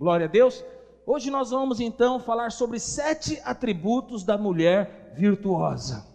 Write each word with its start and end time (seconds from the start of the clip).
Glória 0.00 0.24
a 0.24 0.30
Deus. 0.30 0.64
Hoje 1.04 1.30
nós 1.30 1.50
vamos 1.50 1.78
então 1.78 2.18
falar 2.18 2.52
sobre 2.52 2.80
sete 2.80 3.38
atributos 3.44 4.24
da 4.24 4.38
mulher 4.38 5.12
virtuosa. 5.14 6.06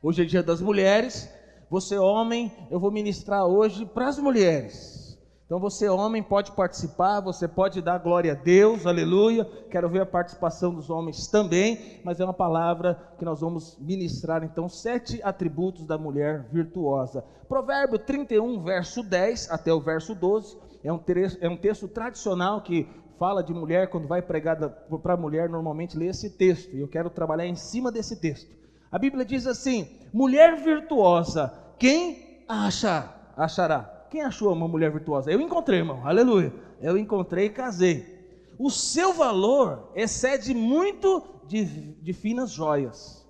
Hoje 0.00 0.22
é 0.22 0.24
dia 0.24 0.40
das 0.40 0.60
mulheres. 0.60 1.28
Você, 1.68 1.98
homem, 1.98 2.52
eu 2.70 2.78
vou 2.78 2.92
ministrar 2.92 3.44
hoje 3.44 3.84
para 3.84 4.06
as 4.06 4.20
mulheres. 4.20 5.18
Então 5.44 5.58
você, 5.58 5.88
homem, 5.88 6.22
pode 6.22 6.52
participar, 6.52 7.18
você 7.18 7.48
pode 7.48 7.82
dar 7.82 7.98
glória 7.98 8.34
a 8.34 8.36
Deus, 8.36 8.86
aleluia. 8.86 9.44
Quero 9.68 9.88
ver 9.88 10.02
a 10.02 10.06
participação 10.06 10.72
dos 10.72 10.88
homens 10.88 11.26
também, 11.26 12.00
mas 12.04 12.20
é 12.20 12.24
uma 12.24 12.32
palavra 12.32 13.14
que 13.18 13.24
nós 13.24 13.40
vamos 13.40 13.76
ministrar, 13.80 14.44
então, 14.44 14.68
sete 14.68 15.20
atributos 15.24 15.84
da 15.84 15.98
mulher 15.98 16.46
virtuosa. 16.52 17.24
Provérbio 17.48 17.98
31, 17.98 18.62
verso 18.62 19.02
10 19.02 19.50
até 19.50 19.74
o 19.74 19.80
verso 19.80 20.14
12, 20.14 20.56
é 20.84 20.92
um, 20.92 21.00
é 21.40 21.48
um 21.48 21.56
texto 21.56 21.86
tradicional 21.88 22.60
que 22.60 22.88
fala 23.18 23.42
de 23.42 23.54
mulher, 23.54 23.88
quando 23.88 24.08
vai 24.08 24.20
pregar 24.20 24.58
para 24.58 25.16
mulher, 25.16 25.48
normalmente 25.48 25.96
lê 25.96 26.06
esse 26.06 26.30
texto, 26.30 26.74
e 26.74 26.80
eu 26.80 26.88
quero 26.88 27.08
trabalhar 27.08 27.46
em 27.46 27.54
cima 27.54 27.92
desse 27.92 28.16
texto. 28.20 28.50
A 28.90 28.98
Bíblia 28.98 29.24
diz 29.24 29.46
assim: 29.46 29.88
mulher 30.12 30.56
virtuosa, 30.56 31.52
quem 31.78 32.44
acha, 32.48 33.14
achará? 33.36 34.06
Quem 34.10 34.22
achou 34.22 34.52
uma 34.52 34.68
mulher 34.68 34.90
virtuosa? 34.90 35.30
Eu 35.30 35.40
encontrei, 35.40 35.78
irmão. 35.78 36.06
Aleluia. 36.06 36.52
Eu 36.80 36.98
encontrei 36.98 37.46
e 37.46 37.50
casei. 37.50 38.22
O 38.58 38.70
seu 38.70 39.14
valor 39.14 39.90
excede 39.94 40.52
muito 40.52 41.24
de, 41.46 41.64
de 41.64 42.12
finas 42.12 42.50
joias. 42.50 43.26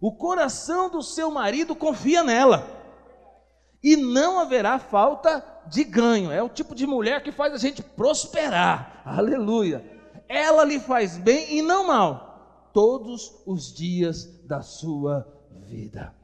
O 0.00 0.12
coração 0.12 0.90
do 0.90 1.00
seu 1.00 1.30
marido 1.30 1.74
confia 1.74 2.22
nela. 2.22 2.66
E 3.82 3.96
não 3.96 4.38
haverá 4.38 4.78
falta 4.78 5.42
de 5.66 5.84
ganho. 5.84 6.30
É 6.30 6.42
o 6.42 6.48
tipo 6.48 6.74
de 6.74 6.86
mulher 6.86 7.22
que 7.22 7.32
faz 7.32 7.52
a 7.52 7.58
gente 7.58 7.82
prosperar. 7.82 9.02
Aleluia. 9.04 9.84
Ela 10.28 10.64
lhe 10.64 10.80
faz 10.80 11.18
bem 11.18 11.58
e 11.58 11.62
não 11.62 11.86
mal 11.86 12.70
todos 12.72 13.42
os 13.46 13.72
dias 13.72 14.24
da 14.46 14.62
sua 14.62 15.26
vida. 15.66 16.14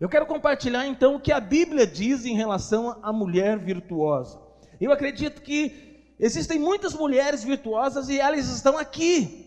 Eu 0.00 0.08
quero 0.08 0.26
compartilhar 0.26 0.86
então 0.86 1.14
o 1.14 1.20
que 1.20 1.32
a 1.32 1.40
Bíblia 1.40 1.86
diz 1.86 2.24
em 2.24 2.34
relação 2.34 2.98
à 3.02 3.12
mulher 3.12 3.58
virtuosa. 3.58 4.40
Eu 4.80 4.92
acredito 4.92 5.40
que 5.40 6.14
existem 6.18 6.58
muitas 6.58 6.92
mulheres 6.94 7.44
virtuosas 7.44 8.08
e 8.08 8.18
elas 8.18 8.48
estão 8.48 8.76
aqui. 8.76 9.44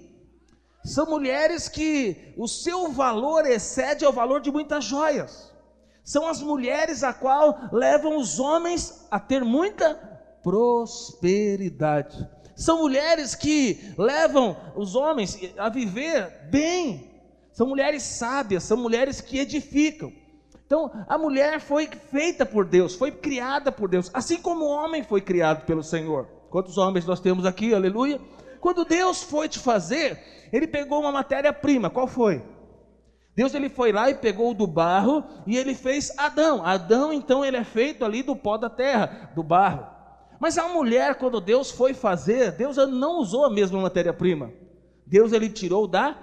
São 0.83 1.05
mulheres 1.05 1.67
que 1.67 2.33
o 2.38 2.47
seu 2.47 2.89
valor 2.91 3.45
excede 3.45 4.05
ao 4.05 4.13
valor 4.13 4.39
de 4.39 4.50
muitas 4.50 4.85
joias. 4.85 5.52
São 6.08 6.25
as 6.25 6.41
mulheres 6.41 7.03
a 7.03 7.11
qual 7.11 7.67
levam 7.69 8.16
os 8.16 8.39
homens 8.39 9.05
a 9.11 9.19
ter 9.19 9.44
muita 9.44 9.94
prosperidade. 10.41 12.25
São 12.55 12.77
mulheres 12.77 13.36
que 13.36 13.94
levam 13.97 14.55
os 14.73 14.95
homens 14.95 15.38
a 15.58 15.67
viver 15.67 16.47
bem. 16.50 17.11
São 17.52 17.67
mulheres 17.67 18.03
sábias, 18.03 18.63
são 18.63 18.78
mulheres 18.78 19.19
que 19.19 19.38
edificam. 19.38 20.13
Então, 20.66 20.89
a 21.09 21.17
mulher 21.17 21.59
foi 21.59 21.89
feita 22.09 22.45
por 22.45 22.63
Deus, 22.63 22.95
foi 22.95 23.11
criada 23.11 23.69
por 23.69 23.89
Deus, 23.89 24.09
assim 24.13 24.38
como 24.38 24.63
o 24.63 24.69
homem 24.69 25.03
foi 25.03 25.19
criado 25.19 25.66
pelo 25.66 25.83
Senhor. 25.83 26.25
Quantos 26.50 26.78
homens 26.78 27.05
nós 27.05 27.19
temos 27.19 27.45
aqui, 27.45 27.73
aleluia? 27.73 28.17
Quando 28.61 28.85
Deus 28.85 29.23
foi 29.23 29.50
te 29.50 29.59
fazer, 29.59 30.17
Ele 30.53 30.67
pegou 30.67 31.02
uma 31.02 31.11
matéria-prima, 31.11 31.89
qual 31.89 32.08
foi? 32.08 32.41
Deus 33.38 33.53
ele 33.53 33.69
foi 33.69 33.91
lá 33.91 34.09
e 34.09 34.16
pegou 34.16 34.52
do 34.52 34.66
barro 34.66 35.23
e 35.45 35.55
ele 35.55 35.75
fez 35.75 36.11
Adão. 36.17 36.66
Adão, 36.66 37.13
então, 37.13 37.45
ele 37.45 37.55
é 37.55 37.63
feito 37.63 38.03
ali 38.03 38.23
do 38.23 38.35
pó 38.35 38.57
da 38.57 38.67
terra, 38.67 39.29
do 39.35 39.44
barro. 39.44 39.85
Mas 40.39 40.57
a 40.57 40.67
mulher, 40.67 41.19
quando 41.19 41.39
Deus 41.39 41.69
foi 41.69 41.94
fazer, 41.94 42.53
Deus 42.53 42.77
não 42.77 43.19
usou 43.19 43.45
a 43.45 43.49
mesma 43.52 43.79
matéria-prima. 43.79 44.52
Deus 45.05 45.33
ele 45.33 45.52
tirou 45.52 45.88
da 45.88 46.17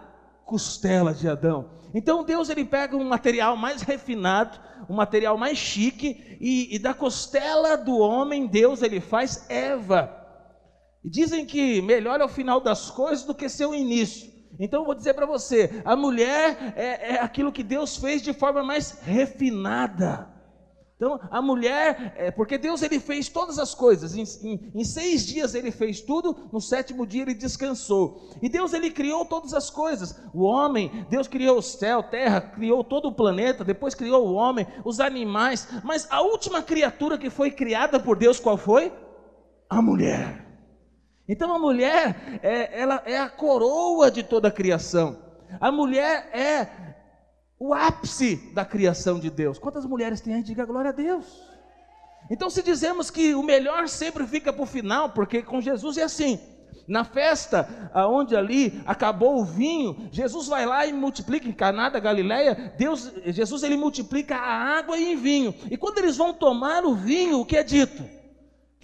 costela 0.44 1.14
de 1.14 1.28
Adão. 1.28 1.70
Então 1.94 2.24
Deus 2.24 2.50
ele 2.50 2.64
pega 2.64 2.96
um 2.96 3.04
material 3.04 3.56
mais 3.56 3.82
refinado, 3.82 4.58
um 4.90 4.94
material 4.94 5.38
mais 5.38 5.56
chique, 5.56 6.36
e, 6.40 6.74
e 6.74 6.80
da 6.80 6.92
costela 6.92 7.76
do 7.76 7.96
homem 7.96 8.48
Deus 8.48 8.82
ele 8.82 8.98
faz 8.98 9.48
Eva. 9.48 10.12
E 11.04 11.08
dizem 11.08 11.46
que 11.46 11.80
melhor 11.80 12.20
é 12.20 12.24
o 12.24 12.28
final 12.28 12.60
das 12.60 12.90
coisas 12.90 13.24
do 13.24 13.36
que 13.36 13.48
seu 13.48 13.72
início. 13.72 14.33
Então 14.58 14.80
eu 14.80 14.86
vou 14.86 14.94
dizer 14.94 15.14
para 15.14 15.26
você: 15.26 15.82
a 15.84 15.96
mulher 15.96 16.74
é, 16.76 17.14
é 17.14 17.20
aquilo 17.20 17.52
que 17.52 17.62
Deus 17.62 17.96
fez 17.96 18.22
de 18.22 18.32
forma 18.32 18.62
mais 18.62 18.98
refinada. 19.02 20.34
Então, 20.96 21.18
a 21.28 21.42
mulher, 21.42 22.14
é, 22.16 22.30
porque 22.30 22.56
Deus 22.56 22.80
ele 22.80 23.00
fez 23.00 23.28
todas 23.28 23.58
as 23.58 23.74
coisas, 23.74 24.14
em, 24.14 24.22
em, 24.42 24.70
em, 24.76 24.84
seis 24.84 25.26
dias 25.26 25.52
ele 25.54 25.72
fez 25.72 26.00
tudo, 26.00 26.48
no 26.52 26.60
sétimo 26.60 27.04
dia 27.04 27.22
ele 27.22 27.34
descansou. 27.34 28.30
E 28.40 28.48
Deus 28.48 28.72
ele 28.72 28.90
criou 28.90 29.24
todas 29.24 29.52
as 29.52 29.68
coisas. 29.68 30.18
O 30.32 30.44
homem, 30.44 31.04
Deus 31.10 31.26
criou 31.26 31.58
o 31.58 31.62
céu, 31.62 32.00
terra, 32.00 32.40
criou 32.40 32.84
todo 32.84 33.08
o 33.08 33.14
planeta, 33.14 33.64
depois 33.64 33.92
criou 33.92 34.26
o 34.26 34.34
homem, 34.34 34.66
os 34.84 35.00
animais. 35.00 35.66
Mas 35.82 36.06
a 36.10 36.22
última 36.22 36.62
criatura 36.62 37.18
que 37.18 37.28
foi 37.28 37.50
criada 37.50 37.98
por 37.98 38.16
Deus, 38.16 38.38
qual 38.38 38.56
foi? 38.56 38.92
A 39.68 39.82
mulher. 39.82 40.43
Então 41.28 41.54
a 41.54 41.58
mulher, 41.58 42.40
é, 42.42 42.80
ela 42.80 43.02
é 43.06 43.18
a 43.18 43.28
coroa 43.28 44.10
de 44.10 44.22
toda 44.22 44.48
a 44.48 44.52
criação. 44.52 45.18
A 45.60 45.72
mulher 45.72 46.28
é 46.32 46.68
o 47.58 47.72
ápice 47.72 48.36
da 48.52 48.64
criação 48.64 49.18
de 49.18 49.30
Deus. 49.30 49.58
Quantas 49.58 49.86
mulheres 49.86 50.20
tem 50.20 50.34
aí? 50.34 50.42
Diga 50.42 50.64
glória 50.64 50.90
a 50.90 50.92
Deus. 50.92 51.24
Então, 52.30 52.48
se 52.48 52.62
dizemos 52.62 53.10
que 53.10 53.34
o 53.34 53.42
melhor 53.42 53.88
sempre 53.88 54.26
fica 54.26 54.52
para 54.52 54.62
o 54.62 54.66
final, 54.66 55.10
porque 55.10 55.42
com 55.42 55.60
Jesus 55.60 55.98
é 55.98 56.02
assim. 56.02 56.40
Na 56.86 57.04
festa, 57.04 57.90
aonde 57.94 58.36
ali 58.36 58.82
acabou 58.84 59.40
o 59.40 59.44
vinho, 59.44 60.08
Jesus 60.10 60.48
vai 60.48 60.66
lá 60.66 60.86
e 60.86 60.92
multiplica 60.92 61.48
em 61.48 61.52
Caná 61.52 61.88
da 61.88 61.98
Galileia, 61.98 62.74
Deus, 62.76 63.10
Jesus 63.26 63.62
ele 63.62 63.76
multiplica 63.76 64.36
a 64.36 64.78
água 64.78 64.98
em 64.98 65.16
vinho. 65.16 65.54
E 65.70 65.76
quando 65.76 65.98
eles 65.98 66.16
vão 66.16 66.34
tomar 66.34 66.84
o 66.84 66.94
vinho, 66.94 67.40
o 67.40 67.46
que 67.46 67.56
é 67.56 67.62
dito? 67.62 68.02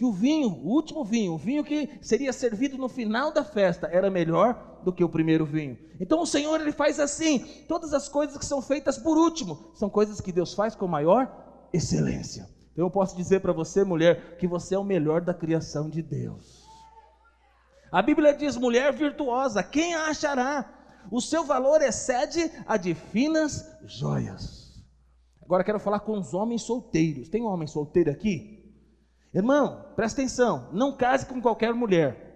Que 0.00 0.04
o 0.06 0.12
vinho, 0.12 0.48
o 0.48 0.68
último 0.68 1.04
vinho, 1.04 1.34
o 1.34 1.36
vinho 1.36 1.62
que 1.62 1.98
seria 2.00 2.32
servido 2.32 2.78
no 2.78 2.88
final 2.88 3.30
da 3.30 3.44
festa, 3.44 3.86
era 3.92 4.08
melhor 4.08 4.80
do 4.82 4.94
que 4.94 5.04
o 5.04 5.08
primeiro 5.10 5.44
vinho. 5.44 5.76
Então 6.00 6.22
o 6.22 6.26
Senhor 6.26 6.58
ele 6.58 6.72
faz 6.72 6.98
assim, 6.98 7.40
todas 7.68 7.92
as 7.92 8.08
coisas 8.08 8.38
que 8.38 8.46
são 8.46 8.62
feitas 8.62 8.96
por 8.96 9.18
último, 9.18 9.72
são 9.74 9.90
coisas 9.90 10.18
que 10.18 10.32
Deus 10.32 10.54
faz 10.54 10.74
com 10.74 10.88
maior 10.88 11.68
excelência. 11.70 12.48
Então 12.72 12.86
eu 12.86 12.90
posso 12.90 13.14
dizer 13.14 13.40
para 13.40 13.52
você, 13.52 13.84
mulher, 13.84 14.38
que 14.38 14.48
você 14.48 14.74
é 14.74 14.78
o 14.78 14.82
melhor 14.82 15.20
da 15.20 15.34
criação 15.34 15.90
de 15.90 16.00
Deus. 16.00 16.64
A 17.92 18.00
Bíblia 18.00 18.32
diz: 18.32 18.56
mulher 18.56 18.94
virtuosa, 18.94 19.62
quem 19.62 19.94
a 19.94 20.08
achará? 20.08 20.96
O 21.12 21.20
seu 21.20 21.44
valor 21.44 21.82
excede 21.82 22.50
a 22.66 22.78
de 22.78 22.94
finas 22.94 23.66
joias. 23.84 24.82
Agora 25.42 25.62
quero 25.62 25.78
falar 25.78 26.00
com 26.00 26.18
os 26.18 26.32
homens 26.32 26.62
solteiros. 26.62 27.28
Tem 27.28 27.42
um 27.42 27.48
homem 27.48 27.68
solteiro 27.68 28.10
aqui? 28.10 28.59
Irmão, 29.32 29.84
presta 29.94 30.20
atenção, 30.20 30.68
não 30.72 30.96
case 30.96 31.24
com 31.24 31.40
qualquer 31.40 31.72
mulher. 31.72 32.30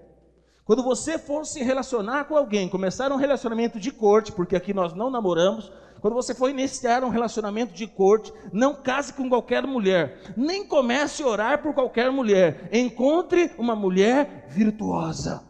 Quando 0.65 0.83
você 0.83 1.19
for 1.19 1.45
se 1.45 1.63
relacionar 1.63 2.25
com 2.25 2.37
alguém, 2.37 2.69
começar 2.69 3.11
um 3.11 3.17
relacionamento 3.17 3.81
de 3.81 3.91
corte, 3.91 4.33
porque 4.33 4.57
aqui 4.57 4.73
nós 4.73 4.95
não 4.95 5.11
namoramos, 5.11 5.71
quando 6.01 6.15
você 6.15 6.35
for 6.35 6.49
iniciar 6.49 7.03
um 7.03 7.09
relacionamento 7.09 7.75
de 7.75 7.87
corte, 7.87 8.33
não 8.53 8.75
case 8.75 9.13
com 9.13 9.29
qualquer 9.29 9.67
mulher, 9.67 10.35
nem 10.37 10.67
comece 10.67 11.23
a 11.23 11.27
orar 11.27 11.63
por 11.63 11.75
qualquer 11.75 12.13
mulher. 12.13 12.69
Encontre 12.73 13.51
uma 13.59 13.75
mulher 13.75 14.47
virtuosa. 14.49 15.43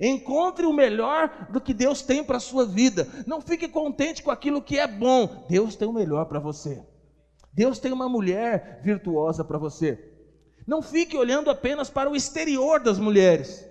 Encontre 0.00 0.64
o 0.64 0.72
melhor 0.72 1.48
do 1.50 1.60
que 1.60 1.74
Deus 1.74 2.00
tem 2.00 2.24
para 2.24 2.38
a 2.38 2.40
sua 2.40 2.64
vida. 2.64 3.06
Não 3.26 3.40
fique 3.40 3.68
contente 3.68 4.22
com 4.22 4.30
aquilo 4.30 4.62
que 4.62 4.78
é 4.78 4.86
bom. 4.86 5.44
Deus 5.48 5.76
tem 5.76 5.86
o 5.86 5.92
melhor 5.92 6.24
para 6.24 6.40
você. 6.40 6.82
Deus 7.52 7.78
tem 7.78 7.92
uma 7.92 8.08
mulher 8.08 8.80
virtuosa 8.82 9.44
para 9.44 9.58
você. 9.58 10.09
Não 10.70 10.80
fique 10.80 11.16
olhando 11.16 11.50
apenas 11.50 11.90
para 11.90 12.08
o 12.08 12.14
exterior 12.14 12.78
das 12.78 12.96
mulheres. 12.96 13.68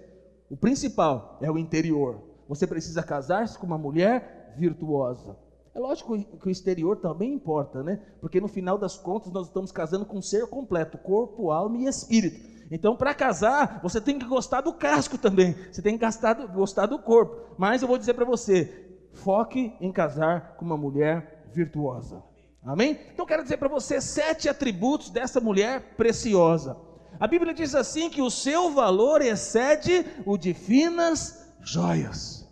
O 0.49 0.57
principal 0.57 1.39
é 1.41 1.49
o 1.49 1.57
interior. 1.57 2.21
Você 2.49 2.67
precisa 2.67 3.01
casar-se 3.01 3.57
com 3.57 3.65
uma 3.65 3.77
mulher 3.77 4.53
virtuosa. 4.57 5.37
É 5.73 5.79
lógico 5.79 6.21
que 6.21 6.49
o 6.49 6.51
exterior 6.51 6.97
também 6.97 7.31
importa, 7.31 7.81
né? 7.81 8.01
Porque 8.19 8.41
no 8.41 8.49
final 8.49 8.77
das 8.77 8.97
contas 8.97 9.31
nós 9.31 9.47
estamos 9.47 9.71
casando 9.71 10.05
com 10.05 10.17
um 10.17 10.21
ser 10.21 10.47
completo, 10.47 10.97
corpo, 10.97 11.51
alma 11.51 11.77
e 11.77 11.85
espírito. 11.85 12.37
Então, 12.69 12.97
para 12.97 13.13
casar, 13.13 13.79
você 13.81 14.01
tem 14.01 14.19
que 14.19 14.25
gostar 14.25 14.59
do 14.59 14.73
casco 14.73 15.17
também. 15.17 15.55
Você 15.71 15.81
tem 15.81 15.97
que 15.97 16.03
gostar 16.03 16.33
do, 16.33 16.49
gostar 16.49 16.85
do 16.85 16.99
corpo. 16.99 17.55
Mas 17.57 17.81
eu 17.81 17.87
vou 17.87 17.97
dizer 17.97 18.13
para 18.13 18.25
você: 18.25 18.99
foque 19.13 19.73
em 19.79 19.93
casar 19.93 20.57
com 20.57 20.65
uma 20.65 20.75
mulher 20.75 21.49
virtuosa. 21.53 22.21
Amém? 22.61 22.99
Então, 23.13 23.25
quero 23.25 23.43
dizer 23.43 23.55
para 23.55 23.69
você 23.69 24.01
sete 24.01 24.49
atributos 24.49 25.09
dessa 25.09 25.39
mulher 25.39 25.95
preciosa. 25.95 26.88
A 27.19 27.27
Bíblia 27.27 27.53
diz 27.53 27.75
assim 27.75 28.09
que 28.09 28.21
o 28.21 28.29
seu 28.29 28.71
valor 28.71 29.21
excede 29.21 30.05
o 30.25 30.37
de 30.37 30.53
finas 30.53 31.53
joias. 31.61 32.47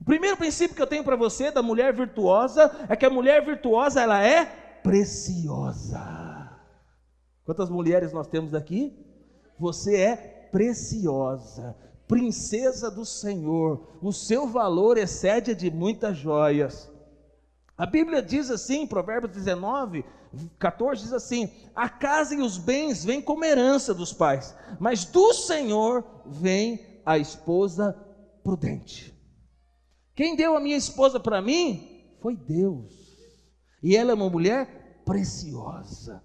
O 0.00 0.04
primeiro 0.04 0.36
princípio 0.36 0.74
que 0.74 0.82
eu 0.82 0.86
tenho 0.86 1.04
para 1.04 1.14
você 1.14 1.50
da 1.50 1.62
mulher 1.62 1.92
virtuosa 1.92 2.74
é 2.88 2.96
que 2.96 3.04
a 3.04 3.10
mulher 3.10 3.44
virtuosa 3.44 4.00
ela 4.00 4.20
é 4.22 4.46
preciosa. 4.82 6.58
Quantas 7.44 7.68
mulheres 7.68 8.12
nós 8.12 8.26
temos 8.26 8.54
aqui? 8.54 8.96
Você 9.58 9.96
é 9.96 10.16
preciosa, 10.50 11.76
princesa 12.08 12.90
do 12.90 13.04
Senhor, 13.04 13.88
o 14.02 14.12
seu 14.12 14.46
valor 14.46 14.98
excede 14.98 15.54
de 15.54 15.70
muitas 15.70 16.16
joias. 16.16 16.90
A 17.76 17.86
Bíblia 17.86 18.22
diz 18.22 18.50
assim, 18.50 18.86
Provérbios 18.86 19.32
19, 19.32 20.04
14 20.58 21.02
diz 21.02 21.12
assim: 21.12 21.50
A 21.74 21.88
casa 21.88 22.34
e 22.34 22.40
os 22.40 22.58
bens 22.58 23.04
vêm 23.04 23.20
como 23.20 23.44
herança 23.44 23.92
dos 23.92 24.12
pais, 24.12 24.54
mas 24.80 25.04
do 25.04 25.32
Senhor 25.32 26.04
vem 26.26 27.00
a 27.04 27.18
esposa 27.18 27.96
prudente. 28.42 29.12
Quem 30.14 30.36
deu 30.36 30.56
a 30.56 30.60
minha 30.60 30.76
esposa 30.76 31.18
para 31.18 31.40
mim 31.40 32.16
foi 32.20 32.36
Deus. 32.36 32.92
E 33.82 33.96
ela 33.96 34.12
é 34.12 34.14
uma 34.14 34.30
mulher 34.30 35.02
preciosa. 35.04 36.22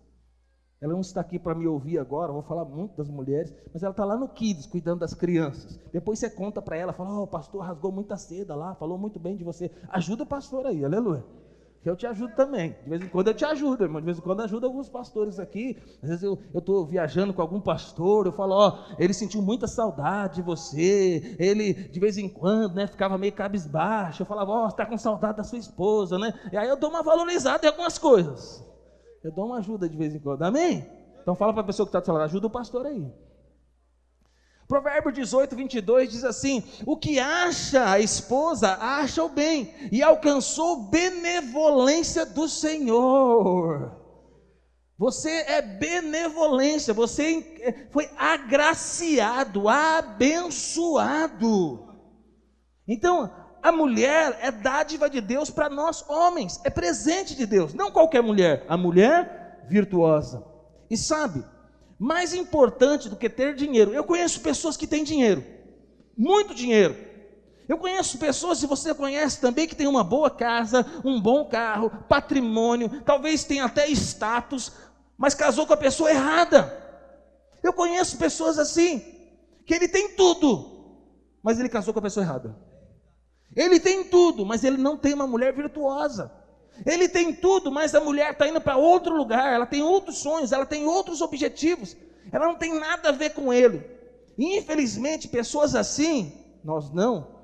Ela 0.79 0.93
não 0.93 1.01
está 1.01 1.21
aqui 1.21 1.39
para 1.39 1.55
me 1.55 1.65
ouvir 1.65 1.97
agora, 1.97 2.31
vou 2.31 2.43
falar 2.43 2.63
muito 2.63 2.95
das 2.95 3.09
mulheres, 3.09 3.51
mas 3.73 3.81
ela 3.81 3.91
está 3.91 4.05
lá 4.05 4.15
no 4.15 4.29
Kids, 4.29 4.67
cuidando 4.67 4.99
das 4.99 5.13
crianças. 5.13 5.79
Depois 5.91 6.19
você 6.19 6.29
conta 6.29 6.61
para 6.61 6.77
ela, 6.77 6.93
fala, 6.93 7.19
oh, 7.19 7.23
o 7.23 7.27
pastor 7.27 7.63
rasgou 7.63 7.91
muita 7.91 8.15
seda 8.15 8.55
lá, 8.55 8.75
falou 8.75 8.95
muito 8.95 9.19
bem 9.19 9.35
de 9.35 9.43
você. 9.43 9.71
Ajuda 9.89 10.21
o 10.21 10.27
pastor 10.27 10.67
aí, 10.67 10.85
aleluia. 10.85 11.25
Que 11.81 11.89
eu 11.89 11.95
te 11.95 12.05
ajudo 12.05 12.35
também. 12.35 12.75
De 12.83 12.89
vez 12.89 13.01
em 13.01 13.07
quando 13.07 13.27
eu 13.27 13.33
te 13.33 13.45
ajudo, 13.45 13.83
irmão. 13.83 14.01
De 14.01 14.05
vez 14.05 14.17
em 14.17 14.21
quando 14.21 14.41
ajuda 14.41 14.67
alguns 14.67 14.89
pastores 14.89 15.39
aqui. 15.39 15.77
Às 16.01 16.09
vezes 16.09 16.23
eu 16.23 16.37
estou 16.53 16.85
viajando 16.85 17.33
com 17.33 17.41
algum 17.41 17.61
pastor, 17.61 18.25
eu 18.25 18.31
falo, 18.31 18.55
ó, 18.55 18.85
ele 18.97 19.13
sentiu 19.13 19.41
muita 19.41 19.67
saudade 19.67 20.35
de 20.35 20.41
você. 20.41 21.35
Ele, 21.39 21.73
de 21.73 21.99
vez 21.99 22.17
em 22.17 22.27
quando, 22.27 22.75
né, 22.75 22.87
ficava 22.87 23.17
meio 23.17 23.33
cabisbaixo. 23.33 24.21
Eu 24.21 24.25
falava, 24.25 24.51
ó, 24.51 24.67
está 24.67 24.85
com 24.85 24.97
saudade 24.97 25.37
da 25.37 25.43
sua 25.43 25.57
esposa, 25.59 26.17
né? 26.17 26.33
E 26.51 26.57
aí 26.57 26.67
eu 26.67 26.77
dou 26.77 26.89
uma 26.89 27.03
valorizada 27.03 27.65
em 27.65 27.69
algumas 27.69 27.97
coisas. 27.97 28.63
Eu 29.23 29.31
dou 29.31 29.45
uma 29.45 29.57
ajuda 29.57 29.87
de 29.87 29.97
vez 29.97 30.13
em 30.13 30.19
quando, 30.19 30.43
amém? 30.43 30.85
Então 31.21 31.35
fala 31.35 31.53
para 31.53 31.61
a 31.61 31.65
pessoa 31.65 31.85
que 31.85 31.95
está 31.95 31.99
do 31.99 32.15
lado, 32.15 32.25
ajuda 32.25 32.47
o 32.47 32.49
pastor 32.49 32.85
aí. 32.85 33.05
Provérbio 34.67 35.11
18, 35.13 35.55
22 35.55 36.11
diz 36.11 36.25
assim: 36.25 36.63
O 36.85 36.97
que 36.97 37.19
acha 37.19 37.89
a 37.89 37.99
esposa, 37.99 38.77
acha 38.79 39.23
o 39.23 39.29
bem, 39.29 39.73
e 39.91 40.03
alcançou 40.03 40.89
benevolência 40.89 42.25
do 42.25 42.49
Senhor. 42.49 43.95
Você 44.97 45.29
é 45.29 45.61
benevolência, 45.61 46.93
você 46.93 47.87
foi 47.91 48.09
agraciado, 48.17 49.69
abençoado. 49.69 51.07
Então, 52.87 53.31
a 53.61 53.71
mulher 53.71 54.37
é 54.41 54.51
dádiva 54.51 55.09
de 55.09 55.21
Deus 55.21 55.49
para 55.49 55.69
nós 55.69 56.03
homens, 56.09 56.59
é 56.65 56.69
presente 56.69 57.35
de 57.35 57.45
Deus, 57.45 57.73
não 57.73 57.91
qualquer 57.91 58.21
mulher, 58.23 58.65
a 58.67 58.75
mulher 58.75 59.65
virtuosa. 59.69 60.43
E 60.89 60.97
sabe, 60.97 61.43
mais 61.99 62.33
importante 62.33 63.09
do 63.09 63.15
que 63.15 63.29
ter 63.29 63.55
dinheiro. 63.55 63.93
Eu 63.93 64.03
conheço 64.03 64.41
pessoas 64.41 64.77
que 64.77 64.87
têm 64.87 65.03
dinheiro, 65.03 65.43
muito 66.17 66.53
dinheiro. 66.53 66.95
Eu 67.67 67.77
conheço 67.77 68.17
pessoas, 68.17 68.59
se 68.59 68.65
você 68.65 68.93
conhece 68.93 69.41
também, 69.41 69.67
que 69.67 69.75
tem 69.75 69.87
uma 69.87 70.03
boa 70.03 70.29
casa, 70.29 70.85
um 71.03 71.19
bom 71.19 71.45
carro, 71.45 71.91
patrimônio, 72.07 73.01
talvez 73.03 73.43
tenha 73.43 73.65
até 73.65 73.89
status, 73.89 74.71
mas 75.17 75.33
casou 75.33 75.67
com 75.67 75.73
a 75.73 75.77
pessoa 75.77 76.09
errada. 76.09 76.71
Eu 77.61 77.73
conheço 77.73 78.17
pessoas 78.17 78.57
assim, 78.57 78.99
que 79.65 79.73
ele 79.73 79.89
tem 79.89 80.15
tudo, 80.15 80.77
mas 81.43 81.59
ele 81.59 81.67
casou 81.67 81.93
com 81.93 81.99
a 81.99 82.03
pessoa 82.03 82.25
errada. 82.25 82.55
Ele 83.53 83.79
tem 83.79 84.03
tudo, 84.05 84.45
mas 84.45 84.63
ele 84.63 84.77
não 84.77 84.97
tem 84.97 85.13
uma 85.13 85.27
mulher 85.27 85.53
virtuosa. 85.53 86.31
Ele 86.85 87.07
tem 87.07 87.33
tudo, 87.33 87.71
mas 87.71 87.93
a 87.95 87.99
mulher 87.99 88.31
está 88.31 88.47
indo 88.47 88.61
para 88.61 88.77
outro 88.77 89.15
lugar, 89.15 89.53
ela 89.53 89.65
tem 89.65 89.81
outros 89.81 90.17
sonhos, 90.17 90.51
ela 90.51 90.65
tem 90.65 90.85
outros 90.85 91.21
objetivos, 91.21 91.95
ela 92.31 92.45
não 92.45 92.55
tem 92.55 92.79
nada 92.79 93.09
a 93.09 93.11
ver 93.11 93.31
com 93.31 93.51
ele. 93.51 93.83
Infelizmente, 94.37 95.27
pessoas 95.27 95.75
assim, 95.75 96.31
nós 96.63 96.91
não 96.91 97.35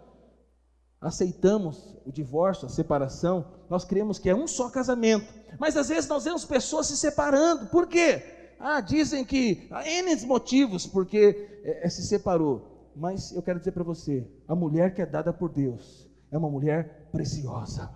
aceitamos 1.01 1.97
o 2.06 2.12
divórcio, 2.12 2.65
a 2.65 2.69
separação, 2.69 3.45
nós 3.69 3.83
cremos 3.83 4.19
que 4.19 4.30
é 4.30 4.35
um 4.35 4.47
só 4.47 4.69
casamento, 4.69 5.33
mas 5.59 5.75
às 5.75 5.89
vezes 5.89 6.07
nós 6.07 6.24
vemos 6.24 6.45
pessoas 6.45 6.88
se 6.88 6.97
separando, 6.97 7.68
por 7.68 7.88
quê? 7.88 8.21
Ah, 8.59 8.80
dizem 8.80 9.25
que 9.25 9.68
há 9.71 9.85
N 9.85 10.25
motivos 10.25 10.88
porque 10.88 11.62
é, 11.63 11.85
é, 11.85 11.89
se 11.89 12.01
separou, 12.03 12.91
mas 12.95 13.33
eu 13.33 13.41
quero 13.41 13.59
dizer 13.59 13.71
para 13.71 13.83
você: 13.83 14.25
a 14.47 14.56
mulher 14.56 14.94
que 14.94 15.01
é 15.01 15.06
dada 15.06 15.33
por 15.33 15.50
Deus 15.50 16.09
é 16.31 16.38
uma 16.38 16.50
mulher 16.50 17.09
preciosa. 17.12 17.89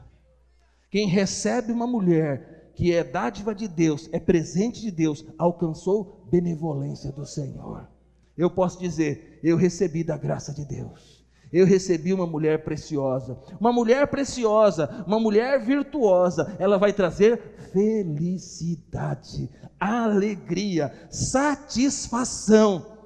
Quem 0.98 1.06
recebe 1.06 1.72
uma 1.72 1.86
mulher 1.86 2.72
que 2.74 2.92
é 2.92 3.04
dádiva 3.04 3.54
de 3.54 3.68
Deus, 3.68 4.10
é 4.12 4.20
presente 4.20 4.82
de 4.82 4.90
Deus, 4.90 5.24
alcançou 5.38 6.26
benevolência 6.32 7.12
do 7.12 7.24
Senhor. 7.24 7.88
Eu 8.36 8.50
posso 8.50 8.80
dizer, 8.80 9.40
eu 9.44 9.58
recebi 9.58 10.04
da 10.04 10.18
graça 10.18 10.52
de 10.52 10.66
Deus. 10.66 11.24
Eu 11.54 11.68
recebi 11.68 12.12
uma 12.12 12.26
mulher 12.26 12.64
preciosa. 12.64 13.38
Uma 13.62 13.72
mulher 13.72 14.08
preciosa, 14.08 15.06
uma 15.06 15.20
mulher 15.20 15.64
virtuosa, 15.64 16.56
ela 16.58 16.80
vai 16.80 16.92
trazer 16.92 17.40
felicidade, 17.72 19.52
alegria, 19.80 20.92
satisfação. 21.12 22.97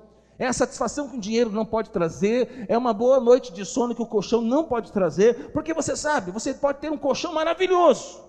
É 0.42 0.48
a 0.48 0.54
satisfação 0.54 1.08
que 1.08 1.18
o 1.18 1.22
dinheiro 1.22 1.52
não 1.52 1.64
pode 1.64 1.92
trazer, 1.92 2.66
é 2.68 2.76
uma 2.76 2.96
boa 2.96 3.20
noite 3.20 3.54
de 3.54 3.64
sono 3.64 3.94
que 3.94 4.02
o 4.02 4.08
colchão 4.08 4.42
não 4.42 4.64
pode 4.64 4.92
trazer, 4.92 5.52
porque 5.52 5.72
você 5.72 5.96
sabe, 5.96 6.32
você 6.32 6.52
pode 6.52 6.80
ter 6.80 6.92
um 6.92 6.98
colchão 6.98 7.32
maravilhoso, 7.32 8.20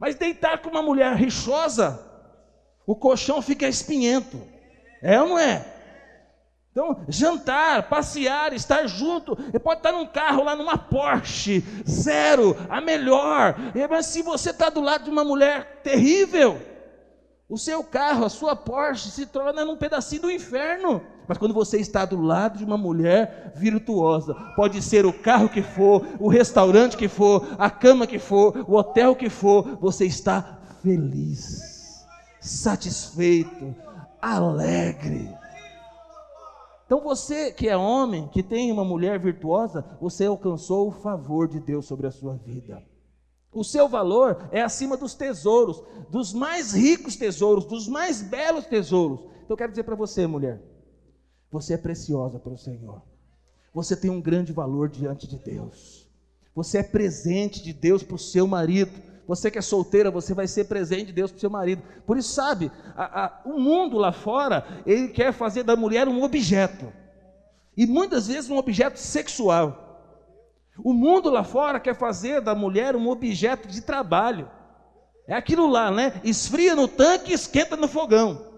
mas 0.00 0.14
deitar 0.14 0.62
com 0.62 0.70
uma 0.70 0.80
mulher 0.80 1.14
rixosa, 1.14 2.00
o 2.86 2.96
colchão 2.96 3.42
fica 3.42 3.68
espinhento. 3.68 4.40
É 5.02 5.20
ou 5.20 5.28
não 5.28 5.38
é? 5.38 5.62
Então, 6.70 7.04
jantar, 7.06 7.86
passear, 7.86 8.54
estar 8.54 8.86
junto, 8.86 9.36
ele 9.50 9.58
pode 9.58 9.80
estar 9.80 9.92
num 9.92 10.06
carro 10.06 10.44
lá 10.44 10.56
numa 10.56 10.78
Porsche, 10.78 11.62
zero, 11.86 12.56
a 12.70 12.80
melhor, 12.80 13.56
mas 13.90 14.06
se 14.06 14.22
você 14.22 14.52
está 14.52 14.70
do 14.70 14.80
lado 14.80 15.04
de 15.04 15.10
uma 15.10 15.22
mulher 15.22 15.82
terrível, 15.82 16.58
o 17.46 17.58
seu 17.58 17.84
carro, 17.84 18.24
a 18.24 18.30
sua 18.30 18.56
Porsche 18.56 19.10
se 19.10 19.26
torna 19.26 19.66
num 19.66 19.76
pedacinho 19.76 20.22
do 20.22 20.30
inferno. 20.30 21.11
Mas 21.26 21.38
quando 21.38 21.54
você 21.54 21.78
está 21.78 22.04
do 22.04 22.20
lado 22.20 22.58
de 22.58 22.64
uma 22.64 22.76
mulher 22.76 23.52
virtuosa, 23.56 24.34
pode 24.56 24.82
ser 24.82 25.06
o 25.06 25.12
carro 25.12 25.48
que 25.48 25.62
for, 25.62 26.06
o 26.18 26.28
restaurante 26.28 26.96
que 26.96 27.08
for, 27.08 27.54
a 27.58 27.70
cama 27.70 28.06
que 28.06 28.18
for, 28.18 28.64
o 28.68 28.74
hotel 28.74 29.14
que 29.14 29.30
for, 29.30 29.76
você 29.80 30.04
está 30.04 30.60
feliz, 30.82 32.04
satisfeito, 32.40 33.74
alegre. 34.20 35.28
Então 36.84 37.00
você 37.00 37.50
que 37.50 37.68
é 37.68 37.76
homem, 37.76 38.28
que 38.28 38.42
tem 38.42 38.70
uma 38.70 38.84
mulher 38.84 39.18
virtuosa, 39.18 39.84
você 40.00 40.26
alcançou 40.26 40.88
o 40.88 40.92
favor 40.92 41.48
de 41.48 41.58
Deus 41.58 41.86
sobre 41.86 42.06
a 42.06 42.10
sua 42.10 42.34
vida. 42.36 42.82
O 43.52 43.62
seu 43.62 43.88
valor 43.88 44.48
é 44.50 44.62
acima 44.62 44.96
dos 44.96 45.14
tesouros, 45.14 45.82
dos 46.10 46.32
mais 46.32 46.72
ricos 46.72 47.16
tesouros, 47.16 47.66
dos 47.66 47.86
mais 47.86 48.22
belos 48.22 48.64
tesouros. 48.66 49.20
Então 49.20 49.50
eu 49.50 49.56
quero 49.56 49.72
dizer 49.72 49.84
para 49.84 49.94
você, 49.94 50.26
mulher, 50.26 50.62
você 51.52 51.74
é 51.74 51.76
preciosa 51.76 52.38
para 52.38 52.54
o 52.54 52.58
Senhor. 52.58 53.02
Você 53.74 53.94
tem 53.94 54.10
um 54.10 54.22
grande 54.22 54.52
valor 54.52 54.88
diante 54.88 55.28
de 55.28 55.36
Deus. 55.36 56.08
Você 56.54 56.78
é 56.78 56.82
presente 56.82 57.62
de 57.62 57.74
Deus 57.74 58.02
para 58.02 58.16
o 58.16 58.18
seu 58.18 58.46
marido. 58.46 58.92
Você 59.28 59.50
que 59.50 59.58
é 59.58 59.62
solteira, 59.62 60.10
você 60.10 60.32
vai 60.34 60.46
ser 60.46 60.64
presente 60.64 61.06
de 61.06 61.12
Deus 61.12 61.30
para 61.30 61.36
o 61.36 61.40
seu 61.40 61.50
marido. 61.50 61.82
Por 62.06 62.16
isso, 62.16 62.32
sabe, 62.32 62.72
a, 62.96 63.24
a, 63.24 63.42
o 63.44 63.60
mundo 63.60 63.98
lá 63.98 64.12
fora, 64.12 64.82
ele 64.86 65.08
quer 65.08 65.32
fazer 65.32 65.62
da 65.62 65.76
mulher 65.76 66.08
um 66.08 66.22
objeto. 66.22 66.90
E 67.76 67.86
muitas 67.86 68.26
vezes 68.26 68.50
um 68.50 68.56
objeto 68.56 68.98
sexual. 68.98 69.78
O 70.82 70.94
mundo 70.94 71.30
lá 71.30 71.44
fora 71.44 71.78
quer 71.78 71.94
fazer 71.94 72.40
da 72.40 72.54
mulher 72.54 72.96
um 72.96 73.08
objeto 73.08 73.68
de 73.68 73.82
trabalho. 73.82 74.50
É 75.26 75.34
aquilo 75.34 75.66
lá, 75.66 75.90
né? 75.90 76.20
Esfria 76.24 76.74
no 76.74 76.88
tanque, 76.88 77.32
esquenta 77.32 77.76
no 77.76 77.88
fogão. 77.88 78.51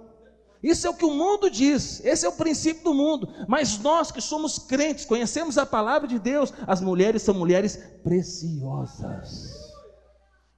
Isso 0.64 0.86
é 0.86 0.90
o 0.90 0.94
que 0.94 1.04
o 1.04 1.10
mundo 1.10 1.50
diz, 1.50 2.02
esse 2.06 2.24
é 2.24 2.28
o 2.28 2.32
princípio 2.32 2.84
do 2.84 2.94
mundo. 2.94 3.28
Mas 3.46 3.78
nós 3.78 4.10
que 4.10 4.20
somos 4.22 4.58
crentes, 4.58 5.04
conhecemos 5.04 5.58
a 5.58 5.66
palavra 5.66 6.08
de 6.08 6.18
Deus, 6.18 6.54
as 6.66 6.80
mulheres 6.80 7.20
são 7.20 7.34
mulheres 7.34 7.76
preciosas. 8.02 9.62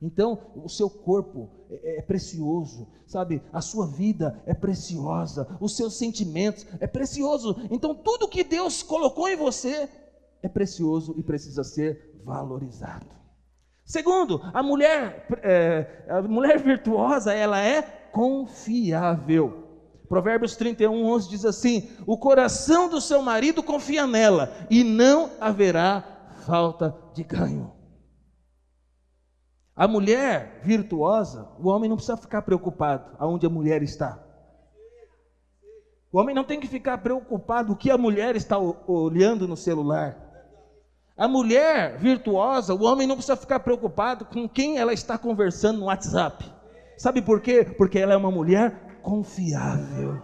Então, 0.00 0.38
o 0.54 0.68
seu 0.68 0.88
corpo 0.88 1.50
é, 1.68 1.98
é 1.98 2.02
precioso, 2.02 2.86
sabe? 3.04 3.42
A 3.52 3.60
sua 3.60 3.84
vida 3.88 4.40
é 4.46 4.54
preciosa, 4.54 5.58
os 5.60 5.76
seus 5.76 5.98
sentimentos 5.98 6.64
é 6.78 6.86
precioso. 6.86 7.56
Então, 7.68 7.92
tudo 7.92 8.28
que 8.28 8.44
Deus 8.44 8.84
colocou 8.84 9.28
em 9.28 9.34
você 9.34 9.88
é 10.40 10.48
precioso 10.48 11.16
e 11.18 11.22
precisa 11.24 11.64
ser 11.64 12.20
valorizado. 12.24 13.06
Segundo, 13.84 14.40
a 14.54 14.62
mulher, 14.62 15.26
é, 15.42 16.04
a 16.08 16.22
mulher 16.22 16.62
virtuosa, 16.62 17.32
ela 17.32 17.60
é 17.60 17.82
confiável. 18.12 19.65
Provérbios 20.08 20.56
31, 20.56 21.04
11 21.04 21.28
diz 21.28 21.44
assim: 21.44 21.90
O 22.06 22.16
coração 22.16 22.88
do 22.88 23.00
seu 23.00 23.22
marido 23.22 23.62
confia 23.62 24.06
nela, 24.06 24.52
e 24.70 24.84
não 24.84 25.30
haverá 25.40 26.04
falta 26.46 26.96
de 27.14 27.24
ganho. 27.24 27.72
A 29.74 29.86
mulher 29.86 30.60
virtuosa, 30.64 31.48
o 31.58 31.68
homem 31.68 31.88
não 31.88 31.96
precisa 31.96 32.16
ficar 32.16 32.42
preocupado 32.42 33.14
aonde 33.18 33.46
a 33.46 33.50
mulher 33.50 33.82
está. 33.82 34.22
O 36.10 36.18
homem 36.18 36.34
não 36.34 36.44
tem 36.44 36.58
que 36.58 36.66
ficar 36.66 36.98
preocupado 36.98 37.72
o 37.72 37.76
que 37.76 37.90
a 37.90 37.98
mulher 37.98 38.36
está 38.36 38.56
olhando 38.58 39.46
no 39.46 39.56
celular. 39.56 40.16
A 41.14 41.28
mulher 41.28 41.98
virtuosa, 41.98 42.74
o 42.74 42.84
homem 42.84 43.06
não 43.06 43.16
precisa 43.16 43.36
ficar 43.36 43.60
preocupado 43.60 44.24
com 44.24 44.48
quem 44.48 44.78
ela 44.78 44.94
está 44.94 45.18
conversando 45.18 45.80
no 45.80 45.86
WhatsApp. 45.86 46.50
Sabe 46.96 47.20
por 47.20 47.40
quê? 47.40 47.64
Porque 47.64 47.98
ela 47.98 48.14
é 48.14 48.16
uma 48.16 48.30
mulher 48.30 48.85
confiável. 49.06 50.20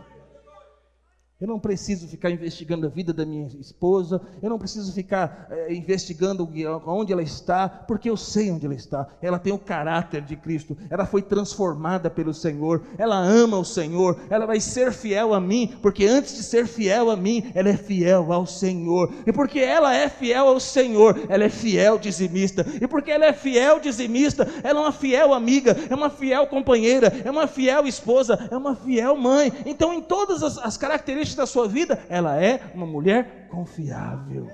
Eu 1.42 1.48
não 1.48 1.58
preciso 1.58 2.06
ficar 2.06 2.30
investigando 2.30 2.86
a 2.86 2.88
vida 2.88 3.12
da 3.12 3.26
minha 3.26 3.48
esposa, 3.58 4.20
eu 4.40 4.48
não 4.48 4.60
preciso 4.60 4.92
ficar 4.92 5.48
é, 5.50 5.74
investigando 5.74 6.48
onde 6.86 7.12
ela 7.12 7.20
está, 7.20 7.68
porque 7.68 8.08
eu 8.08 8.16
sei 8.16 8.52
onde 8.52 8.64
ela 8.64 8.76
está. 8.76 9.08
Ela 9.20 9.40
tem 9.40 9.52
o 9.52 9.58
caráter 9.58 10.22
de 10.22 10.36
Cristo, 10.36 10.76
ela 10.88 11.04
foi 11.04 11.20
transformada 11.20 12.08
pelo 12.08 12.32
Senhor, 12.32 12.84
ela 12.96 13.16
ama 13.16 13.58
o 13.58 13.64
Senhor, 13.64 14.20
ela 14.30 14.46
vai 14.46 14.60
ser 14.60 14.92
fiel 14.92 15.34
a 15.34 15.40
mim, 15.40 15.74
porque 15.82 16.06
antes 16.06 16.36
de 16.36 16.44
ser 16.44 16.68
fiel 16.68 17.10
a 17.10 17.16
mim, 17.16 17.50
ela 17.56 17.70
é 17.70 17.76
fiel 17.76 18.32
ao 18.32 18.46
Senhor. 18.46 19.12
E 19.26 19.32
porque 19.32 19.58
ela 19.58 19.92
é 19.92 20.08
fiel 20.08 20.46
ao 20.46 20.60
Senhor, 20.60 21.26
ela 21.28 21.42
é 21.42 21.48
fiel 21.48 21.98
dizimista. 21.98 22.64
E 22.80 22.86
porque 22.86 23.10
ela 23.10 23.26
é 23.26 23.32
fiel 23.32 23.80
dizimista, 23.80 24.46
ela 24.62 24.78
é 24.78 24.82
uma 24.84 24.92
fiel 24.92 25.34
amiga, 25.34 25.76
é 25.90 25.94
uma 25.96 26.08
fiel 26.08 26.46
companheira, 26.46 27.12
é 27.24 27.30
uma 27.32 27.48
fiel 27.48 27.84
esposa, 27.84 28.48
é 28.48 28.56
uma 28.56 28.76
fiel 28.76 29.16
mãe. 29.16 29.52
Então, 29.66 29.92
em 29.92 30.00
todas 30.00 30.40
as, 30.44 30.56
as 30.58 30.76
características 30.76 31.31
da 31.36 31.46
sua 31.46 31.68
vida, 31.68 32.04
ela 32.08 32.42
é 32.42 32.60
uma 32.74 32.86
mulher 32.86 33.48
confiável. 33.48 34.48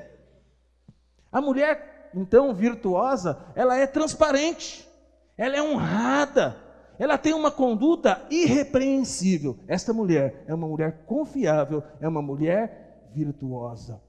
A 1.30 1.40
mulher, 1.40 2.10
então, 2.14 2.54
virtuosa, 2.54 3.38
ela 3.54 3.76
é 3.76 3.86
transparente, 3.86 4.88
ela 5.36 5.56
é 5.56 5.62
honrada, 5.62 6.56
ela 6.98 7.16
tem 7.16 7.32
uma 7.32 7.50
conduta 7.50 8.26
irrepreensível. 8.30 9.58
Esta 9.68 9.92
mulher 9.92 10.44
é 10.46 10.54
uma 10.54 10.66
mulher 10.66 11.04
confiável, 11.06 11.82
é 12.00 12.08
uma 12.08 12.22
mulher 12.22 13.10
virtuosa. 13.14 14.02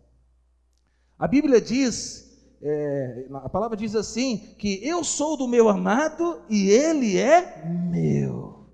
A 1.18 1.28
Bíblia 1.28 1.62
diz, 1.62 2.30
é, 2.62 3.26
a 3.34 3.50
palavra 3.50 3.78
diz 3.78 3.96
assim: 3.96 4.56
que 4.58 4.86
eu 4.86 5.04
sou 5.04 5.38
do 5.38 5.48
meu 5.48 5.70
amado 5.70 6.42
e 6.50 6.70
ele 6.70 7.18
é 7.18 7.66
meu. 7.66 8.68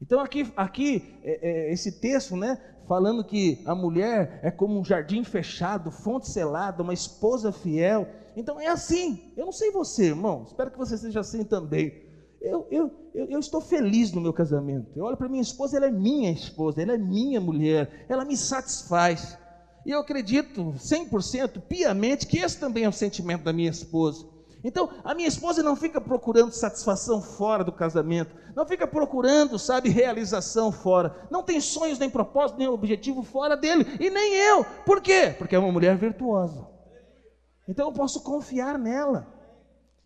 Então 0.00 0.20
aqui, 0.20 0.50
aqui 0.56 1.18
é, 1.22 1.68
é, 1.68 1.72
esse 1.72 2.00
texto, 2.00 2.34
né, 2.36 2.58
falando 2.90 3.22
que 3.22 3.62
a 3.64 3.72
mulher 3.72 4.40
é 4.42 4.50
como 4.50 4.76
um 4.76 4.84
jardim 4.84 5.22
fechado, 5.22 5.92
fonte 5.92 6.28
selada, 6.28 6.82
uma 6.82 6.92
esposa 6.92 7.52
fiel. 7.52 8.08
Então 8.36 8.58
é 8.58 8.66
assim. 8.66 9.32
Eu 9.36 9.44
não 9.44 9.52
sei 9.52 9.70
você, 9.70 10.06
irmão. 10.06 10.42
Espero 10.44 10.72
que 10.72 10.76
você 10.76 10.98
seja 10.98 11.20
assim 11.20 11.44
também. 11.44 12.02
Eu, 12.42 12.66
eu, 12.68 12.90
eu, 13.14 13.26
eu 13.26 13.38
estou 13.38 13.60
feliz 13.60 14.10
no 14.10 14.20
meu 14.20 14.32
casamento. 14.32 14.88
Eu 14.96 15.04
olho 15.04 15.16
para 15.16 15.28
minha 15.28 15.40
esposa, 15.40 15.76
ela 15.76 15.86
é 15.86 15.90
minha 15.92 16.32
esposa, 16.32 16.82
ela 16.82 16.94
é 16.94 16.98
minha 16.98 17.40
mulher, 17.40 18.06
ela 18.08 18.24
me 18.24 18.36
satisfaz. 18.36 19.38
E 19.86 19.92
eu 19.92 20.00
acredito 20.00 20.74
100% 20.76 21.60
piamente 21.68 22.26
que 22.26 22.38
esse 22.38 22.58
também 22.58 22.82
é 22.82 22.88
o 22.88 22.92
sentimento 22.92 23.44
da 23.44 23.52
minha 23.52 23.70
esposa. 23.70 24.26
Então, 24.62 24.90
a 25.02 25.14
minha 25.14 25.28
esposa 25.28 25.62
não 25.62 25.74
fica 25.74 26.00
procurando 26.00 26.52
satisfação 26.52 27.20
fora 27.20 27.64
do 27.64 27.72
casamento, 27.72 28.34
não 28.54 28.66
fica 28.66 28.86
procurando, 28.86 29.58
sabe, 29.58 29.88
realização 29.88 30.70
fora, 30.70 31.26
não 31.30 31.42
tem 31.42 31.60
sonhos, 31.60 31.98
nem 31.98 32.10
propósito, 32.10 32.58
nem 32.58 32.68
objetivo 32.68 33.22
fora 33.22 33.56
dele, 33.56 33.86
e 33.98 34.10
nem 34.10 34.34
eu. 34.34 34.64
Por 34.84 35.00
quê? 35.00 35.34
Porque 35.38 35.54
é 35.54 35.58
uma 35.58 35.72
mulher 35.72 35.96
virtuosa. 35.96 36.66
Então 37.66 37.88
eu 37.88 37.92
posso 37.92 38.22
confiar 38.22 38.78
nela. 38.78 39.26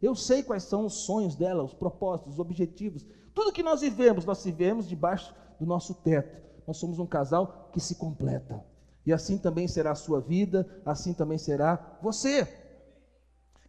Eu 0.00 0.14
sei 0.14 0.42
quais 0.42 0.64
são 0.64 0.84
os 0.84 1.04
sonhos 1.04 1.34
dela, 1.34 1.64
os 1.64 1.73
propósitos, 1.73 2.34
os 2.34 2.38
objetivos. 2.38 3.04
Tudo 3.34 3.52
que 3.52 3.62
nós 3.62 3.80
vivemos, 3.80 4.25
nós 4.25 4.44
vivemos 4.44 4.87
debaixo 4.87 5.34
do 5.58 5.66
nosso 5.66 5.94
teto. 5.94 6.37
Nós 6.66 6.76
somos 6.76 6.99
um 6.99 7.06
casal 7.06 7.70
que 7.73 7.80
se 7.80 7.94
completa. 7.96 8.62
E 9.06 9.12
assim 9.12 9.37
também 9.38 9.66
será 9.66 9.92
a 9.92 9.96
sua 9.96 10.20
vida, 10.20 10.66
assim 10.84 11.12
também 11.12 11.38
será 11.38 11.99
você. 12.00 12.63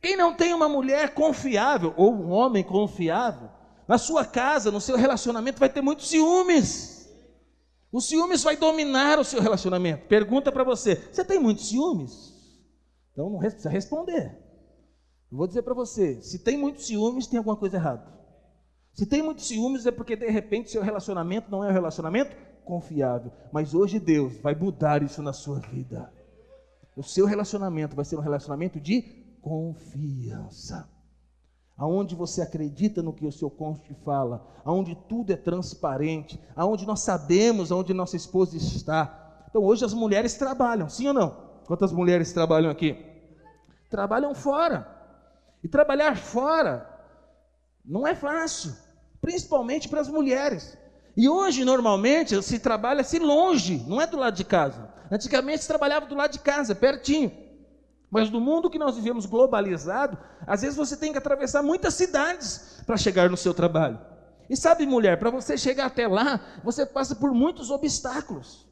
Quem 0.06 0.16
não 0.16 0.36
tem 0.36 0.54
uma 0.54 0.70
mulher 0.70 1.16
confiável, 1.16 1.92
ou 1.98 2.14
um 2.14 2.30
homem 2.30 2.64
confiável, 2.64 3.50
na 3.88 3.98
sua 3.98 4.24
casa, 4.24 4.70
no 4.70 4.80
seu 4.80 4.96
relacionamento, 4.96 5.58
vai 5.58 5.68
ter 5.68 5.82
muitos 5.82 6.08
ciúmes. 6.10 7.12
O 7.92 8.00
ciúmes 8.00 8.44
vai 8.44 8.56
dominar 8.56 9.18
o 9.18 9.24
seu 9.24 9.42
relacionamento. 9.42 10.06
Pergunta 10.06 10.52
para 10.52 10.64
você: 10.64 10.94
você 11.12 11.26
tem 11.26 11.40
muitos 11.40 11.70
ciúmes? 11.70 12.36
Então 13.12 13.32
não 13.32 13.40
precisa 13.40 13.68
responder. 13.68 14.38
Eu 15.32 15.40
vou 15.40 15.48
dizer 15.48 15.64
para 15.64 15.74
você: 15.74 16.22
se 16.22 16.38
tem 16.38 16.56
muitos 16.56 16.86
ciúmes, 16.86 17.26
tem 17.26 17.40
alguma 17.40 17.58
coisa 17.58 17.78
errada. 17.78 18.06
Se 18.94 19.08
tem 19.08 19.24
muitos 19.24 19.48
ciúmes, 19.48 19.88
é 19.88 19.92
porque 19.92 20.16
de 20.16 20.30
repente 20.30 20.70
seu 20.70 20.84
relacionamento 20.84 21.50
não 21.50 21.64
é 21.64 21.70
um 21.70 21.74
relacionamento 21.74 22.38
confiável. 22.64 23.32
Mas 23.52 23.74
hoje 23.74 24.00
Deus 24.00 24.38
vai 24.38 24.54
mudar 24.54 25.02
isso 25.02 25.24
na 25.24 25.34
sua 25.34 25.60
vida. 25.62 26.14
O 26.96 27.02
seu 27.02 27.26
relacionamento 27.26 27.96
vai 27.96 28.06
ser 28.06 28.18
um 28.18 28.22
relacionamento 28.22 28.80
de 28.80 29.25
confiança. 29.46 30.90
Aonde 31.78 32.16
você 32.16 32.42
acredita 32.42 33.04
no 33.04 33.14
que 33.14 33.28
o 33.28 33.32
seu 33.32 33.48
cônjuge 33.48 33.96
fala, 34.04 34.44
aonde 34.66 34.96
tudo 35.08 35.32
é 35.32 35.36
transparente, 35.36 36.42
aonde 36.56 36.88
nós 36.88 37.02
sabemos 37.02 37.72
aonde 37.72 37.94
nossa 37.94 38.16
esposa 38.16 38.58
está. 38.58 39.46
Então 39.48 39.64
hoje 39.64 39.86
as 39.86 39.94
mulheres 39.94 40.34
trabalham, 40.34 40.90
sim 40.90 41.08
ou 41.08 41.14
não? 41.14 41.46
Quantas 41.68 41.92
mulheres 41.92 42.34
trabalham 42.34 42.72
aqui? 42.72 42.98
Trabalham 43.88 44.34
fora. 44.34 44.88
E 45.64 45.68
trabalhar 45.68 46.18
fora 46.18 46.90
não 47.86 48.08
é 48.08 48.16
fácil, 48.16 48.76
principalmente 49.22 49.88
para 49.88 50.02
as 50.02 50.08
mulheres. 50.08 50.76
E 51.16 51.30
hoje, 51.30 51.64
normalmente, 51.64 52.42
se 52.42 52.58
trabalha-se 52.58 53.20
longe, 53.20 53.86
não 53.88 54.02
é 54.02 54.08
do 54.08 54.18
lado 54.18 54.36
de 54.36 54.44
casa. 54.44 54.90
Antigamente 55.12 55.62
se 55.62 55.68
trabalhava 55.68 56.08
do 56.08 56.16
lado 56.16 56.32
de 56.32 56.40
casa, 56.40 56.74
pertinho. 56.74 57.45
Mas 58.10 58.30
no 58.30 58.40
mundo 58.40 58.70
que 58.70 58.80
nós 58.80 58.96
vivemos 58.96 59.26
globalizado, 59.26 60.18
às 60.46 60.62
vezes 60.62 60.78
você 60.78 60.96
tem 60.96 61.12
que 61.12 61.18
atravessar 61.18 61.64
muitas 61.64 61.94
cidades 61.94 62.82
para 62.86 62.98
chegar 62.98 63.30
no 63.30 63.38
seu 63.38 63.54
trabalho. 63.54 64.00
E 64.50 64.56
sabe, 64.56 64.86
mulher, 64.86 65.18
para 65.18 65.30
você 65.30 65.58
chegar 65.58 65.88
até 65.88 66.08
lá, 66.08 66.40
você 66.64 66.86
passa 66.86 67.16
por 67.16 67.34
muitos 67.34 67.72
obstáculos. 67.72 68.66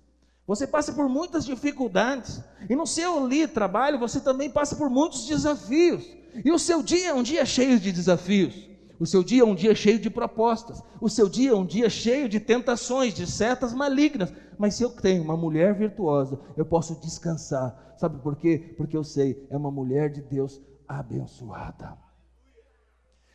Você 0.46 0.68
passa 0.68 0.92
por 0.92 1.08
muitas 1.10 1.46
dificuldades. 1.46 2.42
E 2.70 2.75
no 2.75 2.86
seu 2.86 3.25
ali 3.25 3.48
trabalho, 3.48 3.98
você 3.98 4.20
também 4.20 4.50
passa 4.50 4.75
por 4.75 4.90
muitos 4.90 5.25
desafios. 5.25 6.06
E 6.44 6.52
o 6.52 6.60
seu 6.60 6.84
dia 6.84 7.10
é 7.10 7.13
um 7.13 7.24
dia 7.24 7.46
cheio 7.46 7.80
de 7.80 7.92
desafios. 7.92 8.70
O 9.00 9.06
seu 9.06 9.24
dia 9.24 9.42
é 9.42 9.46
um 9.46 9.56
dia 9.56 9.74
cheio 9.74 10.00
de 10.00 10.10
propostas. 10.10 10.82
O 11.02 11.10
seu 11.10 11.28
dia 11.28 11.52
é 11.52 11.56
um 11.56 11.66
dia 11.66 11.90
cheio 11.90 12.30
de 12.30 12.40
tentações, 12.40 13.13
de 13.13 13.25
setas 13.25 13.74
malignas. 13.74 14.32
Mas 14.58 14.75
se 14.75 14.84
eu 14.84 14.90
tenho 14.90 15.24
uma 15.24 15.36
mulher 15.36 15.74
virtuosa, 15.74 16.40
eu 16.56 16.66
posso 16.66 17.00
descansar. 17.02 17.83
Sabe 17.98 18.22
por 18.22 18.36
quê? 18.36 18.74
Porque 18.78 18.98
eu 18.98 19.04
sei, 19.04 19.46
é 19.50 19.58
uma 19.58 19.72
mulher 19.72 20.10
de 20.10 20.22
Deus 20.22 20.62
abençoada. 20.88 21.98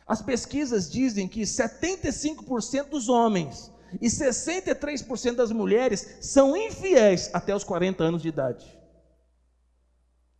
As 0.07 0.21
pesquisas 0.21 0.89
dizem 0.89 1.27
que 1.27 1.41
75% 1.41 2.89
dos 2.89 3.09
homens 3.09 3.71
e 4.01 4.07
63% 4.07 5.35
das 5.35 5.51
mulheres 5.51 6.17
são 6.21 6.55
infiéis 6.55 7.29
até 7.33 7.55
os 7.55 7.63
40 7.63 8.03
anos 8.03 8.21
de 8.21 8.27
idade. 8.27 8.77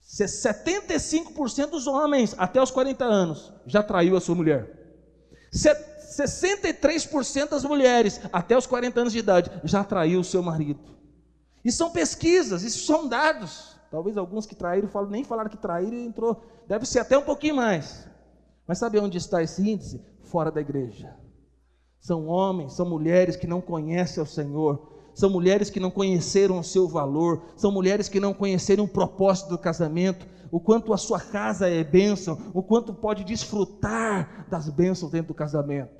75% 0.03 1.69
dos 1.69 1.85
homens 1.85 2.33
até 2.37 2.61
os 2.61 2.71
40 2.71 3.05
anos 3.05 3.53
já 3.65 3.83
traiu 3.83 4.17
a 4.17 4.21
sua 4.21 4.33
mulher. 4.33 4.75
63% 5.53 7.49
das 7.49 7.63
mulheres 7.63 8.19
até 8.33 8.57
os 8.57 8.65
40 8.65 9.01
anos 9.01 9.13
de 9.13 9.19
idade 9.19 9.51
já 9.63 9.83
traiu 9.83 10.21
o 10.21 10.23
seu 10.23 10.41
marido. 10.41 10.97
E 11.63 11.71
são 11.71 11.91
pesquisas, 11.91 12.63
isso 12.63 12.85
são 12.87 13.07
dados. 13.07 13.68
Talvez 13.91 14.17
alguns 14.17 14.45
que 14.45 14.55
traíram 14.55 14.89
nem 15.09 15.23
falaram 15.23 15.49
que 15.49 15.57
traíram 15.57 15.97
e 15.97 16.05
entrou. 16.05 16.41
Deve 16.67 16.85
ser 16.85 16.99
até 16.99 17.17
um 17.17 17.23
pouquinho 17.23 17.55
mais. 17.55 18.07
Mas 18.67 18.77
sabe 18.77 18.99
onde 18.99 19.17
está 19.17 19.41
esse 19.41 19.67
índice? 19.67 20.01
Fora 20.21 20.51
da 20.51 20.61
igreja. 20.61 21.17
São 21.99 22.27
homens, 22.27 22.73
são 22.73 22.87
mulheres 22.87 23.35
que 23.35 23.47
não 23.47 23.59
conhecem 23.59 24.21
o 24.21 24.25
Senhor, 24.25 25.09
são 25.13 25.29
mulheres 25.29 25.69
que 25.69 25.79
não 25.79 25.91
conheceram 25.91 26.59
o 26.59 26.63
seu 26.63 26.87
valor, 26.87 27.41
são 27.57 27.71
mulheres 27.71 28.07
que 28.07 28.19
não 28.19 28.33
conheceram 28.33 28.85
o 28.85 28.87
propósito 28.87 29.49
do 29.49 29.57
casamento, 29.57 30.25
o 30.51 30.59
quanto 30.59 30.93
a 30.93 30.97
sua 30.97 31.19
casa 31.19 31.67
é 31.67 31.83
bênção, 31.83 32.37
o 32.53 32.63
quanto 32.63 32.93
pode 32.93 33.23
desfrutar 33.23 34.47
das 34.49 34.69
bênçãos 34.69 35.11
dentro 35.11 35.29
do 35.29 35.33
casamento. 35.33 35.91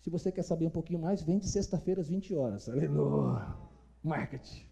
Se 0.00 0.10
você 0.10 0.30
quer 0.32 0.42
saber 0.42 0.66
um 0.66 0.70
pouquinho 0.70 1.00
mais, 1.00 1.22
vem 1.22 1.38
de 1.38 1.48
sexta-feira 1.48 2.00
às 2.00 2.08
20 2.08 2.34
horas. 2.34 2.68
Aleluia. 2.68 3.54
Marketing. 4.02 4.66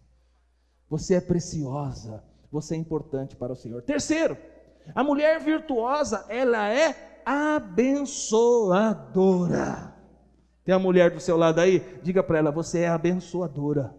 Você 0.89 1.15
é 1.15 1.21
preciosa, 1.21 2.23
você 2.51 2.75
é 2.75 2.77
importante 2.77 3.35
para 3.35 3.53
o 3.53 3.55
Senhor. 3.55 3.81
Terceiro, 3.81 4.37
a 4.93 5.03
mulher 5.03 5.39
virtuosa, 5.39 6.25
ela 6.29 6.67
é 6.67 7.21
abençoadora. 7.25 9.95
Tem 10.63 10.73
a 10.73 10.79
mulher 10.79 11.11
do 11.11 11.19
seu 11.19 11.37
lado 11.37 11.59
aí? 11.59 11.79
Diga 12.03 12.23
para 12.23 12.39
ela, 12.39 12.51
você 12.51 12.81
é 12.81 12.87
abençoadora. 12.87 13.95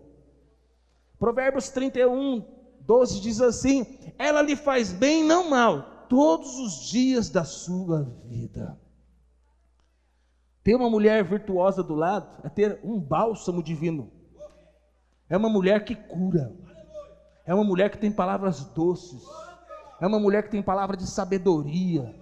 Provérbios 1.18 1.68
31, 1.68 2.44
12 2.80 3.20
diz 3.20 3.40
assim: 3.40 3.86
Ela 4.18 4.42
lhe 4.42 4.56
faz 4.56 4.92
bem, 4.92 5.24
não 5.24 5.50
mal, 5.50 6.06
todos 6.08 6.58
os 6.58 6.88
dias 6.88 7.28
da 7.28 7.44
sua 7.44 8.02
vida. 8.24 8.78
Ter 10.62 10.74
uma 10.74 10.90
mulher 10.90 11.24
virtuosa 11.24 11.82
do 11.82 11.94
lado 11.94 12.40
é 12.44 12.48
ter 12.48 12.80
um 12.84 12.98
bálsamo 12.98 13.62
divino. 13.62 14.10
É 15.28 15.36
uma 15.36 15.48
mulher 15.48 15.84
que 15.84 15.94
cura. 15.94 16.52
É 17.50 17.54
uma 17.54 17.64
mulher 17.64 17.90
que 17.90 17.98
tem 17.98 18.12
palavras 18.12 18.62
doces. 18.66 19.24
É 20.00 20.06
uma 20.06 20.20
mulher 20.20 20.44
que 20.44 20.52
tem 20.52 20.62
palavra 20.62 20.96
de 20.96 21.04
sabedoria. 21.04 22.14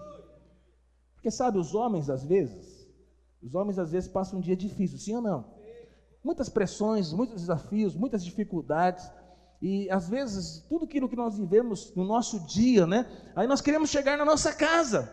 Porque 1.13 1.31
sabe, 1.31 1.59
os 1.59 1.75
homens 1.75 2.09
às 2.09 2.25
vezes, 2.25 2.89
os 3.43 3.55
homens 3.55 3.79
às 3.79 3.93
vezes 3.93 4.09
passam 4.09 4.39
um 4.39 4.41
dia 4.41 4.57
difícil, 4.57 4.97
sim 4.97 5.15
ou 5.15 5.21
não? 5.21 5.45
Muitas 6.25 6.49
pressões, 6.49 7.13
muitos 7.13 7.43
desafios, 7.43 7.95
muitas 7.95 8.25
dificuldades. 8.25 9.07
E 9.61 9.91
às 9.91 10.09
vezes, 10.09 10.65
tudo 10.67 10.87
aquilo 10.87 11.11
que 11.11 11.17
nós 11.17 11.37
vivemos 11.37 11.95
no 11.95 12.07
nosso 12.07 12.47
dia, 12.47 12.87
né? 12.87 13.05
Aí 13.37 13.47
nós 13.47 13.61
queremos 13.61 13.91
chegar 13.91 14.17
na 14.17 14.25
nossa 14.25 14.55
casa. 14.55 15.13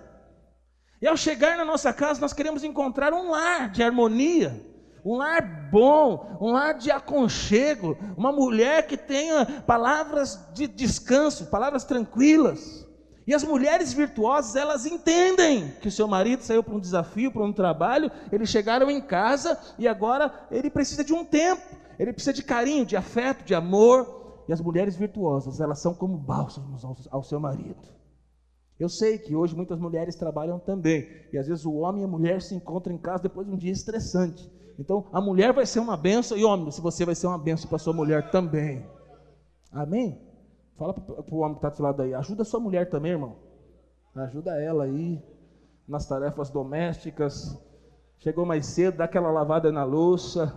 E 1.01 1.07
ao 1.07 1.17
chegar 1.17 1.57
na 1.57 1.65
nossa 1.65 1.91
casa, 1.91 2.21
nós 2.21 2.31
queremos 2.31 2.63
encontrar 2.63 3.11
um 3.11 3.31
lar 3.31 3.69
de 3.69 3.83
harmonia, 3.83 4.65
um 5.05 5.17
lar 5.17 5.69
bom, 5.71 6.35
um 6.41 6.51
lar 6.51 6.73
de 6.73 6.89
aconchego, 6.89 7.95
uma 8.17 8.31
mulher 8.31 8.87
que 8.87 8.97
tenha 8.97 9.45
palavras 9.61 10.39
de 10.53 10.65
descanso, 10.67 11.45
palavras 11.45 11.83
tranquilas. 11.83 12.83
E 13.27 13.33
as 13.33 13.43
mulheres 13.43 13.93
virtuosas, 13.93 14.55
elas 14.55 14.85
entendem 14.85 15.71
que 15.79 15.87
o 15.87 15.91
seu 15.91 16.07
marido 16.07 16.41
saiu 16.41 16.63
para 16.63 16.75
um 16.75 16.79
desafio, 16.79 17.31
para 17.31 17.43
um 17.43 17.53
trabalho, 17.53 18.11
eles 18.31 18.49
chegaram 18.49 18.89
em 18.89 19.01
casa 19.01 19.59
e 19.77 19.87
agora 19.87 20.47
ele 20.49 20.69
precisa 20.69 21.03
de 21.03 21.13
um 21.13 21.23
tempo, 21.23 21.61
ele 21.99 22.11
precisa 22.11 22.33
de 22.33 22.43
carinho, 22.43 22.85
de 22.85 22.95
afeto, 22.95 23.43
de 23.43 23.53
amor. 23.53 24.43
E 24.47 24.53
as 24.53 24.61
mulheres 24.61 24.95
virtuosas, 24.95 25.59
elas 25.59 25.79
são 25.79 25.93
como 25.93 26.17
bálsamos 26.17 26.83
ao, 27.09 27.23
seu 27.23 27.39
marido. 27.39 27.81
Eu 28.79 28.89
sei 28.89 29.17
que 29.17 29.35
hoje 29.35 29.55
muitas 29.55 29.79
mulheres 29.79 30.15
trabalham 30.15 30.59
também, 30.59 31.07
e 31.33 31.37
às 31.37 31.47
vezes 31.47 31.65
o 31.65 31.73
homem 31.73 32.03
e 32.03 32.05
a 32.05 32.07
mulher 32.07 32.43
se 32.43 32.53
encontram 32.53 32.93
em 32.93 32.97
casa 32.97 33.23
depois 33.23 33.47
de 33.47 33.53
um 33.53 33.57
dia 33.57 33.71
estressante. 33.71 34.54
Então, 34.77 35.05
a 35.11 35.21
mulher 35.21 35.53
vai 35.53 35.65
ser 35.65 35.79
uma 35.79 35.95
benção, 35.95 36.37
e 36.37 36.43
homem, 36.43 36.71
se 36.71 36.81
você 36.81 37.05
vai 37.05 37.15
ser 37.15 37.27
uma 37.27 37.37
benção 37.37 37.69
para 37.69 37.77
sua 37.77 37.93
mulher 37.93 38.29
também. 38.29 38.85
Amém? 39.71 40.21
Fala 40.77 40.93
para 40.93 41.35
o 41.35 41.39
homem 41.39 41.53
que 41.57 41.65
está 41.65 41.69
do 41.69 41.83
lado 41.83 42.01
aí, 42.01 42.13
ajuda 42.13 42.41
a 42.41 42.45
sua 42.45 42.59
mulher 42.59 42.89
também, 42.89 43.13
irmão. 43.13 43.37
Ajuda 44.15 44.61
ela 44.61 44.83
aí 44.83 45.21
nas 45.87 46.07
tarefas 46.07 46.49
domésticas. 46.49 47.57
Chegou 48.17 48.45
mais 48.45 48.65
cedo, 48.65 48.97
dá 48.97 49.05
aquela 49.05 49.31
lavada 49.31 49.71
na 49.71 49.83
louça, 49.83 50.53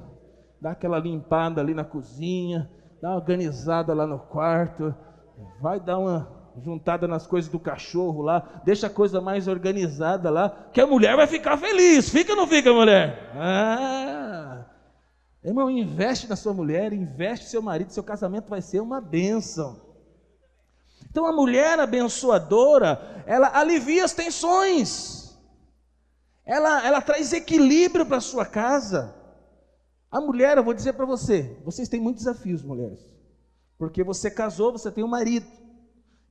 dá 0.61 0.71
aquela 0.73 0.99
limpada 0.99 1.61
ali 1.61 1.75
na 1.75 1.85
cozinha, 1.85 2.71
dá 3.01 3.11
uma 3.11 3.17
organizada 3.17 3.93
lá 3.95 4.07
no 4.07 4.19
quarto, 4.19 4.95
vai 5.61 5.79
dar 5.79 5.99
uma 5.99 6.38
juntada 6.63 7.07
nas 7.07 7.27
coisas 7.27 7.51
do 7.51 7.59
cachorro 7.59 8.23
lá, 8.23 8.63
deixa 8.65 8.87
a 8.87 8.91
coisa 8.91 9.21
mais 9.21 9.49
organizada 9.49 10.31
lá, 10.31 10.69
que 10.73 10.81
a 10.81 10.87
mulher 10.87 11.17
vai 11.17 11.27
ficar 11.27 11.57
feliz. 11.57 12.09
Fica 12.09 12.33
ou 12.33 12.37
não 12.37 12.47
fica, 12.47 12.73
mulher? 12.73 13.33
Ah! 13.35 14.65
Irmão, 15.45 15.71
investe 15.71 16.29
na 16.29 16.37
sua 16.37 16.53
mulher, 16.53 16.93
investe 16.93 17.47
no 17.47 17.51
seu 17.51 17.63
marido, 17.63 17.93
seu 17.93 18.03
casamento 18.03 18.49
vai 18.49 18.61
ser 18.61 18.81
uma 18.81 19.01
bênção. 19.01 19.81
Então 21.11 21.27
a 21.27 21.33
mulher 21.33 21.79
abençoadora, 21.79 23.23
ela 23.27 23.51
alivia 23.57 24.05
as 24.05 24.13
tensões. 24.13 25.39
Ela, 26.45 26.87
ela 26.87 27.01
traz 27.01 27.33
equilíbrio 27.33 28.07
para 28.07 28.17
a 28.17 28.23
sua 28.23 28.45
casa. 28.45 29.15
A 30.11 30.21
mulher, 30.21 30.57
eu 30.57 30.65
vou 30.65 30.73
dizer 30.73 30.95
para 30.95 31.05
você, 31.05 31.59
vocês 31.65 31.89
têm 31.89 32.01
muitos 32.01 32.25
desafios, 32.25 32.63
mulheres. 32.63 32.99
Porque 33.79 34.03
você 34.03 34.31
casou, 34.31 34.73
você 34.73 34.91
tem 34.91 35.05
um 35.05 35.09
marido. 35.09 35.47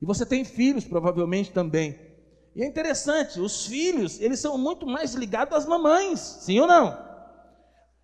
E 0.00 0.06
você 0.06 0.24
tem 0.24 0.44
filhos, 0.44 0.84
provavelmente 0.84 1.50
também. 1.50 1.98
E 2.54 2.62
é 2.62 2.66
interessante, 2.66 3.40
os 3.40 3.66
filhos, 3.66 4.20
eles 4.20 4.40
são 4.40 4.58
muito 4.58 4.86
mais 4.86 5.14
ligados 5.14 5.56
às 5.56 5.66
mamães, 5.66 6.18
sim 6.18 6.58
ou 6.60 6.66
não? 6.66 7.08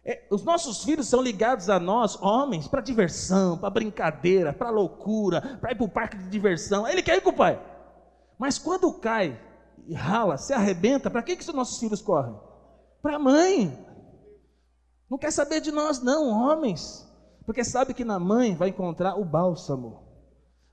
É, 0.04 0.22
os 0.30 0.44
nossos 0.44 0.84
filhos 0.84 1.08
são 1.08 1.22
ligados 1.22 1.70
a 1.70 1.80
nós, 1.80 2.20
homens, 2.20 2.68
para 2.68 2.82
diversão, 2.82 3.56
para 3.56 3.70
brincadeira, 3.70 4.52
para 4.52 4.68
loucura, 4.68 5.58
para 5.60 5.72
ir 5.72 5.76
para 5.76 5.84
o 5.84 5.88
parque 5.88 6.18
de 6.18 6.28
diversão. 6.28 6.86
Ele 6.86 7.02
quer 7.02 7.16
ir 7.16 7.22
com 7.22 7.30
o 7.30 7.36
pai. 7.36 7.60
Mas 8.38 8.58
quando 8.58 8.92
cai 8.92 9.40
e 9.86 9.94
rala, 9.94 10.36
se 10.36 10.52
arrebenta, 10.52 11.10
para 11.10 11.22
que, 11.22 11.36
que 11.36 11.42
os 11.42 11.54
nossos 11.54 11.78
filhos 11.78 12.02
correm? 12.02 12.38
Para 13.00 13.16
a 13.16 13.18
mãe. 13.18 13.78
Não 15.10 15.16
quer 15.16 15.30
saber 15.30 15.60
de 15.60 15.72
nós, 15.72 16.02
não, 16.02 16.28
homens. 16.28 17.10
Porque 17.46 17.64
sabe 17.64 17.94
que 17.94 18.04
na 18.04 18.18
mãe 18.18 18.54
vai 18.54 18.68
encontrar 18.68 19.18
o 19.18 19.24
bálsamo, 19.24 20.03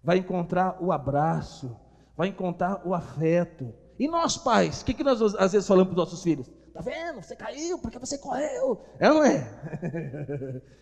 vai 0.04 0.18
encontrar 0.18 0.78
o 0.82 0.92
abraço, 0.92 1.76
vai 2.16 2.30
encontrar 2.30 2.82
o 2.86 2.94
afeto. 2.94 3.74
E 4.00 4.08
nós, 4.08 4.38
pais, 4.38 4.82
o 4.82 4.86
que, 4.86 4.94
que 4.94 5.04
nós 5.04 5.22
às 5.36 5.52
vezes 5.52 5.68
falamos 5.68 5.94
para 5.94 6.02
os 6.02 6.10
nossos 6.10 6.24
filhos? 6.24 6.50
Tá 6.74 6.82
vendo? 6.82 7.22
Você 7.22 7.36
caiu 7.36 7.78
porque 7.80 8.00
você 8.00 8.18
correu. 8.18 8.82
É 9.00 9.10
ou 9.10 9.16
não 9.16 9.24
é? 9.24 10.62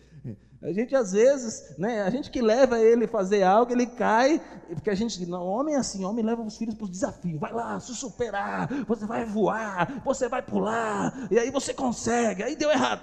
A 0.62 0.72
gente 0.72 0.94
às 0.94 1.12
vezes, 1.12 1.74
né, 1.78 2.02
a 2.02 2.10
gente 2.10 2.30
que 2.30 2.42
leva 2.42 2.78
ele 2.78 3.06
fazer 3.06 3.42
algo, 3.42 3.72
ele 3.72 3.86
cai, 3.86 4.38
porque 4.68 4.90
a 4.90 4.94
gente, 4.94 5.24
não, 5.24 5.46
homem 5.46 5.74
é 5.74 5.78
assim, 5.78 6.04
homem 6.04 6.22
leva 6.22 6.42
os 6.42 6.58
filhos 6.58 6.74
para 6.74 6.84
os 6.84 6.90
desafios, 6.90 7.40
vai 7.40 7.50
lá, 7.50 7.80
se 7.80 7.94
superar, 7.94 8.68
você 8.84 9.06
vai 9.06 9.24
voar, 9.24 10.02
você 10.04 10.28
vai 10.28 10.42
pular, 10.42 11.28
e 11.30 11.38
aí 11.38 11.50
você 11.50 11.72
consegue, 11.72 12.42
aí 12.42 12.56
deu 12.56 12.70
errado. 12.70 13.00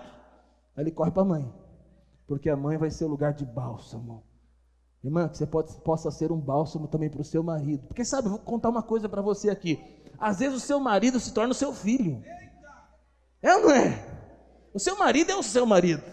Aí 0.75 0.83
ele 0.83 0.91
corre 0.91 1.09
para 1.09 1.23
a 1.23 1.25
mãe, 1.25 1.51
porque 2.27 2.47
a 2.47 2.55
mãe 2.55 2.77
vai 2.77 2.91
ser 2.91 3.05
o 3.05 3.09
lugar 3.09 3.33
de 3.33 3.43
bálsamo. 3.43 4.23
Irmã, 5.03 5.29
que 5.29 5.37
você 5.37 5.45
pode, 5.45 5.73
possa 5.81 6.11
ser 6.11 6.31
um 6.31 6.39
bálsamo 6.39 6.87
também 6.87 7.09
para 7.09 7.21
o 7.21 7.25
seu 7.25 7.43
marido. 7.43 7.87
Porque 7.87 8.03
sabe, 8.03 8.29
vou 8.29 8.39
contar 8.39 8.69
uma 8.69 8.83
coisa 8.83 9.07
para 9.07 9.21
você 9.21 9.49
aqui. 9.49 9.79
Às 10.19 10.39
vezes 10.39 10.57
o 10.57 10.59
seu 10.59 10.79
marido 10.79 11.19
se 11.19 11.33
torna 11.33 11.51
o 11.51 11.55
seu 11.55 11.71
filho. 11.73 12.21
É 13.41 13.55
ou 13.55 13.61
não 13.61 13.71
é? 13.71 14.03
O 14.73 14.79
seu 14.79 14.97
marido 14.97 15.31
é 15.31 15.35
o 15.35 15.43
seu 15.43 15.65
marido. 15.65 16.03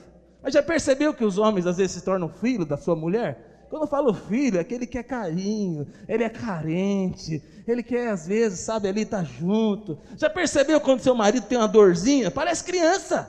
Mas 0.43 0.53
já 0.53 0.63
percebeu 0.63 1.15
que 1.15 1.25
os 1.25 1.39
homens 1.39 1.67
às 1.67 1.79
vezes 1.79 1.93
se 1.93 2.05
tornam 2.05 2.29
filho 2.29 2.67
da 2.67 2.77
sua 2.77 2.95
mulher? 2.95 3.67
Quando 3.71 3.83
eu 3.83 3.89
falo 3.89 4.15
filho, 4.15 4.59
é 4.59 4.61
aquele 4.61 4.87
que 4.87 4.93
quer 4.93 5.03
carinho, 5.03 5.87
ele 6.07 6.23
é 6.23 6.29
carente, 6.29 7.43
ele 7.67 7.83
quer 7.83 8.11
às 8.11 8.27
vezes, 8.27 8.61
sabe, 8.61 8.87
ali 8.87 9.05
tá 9.05 9.25
junto. 9.25 9.99
Já 10.17 10.29
percebeu 10.31 10.81
quando 10.81 11.01
seu 11.01 11.15
marido 11.15 11.47
tem 11.47 11.59
uma 11.59 11.67
dorzinha? 11.67 12.31
Parece 12.31 12.63
criança. 12.63 13.29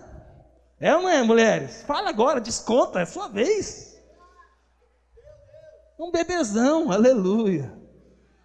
É 0.79 0.93
ou 0.95 1.01
não 1.01 1.09
é, 1.09 1.23
mulheres? 1.23 1.83
Fala 1.83 2.09
agora, 2.09 2.41
desconta, 2.41 2.99
é 2.99 3.05
sua 3.05 3.29
vez. 3.29 3.94
Um 5.97 6.11
bebezão, 6.11 6.91
aleluia. 6.91 7.73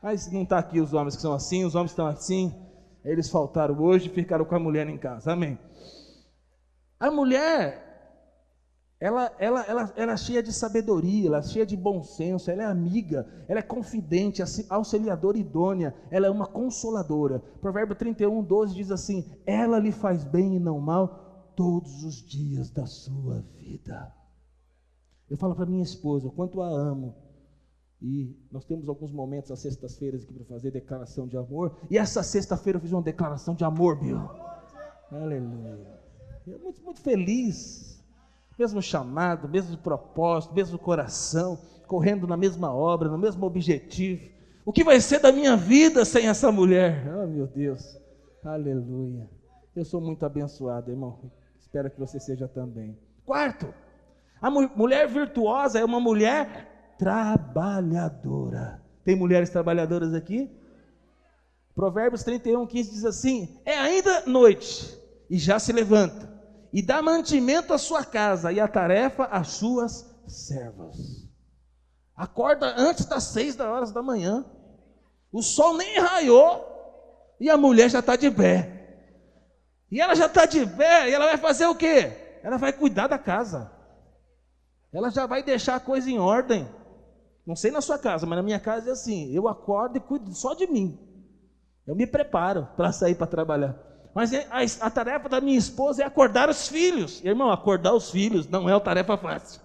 Mas 0.02 0.30
não 0.30 0.42
está 0.42 0.58
aqui 0.58 0.80
os 0.80 0.94
homens 0.94 1.16
que 1.16 1.22
são 1.22 1.32
assim, 1.32 1.64
os 1.64 1.74
homens 1.74 1.90
estão 1.90 2.06
assim. 2.06 2.54
Eles 3.04 3.28
faltaram 3.28 3.78
hoje 3.80 4.06
e 4.06 4.12
ficaram 4.12 4.44
com 4.44 4.54
a 4.54 4.58
mulher 4.58 4.88
em 4.88 4.96
casa. 4.96 5.32
Amém. 5.32 5.58
A 6.98 7.10
mulher, 7.10 7.90
ela, 9.00 9.32
ela, 9.38 9.62
ela, 9.64 9.92
ela 9.96 10.12
é 10.12 10.16
cheia 10.16 10.42
de 10.42 10.52
sabedoria, 10.52 11.26
ela 11.26 11.38
é 11.38 11.42
cheia 11.42 11.66
de 11.66 11.76
bom 11.76 12.02
senso, 12.02 12.50
ela 12.50 12.62
é 12.62 12.66
amiga, 12.66 13.26
ela 13.48 13.58
é 13.58 13.62
confidente, 13.62 14.42
auxiliadora 14.68 15.38
idônea, 15.38 15.94
ela 16.10 16.26
é 16.26 16.30
uma 16.30 16.46
consoladora. 16.46 17.40
Provérbio 17.60 17.96
31, 17.96 18.42
12 18.42 18.74
diz 18.74 18.90
assim: 18.90 19.24
Ela 19.44 19.78
lhe 19.78 19.90
faz 19.90 20.22
bem 20.22 20.56
e 20.56 20.60
não 20.60 20.78
mal 20.78 21.52
todos 21.56 22.04
os 22.04 22.22
dias 22.22 22.70
da 22.70 22.86
sua 22.86 23.40
vida. 23.56 24.14
Eu 25.28 25.36
falo 25.36 25.54
para 25.54 25.66
minha 25.66 25.82
esposa 25.82 26.28
o 26.28 26.32
quanto 26.32 26.60
a 26.60 26.68
amo 26.68 27.29
e 28.02 28.34
nós 28.50 28.64
temos 28.64 28.88
alguns 28.88 29.12
momentos, 29.12 29.50
às 29.50 29.58
sextas-feiras, 29.58 30.22
aqui 30.22 30.32
para 30.32 30.44
fazer 30.44 30.70
declaração 30.70 31.26
de 31.26 31.36
amor. 31.36 31.76
E 31.90 31.98
essa 31.98 32.22
sexta-feira 32.22 32.78
eu 32.78 32.80
fiz 32.80 32.92
uma 32.92 33.02
declaração 33.02 33.54
de 33.54 33.62
amor, 33.62 34.00
Bill. 34.00 34.18
Aleluia. 35.12 36.00
Eu 36.46 36.58
muito, 36.60 36.82
muito 36.82 37.00
feliz. 37.00 38.02
Mesmo 38.58 38.80
chamado, 38.80 39.48
mesmo 39.48 39.76
propósito, 39.76 40.54
mesmo 40.54 40.78
coração, 40.78 41.58
correndo 41.86 42.26
na 42.26 42.36
mesma 42.36 42.74
obra, 42.74 43.08
no 43.08 43.18
mesmo 43.18 43.44
objetivo. 43.44 44.30
O 44.64 44.72
que 44.72 44.84
vai 44.84 45.00
ser 45.00 45.20
da 45.20 45.32
minha 45.32 45.56
vida 45.56 46.04
sem 46.04 46.26
essa 46.26 46.50
mulher? 46.50 47.06
Oh, 47.06 47.26
meu 47.26 47.46
Deus. 47.46 47.98
Aleluia. 48.44 49.28
Eu 49.76 49.84
sou 49.84 50.00
muito 50.00 50.24
abençoado, 50.24 50.90
irmão. 50.90 51.18
Espero 51.60 51.90
que 51.90 51.98
você 51.98 52.18
seja 52.18 52.48
também. 52.48 52.98
Quarto, 53.26 53.72
a 54.40 54.50
mulher 54.50 55.06
virtuosa 55.06 55.78
é 55.78 55.84
uma 55.84 56.00
mulher 56.00 56.69
trabalhadora. 57.00 58.82
Tem 59.02 59.16
mulheres 59.16 59.48
trabalhadoras 59.48 60.12
aqui? 60.12 60.50
Provérbios 61.74 62.22
31, 62.22 62.66
15 62.66 62.90
diz 62.90 63.04
assim: 63.06 63.58
É 63.64 63.74
ainda 63.74 64.26
noite, 64.26 64.94
e 65.30 65.38
já 65.38 65.58
se 65.58 65.72
levanta, 65.72 66.30
e 66.70 66.82
dá 66.82 67.00
mantimento 67.00 67.72
à 67.72 67.78
sua 67.78 68.04
casa, 68.04 68.52
e 68.52 68.60
a 68.60 68.68
tarefa 68.68 69.24
às 69.24 69.48
suas 69.48 70.14
servas. 70.28 71.26
Acorda 72.14 72.74
antes 72.76 73.06
das 73.06 73.24
seis 73.24 73.56
da 73.56 73.72
horas 73.72 73.92
da 73.92 74.02
manhã, 74.02 74.44
o 75.32 75.40
sol 75.40 75.78
nem 75.78 75.98
raiou, 75.98 76.66
e 77.40 77.48
a 77.48 77.56
mulher 77.56 77.88
já 77.88 78.00
está 78.00 78.14
de 78.14 78.30
pé. 78.30 78.76
E 79.90 79.98
ela 80.02 80.14
já 80.14 80.26
está 80.26 80.44
de 80.44 80.66
pé, 80.66 81.08
e 81.08 81.14
ela 81.14 81.24
vai 81.24 81.38
fazer 81.38 81.64
o 81.64 81.74
quê? 81.74 82.40
Ela 82.42 82.58
vai 82.58 82.74
cuidar 82.74 83.06
da 83.06 83.18
casa. 83.18 83.72
Ela 84.92 85.08
já 85.08 85.24
vai 85.24 85.42
deixar 85.42 85.76
a 85.76 85.80
coisa 85.80 86.10
em 86.10 86.18
ordem. 86.18 86.68
Não 87.50 87.56
sei 87.56 87.72
na 87.72 87.80
sua 87.80 87.98
casa, 87.98 88.24
mas 88.26 88.36
na 88.36 88.44
minha 88.44 88.60
casa 88.60 88.90
é 88.90 88.92
assim: 88.92 89.28
eu 89.32 89.48
acordo 89.48 89.96
e 89.96 90.00
cuido 90.00 90.32
só 90.32 90.54
de 90.54 90.68
mim. 90.68 90.96
Eu 91.84 91.96
me 91.96 92.06
preparo 92.06 92.68
para 92.76 92.92
sair 92.92 93.16
para 93.16 93.26
trabalhar. 93.26 93.76
Mas 94.14 94.32
é, 94.32 94.46
a, 94.52 94.60
a, 94.86 94.88
tarefa 94.88 95.28
da 95.28 95.40
minha 95.40 95.58
esposa 95.58 96.04
é 96.04 96.06
acordar 96.06 96.48
os 96.48 96.68
filhos. 96.68 97.20
Irmão, 97.24 97.50
acordar 97.50 97.92
os 97.92 98.08
filhos 98.08 98.46
não 98.46 98.68
é 98.68 98.74
uma 98.74 98.80
tarefa 98.80 99.16
fácil. 99.16 99.60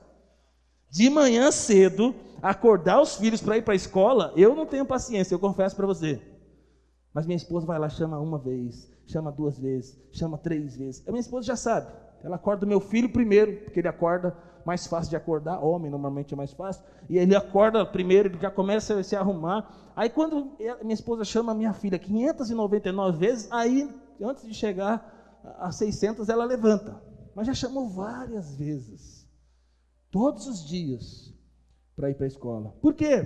de 0.89 1.11
manhã 1.11 1.51
cedo, 1.51 2.15
acordar 2.41 2.99
os 2.99 3.17
filhos 3.17 3.39
para 3.39 3.57
ir 3.57 3.61
para 3.61 3.75
a 3.75 3.75
escola, 3.75 4.33
eu 4.35 4.55
não 4.55 4.65
tenho 4.65 4.83
paciência, 4.83 5.35
eu 5.35 5.39
confesso 5.39 5.75
para 5.75 5.85
você. 5.85 6.19
Mas 7.13 7.27
minha 7.27 7.37
esposa 7.37 7.67
vai 7.67 7.77
lá, 7.77 7.87
chama 7.87 8.19
uma 8.19 8.39
vez, 8.39 8.91
chama 9.05 9.31
duas 9.31 9.59
vezes, 9.59 9.95
chama 10.11 10.39
três 10.39 10.75
vezes. 10.75 11.07
A 11.07 11.11
minha 11.11 11.21
esposa 11.21 11.45
já 11.45 11.55
sabe. 11.55 11.91
Ela 12.23 12.37
acorda 12.37 12.65
o 12.65 12.69
meu 12.69 12.79
filho 12.79 13.09
primeiro, 13.09 13.57
porque 13.57 13.79
ele 13.79 13.87
acorda 13.87 14.35
mais 14.65 14.87
fácil 14.87 15.11
de 15.11 15.15
acordar, 15.15 15.63
homem 15.63 15.91
normalmente 15.91 16.33
é 16.33 16.37
mais 16.37 16.51
fácil, 16.51 16.83
e 17.07 17.17
ele 17.17 17.35
acorda 17.35 17.85
primeiro, 17.85 18.29
ele 18.29 18.39
já 18.39 18.49
começa 18.49 18.99
a 18.99 19.03
se 19.03 19.15
arrumar. 19.15 19.71
Aí 19.95 20.09
quando 20.09 20.57
minha 20.81 20.93
esposa 20.93 21.23
chama 21.23 21.53
minha 21.53 21.73
filha 21.73 21.99
599 21.99 23.17
vezes, 23.17 23.51
aí 23.51 23.89
antes 24.19 24.43
de 24.45 24.53
chegar 24.53 25.41
a 25.59 25.71
600 25.71 26.27
ela 26.29 26.43
levanta. 26.43 26.99
Mas 27.35 27.47
já 27.47 27.53
chamou 27.53 27.87
várias 27.89 28.55
vezes, 28.55 29.27
todos 30.09 30.47
os 30.47 30.65
dias, 30.65 31.33
para 31.95 32.09
ir 32.09 32.15
para 32.15 32.25
a 32.25 32.27
escola. 32.27 32.73
Por 32.81 32.93
quê? 32.93 33.23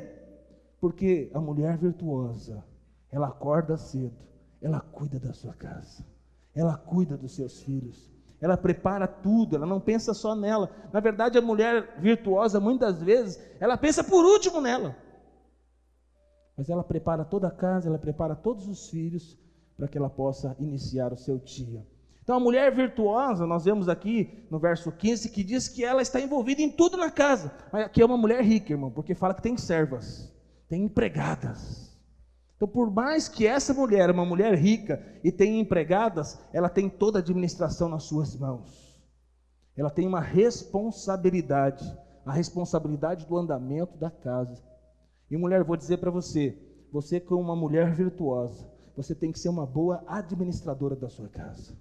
Porque 0.79 1.31
a 1.33 1.39
mulher 1.39 1.77
virtuosa, 1.77 2.63
ela 3.11 3.27
acorda 3.27 3.77
cedo, 3.77 4.17
ela 4.61 4.79
cuida 4.81 5.19
da 5.19 5.31
sua 5.31 5.53
casa, 5.53 6.05
ela 6.53 6.75
cuida 6.75 7.15
dos 7.15 7.35
seus 7.35 7.61
filhos, 7.61 8.11
ela 8.41 8.55
prepara 8.55 9.07
tudo, 9.07 9.55
ela 9.55 9.65
não 9.65 9.79
pensa 9.79 10.13
só 10.13 10.35
nela. 10.35 10.69
Na 10.93 10.99
verdade, 10.99 11.37
a 11.37 11.41
mulher 11.41 11.95
virtuosa, 11.99 12.59
muitas 12.59 13.01
vezes, 13.01 13.39
ela 13.59 13.77
pensa 13.77 14.03
por 14.03 14.23
último 14.23 14.61
nela. 14.61 14.95
Mas 16.57 16.69
ela 16.69 16.83
prepara 16.83 17.25
toda 17.25 17.47
a 17.47 17.51
casa, 17.51 17.89
ela 17.89 17.97
prepara 17.97 18.35
todos 18.35 18.67
os 18.67 18.89
filhos 18.89 19.37
para 19.77 19.87
que 19.87 19.97
ela 19.97 20.09
possa 20.09 20.55
iniciar 20.59 21.13
o 21.13 21.17
seu 21.17 21.37
dia. 21.37 21.85
Então, 22.21 22.37
a 22.37 22.39
mulher 22.39 22.73
virtuosa, 22.75 23.47
nós 23.47 23.65
vemos 23.65 23.89
aqui 23.89 24.45
no 24.51 24.59
verso 24.59 24.91
15, 24.91 25.29
que 25.29 25.43
diz 25.43 25.67
que 25.67 25.83
ela 25.83 26.01
está 26.01 26.21
envolvida 26.21 26.61
em 26.61 26.69
tudo 26.69 26.95
na 26.95 27.09
casa. 27.09 27.51
Mas 27.71 27.85
aqui 27.85 28.01
é 28.01 28.05
uma 28.05 28.17
mulher 28.17 28.43
rica, 28.43 28.71
irmão, 28.71 28.91
porque 28.91 29.15
fala 29.15 29.33
que 29.33 29.41
tem 29.41 29.57
servas, 29.57 30.31
tem 30.67 30.83
empregadas. 30.83 31.88
Então, 32.59 32.67
por 32.67 32.91
mais 32.91 33.29
que 33.29 33.47
essa 33.47 33.73
mulher 33.73 34.09
é 34.09 34.11
uma 34.11 34.25
mulher 34.25 34.53
rica 34.53 35.01
e 35.23 35.31
tenha 35.31 35.61
empregadas, 35.61 36.37
ela 36.51 36.67
tem 36.67 36.89
toda 36.89 37.17
a 37.17 37.21
administração 37.21 37.87
nas 37.87 38.03
suas 38.03 38.35
mãos. 38.35 39.01
Ela 39.77 39.89
tem 39.89 40.05
uma 40.05 40.19
responsabilidade, 40.19 41.85
a 42.25 42.33
responsabilidade 42.33 43.25
do 43.25 43.37
andamento 43.37 43.97
da 43.97 44.11
casa. 44.11 44.61
E 45.31 45.37
mulher, 45.37 45.63
vou 45.63 45.77
dizer 45.77 45.99
para 45.99 46.11
você, 46.11 46.61
você 46.91 47.17
como 47.17 47.41
uma 47.41 47.55
mulher 47.55 47.93
virtuosa, 47.95 48.69
você 48.93 49.15
tem 49.15 49.31
que 49.31 49.39
ser 49.39 49.47
uma 49.47 49.65
boa 49.65 50.03
administradora 50.05 50.97
da 50.97 51.07
sua 51.07 51.29
casa. 51.29 51.77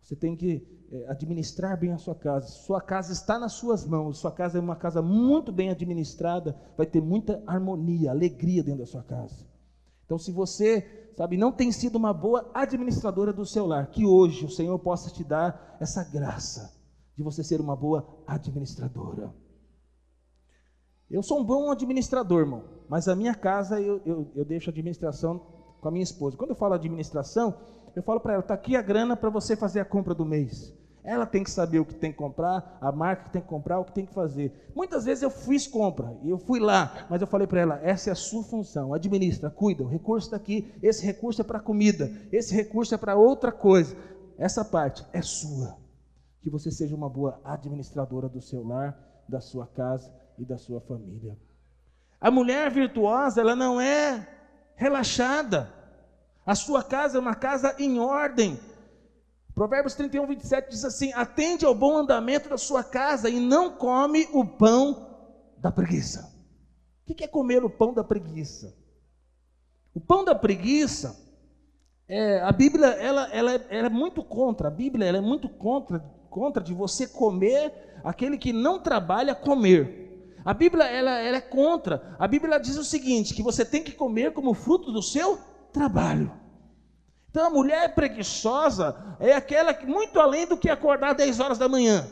Você 0.00 0.16
tem 0.16 0.34
que 0.34 0.66
é, 0.90 1.10
administrar 1.10 1.78
bem 1.78 1.92
a 1.92 1.98
sua 1.98 2.14
casa. 2.14 2.46
Sua 2.46 2.80
casa 2.80 3.12
está 3.12 3.38
nas 3.38 3.52
suas 3.52 3.84
mãos. 3.84 4.16
Sua 4.16 4.32
casa 4.32 4.56
é 4.56 4.60
uma 4.62 4.76
casa 4.76 5.02
muito 5.02 5.52
bem 5.52 5.68
administrada. 5.68 6.56
Vai 6.74 6.86
ter 6.86 7.02
muita 7.02 7.42
harmonia, 7.46 8.10
alegria 8.10 8.64
dentro 8.64 8.80
da 8.80 8.86
sua 8.86 9.02
casa. 9.02 9.57
Então, 10.08 10.18
se 10.18 10.32
você, 10.32 11.12
sabe, 11.14 11.36
não 11.36 11.52
tem 11.52 11.70
sido 11.70 11.96
uma 11.96 12.14
boa 12.14 12.50
administradora 12.54 13.30
do 13.30 13.44
seu 13.44 13.66
lar, 13.66 13.90
que 13.90 14.06
hoje 14.06 14.46
o 14.46 14.50
Senhor 14.50 14.78
possa 14.78 15.10
te 15.10 15.22
dar 15.22 15.76
essa 15.78 16.02
graça 16.02 16.74
de 17.14 17.22
você 17.22 17.44
ser 17.44 17.60
uma 17.60 17.76
boa 17.76 18.08
administradora. 18.26 19.34
Eu 21.10 21.22
sou 21.22 21.40
um 21.40 21.44
bom 21.44 21.70
administrador, 21.70 22.40
irmão, 22.40 22.64
mas 22.88 23.06
a 23.06 23.14
minha 23.14 23.34
casa 23.34 23.82
eu, 23.82 24.00
eu, 24.06 24.32
eu 24.34 24.46
deixo 24.46 24.70
a 24.70 24.72
administração 24.72 25.40
com 25.78 25.88
a 25.88 25.90
minha 25.90 26.02
esposa. 26.02 26.38
Quando 26.38 26.50
eu 26.52 26.56
falo 26.56 26.72
administração, 26.72 27.54
eu 27.94 28.02
falo 28.02 28.18
para 28.18 28.32
ela: 28.32 28.42
está 28.42 28.54
aqui 28.54 28.76
a 28.76 28.80
grana 28.80 29.14
para 29.14 29.28
você 29.28 29.54
fazer 29.54 29.80
a 29.80 29.84
compra 29.84 30.14
do 30.14 30.24
mês. 30.24 30.72
Ela 31.04 31.24
tem 31.24 31.42
que 31.42 31.50
saber 31.50 31.78
o 31.78 31.84
que 31.84 31.94
tem 31.94 32.12
que 32.12 32.18
comprar, 32.18 32.78
a 32.80 32.92
marca 32.92 33.24
que 33.24 33.30
tem 33.30 33.42
que 33.42 33.48
comprar, 33.48 33.78
o 33.78 33.84
que 33.84 33.92
tem 33.92 34.04
que 34.04 34.12
fazer. 34.12 34.70
Muitas 34.74 35.04
vezes 35.04 35.22
eu 35.22 35.30
fiz 35.30 35.66
compra 35.66 36.16
e 36.22 36.30
eu 36.30 36.38
fui 36.38 36.60
lá, 36.60 37.06
mas 37.08 37.20
eu 37.20 37.26
falei 37.26 37.46
para 37.46 37.60
ela: 37.60 37.80
essa 37.82 38.10
é 38.10 38.12
a 38.12 38.16
sua 38.16 38.42
função, 38.42 38.92
administra, 38.92 39.50
cuida. 39.50 39.82
O 39.82 39.88
recurso 39.88 40.26
está 40.26 40.36
aqui, 40.36 40.72
esse 40.82 41.04
recurso 41.04 41.40
é 41.40 41.44
para 41.44 41.60
comida, 41.60 42.10
esse 42.30 42.54
recurso 42.54 42.94
é 42.94 42.98
para 42.98 43.16
outra 43.16 43.50
coisa. 43.50 43.96
Essa 44.36 44.64
parte 44.64 45.04
é 45.12 45.22
sua. 45.22 45.76
Que 46.40 46.50
você 46.50 46.70
seja 46.70 46.94
uma 46.94 47.08
boa 47.08 47.40
administradora 47.44 48.28
do 48.28 48.40
seu 48.40 48.66
lar, 48.66 48.96
da 49.28 49.40
sua 49.40 49.66
casa 49.66 50.12
e 50.38 50.44
da 50.44 50.56
sua 50.56 50.80
família. 50.80 51.36
A 52.20 52.30
mulher 52.30 52.70
virtuosa, 52.70 53.40
ela 53.40 53.54
não 53.54 53.80
é 53.80 54.26
relaxada. 54.76 55.72
A 56.46 56.54
sua 56.54 56.82
casa 56.82 57.18
é 57.18 57.20
uma 57.20 57.34
casa 57.34 57.74
em 57.78 57.98
ordem. 57.98 58.58
Provérbios 59.58 59.96
31, 59.96 60.24
27 60.24 60.70
diz 60.70 60.84
assim: 60.84 61.12
Atende 61.14 61.66
ao 61.66 61.74
bom 61.74 61.96
andamento 61.96 62.48
da 62.48 62.56
sua 62.56 62.84
casa 62.84 63.28
e 63.28 63.40
não 63.40 63.72
come 63.72 64.28
o 64.32 64.44
pão 64.44 65.04
da 65.56 65.72
preguiça. 65.72 66.32
O 67.04 67.12
que 67.12 67.24
é 67.24 67.26
comer 67.26 67.64
o 67.64 67.68
pão 67.68 67.92
da 67.92 68.04
preguiça? 68.04 68.72
O 69.92 70.00
pão 70.00 70.24
da 70.24 70.32
preguiça, 70.32 71.20
é, 72.06 72.40
a 72.40 72.52
Bíblia 72.52 72.86
ela, 72.86 73.28
ela, 73.32 73.54
é, 73.54 73.66
ela 73.68 73.86
é 73.88 73.90
muito 73.90 74.22
contra, 74.22 74.68
a 74.68 74.70
Bíblia 74.70 75.08
ela 75.08 75.18
é 75.18 75.20
muito 75.20 75.48
contra, 75.48 75.98
contra 76.30 76.62
de 76.62 76.72
você 76.72 77.08
comer 77.08 77.72
aquele 78.04 78.38
que 78.38 78.52
não 78.52 78.78
trabalha 78.78 79.34
comer. 79.34 80.38
A 80.44 80.54
Bíblia 80.54 80.84
ela, 80.84 81.18
ela 81.18 81.38
é 81.38 81.40
contra. 81.40 82.14
A 82.16 82.28
Bíblia 82.28 82.60
diz 82.60 82.76
o 82.76 82.84
seguinte: 82.84 83.34
que 83.34 83.42
você 83.42 83.64
tem 83.64 83.82
que 83.82 83.90
comer 83.90 84.32
como 84.32 84.54
fruto 84.54 84.92
do 84.92 85.02
seu 85.02 85.36
trabalho. 85.72 86.32
Então 87.38 87.46
a 87.46 87.50
mulher 87.50 87.94
preguiçosa 87.94 88.96
é 89.20 89.32
aquela 89.32 89.72
que, 89.72 89.86
muito 89.86 90.18
além 90.18 90.44
do 90.44 90.56
que 90.56 90.68
acordar 90.68 91.12
10 91.14 91.38
horas 91.38 91.56
da 91.56 91.68
manhã, 91.68 92.04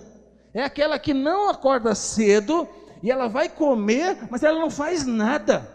é 0.54 0.62
aquela 0.62 1.00
que 1.00 1.12
não 1.12 1.50
acorda 1.50 1.96
cedo 1.96 2.68
e 3.02 3.10
ela 3.10 3.26
vai 3.26 3.48
comer, 3.48 4.18
mas 4.30 4.44
ela 4.44 4.60
não 4.60 4.70
faz 4.70 5.04
nada. 5.04 5.68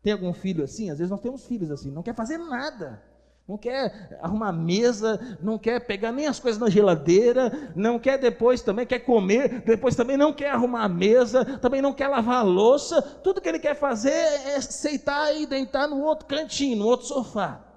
Tem 0.00 0.12
algum 0.12 0.32
filho 0.32 0.62
assim? 0.62 0.90
Às 0.90 0.98
vezes 0.98 1.10
nós 1.10 1.20
temos 1.20 1.44
filhos 1.44 1.72
assim, 1.72 1.90
não 1.90 2.04
quer 2.04 2.14
fazer 2.14 2.38
nada. 2.38 3.02
Não 3.48 3.58
quer 3.58 4.16
arrumar 4.22 4.52
mesa, 4.52 5.18
não 5.42 5.58
quer 5.58 5.84
pegar 5.84 6.12
nem 6.12 6.28
as 6.28 6.38
coisas 6.38 6.60
na 6.60 6.70
geladeira, 6.70 7.72
não 7.74 7.98
quer 7.98 8.16
depois 8.16 8.62
também, 8.62 8.86
quer 8.86 9.00
comer, 9.00 9.62
depois 9.62 9.96
também 9.96 10.16
não 10.16 10.32
quer 10.32 10.50
arrumar 10.50 10.84
a 10.84 10.88
mesa, 10.88 11.44
também 11.58 11.82
não 11.82 11.92
quer 11.92 12.06
lavar 12.06 12.36
a 12.36 12.42
louça. 12.42 13.02
Tudo 13.02 13.40
que 13.40 13.48
ele 13.48 13.58
quer 13.58 13.74
fazer 13.74 14.12
é 14.12 14.54
aceitar 14.54 15.34
e 15.34 15.46
deitar 15.46 15.88
no 15.88 16.00
outro 16.04 16.26
cantinho, 16.26 16.76
no 16.76 16.86
outro 16.86 17.08
sofá 17.08 17.71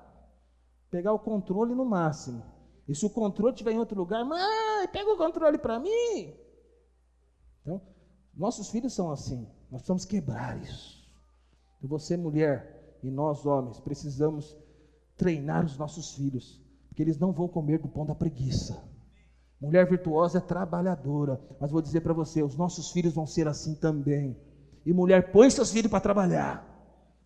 pegar 0.96 1.12
o 1.12 1.20
controle 1.20 1.76
no 1.76 1.84
máximo. 1.84 2.42
E 2.88 2.96
se 2.96 3.06
o 3.06 3.10
controle 3.10 3.52
estiver 3.52 3.74
em 3.74 3.80
outro 3.80 4.00
lugar, 4.00 4.24
mãe, 4.24 4.88
pega 4.94 5.12
o 5.12 5.18
controle 5.18 5.58
para 5.58 5.78
mim. 5.78 6.34
Então, 7.62 7.82
nossos 8.34 8.70
filhos 8.70 8.94
são 8.94 9.12
assim. 9.12 9.46
Nós 9.70 9.82
precisamos 9.82 10.06
quebrar 10.06 10.58
isso. 10.62 11.06
E 11.84 11.88
você, 11.88 12.16
mulher, 12.16 12.98
e 13.04 13.12
nós, 13.12 13.46
homens, 13.46 13.78
precisamos 13.82 14.56
treinar 15.18 15.66
os 15.66 15.78
nossos 15.78 16.16
filhos, 16.16 16.64
porque 16.88 17.04
eles 17.04 17.20
não 17.20 17.34
vão 17.34 17.50
comer 17.50 17.80
do 17.80 17.90
pão 17.90 18.06
da 18.06 18.16
preguiça. 18.16 18.82
Mulher 19.60 19.90
virtuosa 19.90 20.38
é 20.38 20.42
trabalhadora, 20.42 21.42
mas 21.60 21.72
vou 21.72 21.82
dizer 21.82 22.02
para 22.02 22.14
você, 22.14 22.42
os 22.42 22.56
nossos 22.56 22.92
filhos 22.92 23.14
vão 23.14 23.26
ser 23.26 23.50
assim 23.50 23.76
também. 23.76 24.38
E 24.86 24.94
mulher, 24.94 25.34
põe 25.34 25.50
seus 25.50 25.72
filhos 25.74 25.92
para 25.92 26.00
trabalhar. 26.00 26.75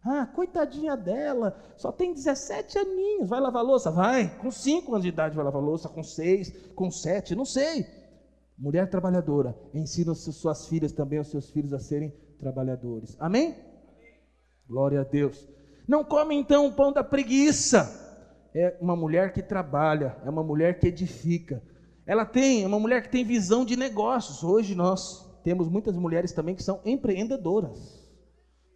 Ah, 0.04 0.26
coitadinha 0.26 0.96
dela, 0.96 1.58
só 1.76 1.92
tem 1.92 2.14
17 2.14 2.78
aninhos, 2.80 3.28
vai 3.28 3.42
lavar 3.42 3.64
louça? 3.64 3.92
Vai, 3.92 4.30
com 4.38 4.50
5 4.50 4.92
anos 4.92 5.04
de 5.04 5.10
idade 5.10 5.36
vai 5.36 5.44
lavar 5.44 5.62
louça, 5.62 5.90
com 5.90 6.02
6, 6.02 6.72
com 6.74 6.90
7, 6.90 7.36
não 7.36 7.44
sei. 7.44 7.86
Mulher 8.58 8.90
trabalhadora, 8.90 9.56
ensina 9.74 10.14
suas 10.16 10.68
filhas 10.68 10.94
também, 10.94 11.20
os 11.20 11.28
seus 11.28 11.50
filhos 11.50 11.74
a 11.74 11.80
serem 11.80 12.14
trabalhadores. 12.40 13.16
Amém? 13.20 13.56
Glória 14.68 15.02
a 15.02 15.04
Deus. 15.04 15.48
Não 15.88 16.04
come 16.04 16.36
então 16.36 16.68
o 16.68 16.74
pão 16.74 16.94
da 16.94 17.04
preguiça. 17.04 18.08
É 18.54 18.78
uma 18.80 18.96
mulher 18.96 19.34
que 19.34 19.42
trabalha, 19.42 20.16
é 20.26 20.30
uma 20.30 20.44
mulher 20.44 20.80
que 20.80 20.88
edifica. 20.88 21.62
Ela 22.06 22.26
tem, 22.26 22.64
é 22.64 22.68
uma 22.68 22.80
mulher 22.80 23.04
que 23.04 23.10
tem 23.10 23.24
visão 23.26 23.66
de 23.66 23.76
negócios. 23.76 24.44
Hoje 24.44 24.76
nós 24.76 25.30
temos 25.44 25.68
muitas 25.68 25.96
mulheres 25.96 26.32
também 26.32 26.56
que 26.56 26.64
são 26.64 26.80
empreendedoras. 26.86 27.99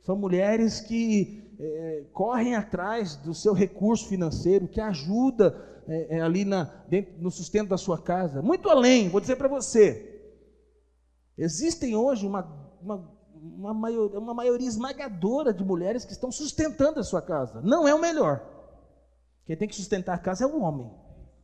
São 0.04 0.18
mulheres 0.18 0.82
que 0.82 1.56
é, 1.60 2.04
correm 2.12 2.56
atrás 2.56 3.16
do 3.16 3.34
seu 3.34 3.54
recurso 3.54 4.08
financeiro, 4.08 4.68
que 4.68 4.82
ajuda 4.82 5.82
é, 5.88 6.18
é, 6.18 6.22
ali 6.22 6.44
na, 6.44 6.66
dentro, 6.88 7.14
no 7.20 7.32
sustento 7.32 7.70
da 7.70 7.78
sua 7.78 8.02
casa. 8.02 8.42
Muito 8.42 8.70
além, 8.70 9.10
vou 9.10 9.22
dizer 9.22 9.38
para 9.38 9.48
você, 9.48 10.22
existem 11.38 11.96
hoje 11.96 12.28
uma, 12.28 12.46
uma, 12.82 13.10
uma, 13.34 13.74
maior, 13.74 14.14
uma 14.18 14.34
maioria 14.34 14.68
esmagadora 14.68 15.54
de 15.54 15.64
mulheres 15.64 16.04
que 16.04 16.12
estão 16.12 16.32
sustentando 16.32 17.00
a 17.00 17.04
sua 17.04 17.22
casa. 17.22 17.62
Não 17.62 17.88
é 17.88 17.96
o 17.96 18.02
melhor. 18.02 18.46
Quem 19.46 19.56
tem 19.56 19.68
que 19.68 19.76
sustentar 19.76 20.16
a 20.16 20.20
casa 20.20 20.44
é 20.44 20.48
o 20.48 20.62
homem. 20.62 20.92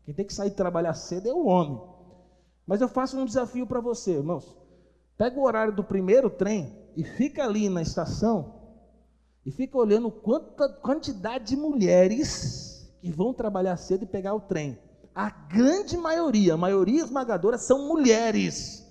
Quem 0.03 0.13
tem 0.13 0.25
que 0.25 0.33
sair 0.33 0.51
trabalhar 0.51 0.93
cedo 0.95 1.29
é 1.29 1.33
o 1.33 1.45
homem. 1.45 1.81
Mas 2.67 2.81
eu 2.81 2.89
faço 2.89 3.17
um 3.17 3.25
desafio 3.25 3.65
para 3.65 3.79
você, 3.79 4.11
irmãos. 4.11 4.57
Pega 5.17 5.39
o 5.39 5.43
horário 5.43 5.73
do 5.73 5.83
primeiro 5.83 6.29
trem 6.29 6.77
e 6.99 7.03
fica 7.05 7.45
ali 7.45 7.69
na 7.69 7.81
estação 7.81 8.55
e 9.45 9.51
fica 9.51 9.77
olhando 9.77 10.11
quanta 10.11 10.67
quantidade 10.67 11.45
de 11.45 11.55
mulheres 11.55 12.93
que 12.99 13.09
vão 13.09 13.33
trabalhar 13.33 13.77
cedo 13.77 14.03
e 14.03 14.05
pegar 14.05 14.33
o 14.33 14.41
trem. 14.41 14.77
A 15.15 15.29
grande 15.29 15.95
maioria, 15.95 16.55
a 16.55 16.57
maioria 16.57 17.01
esmagadora 17.01 17.57
são 17.57 17.87
mulheres 17.87 18.85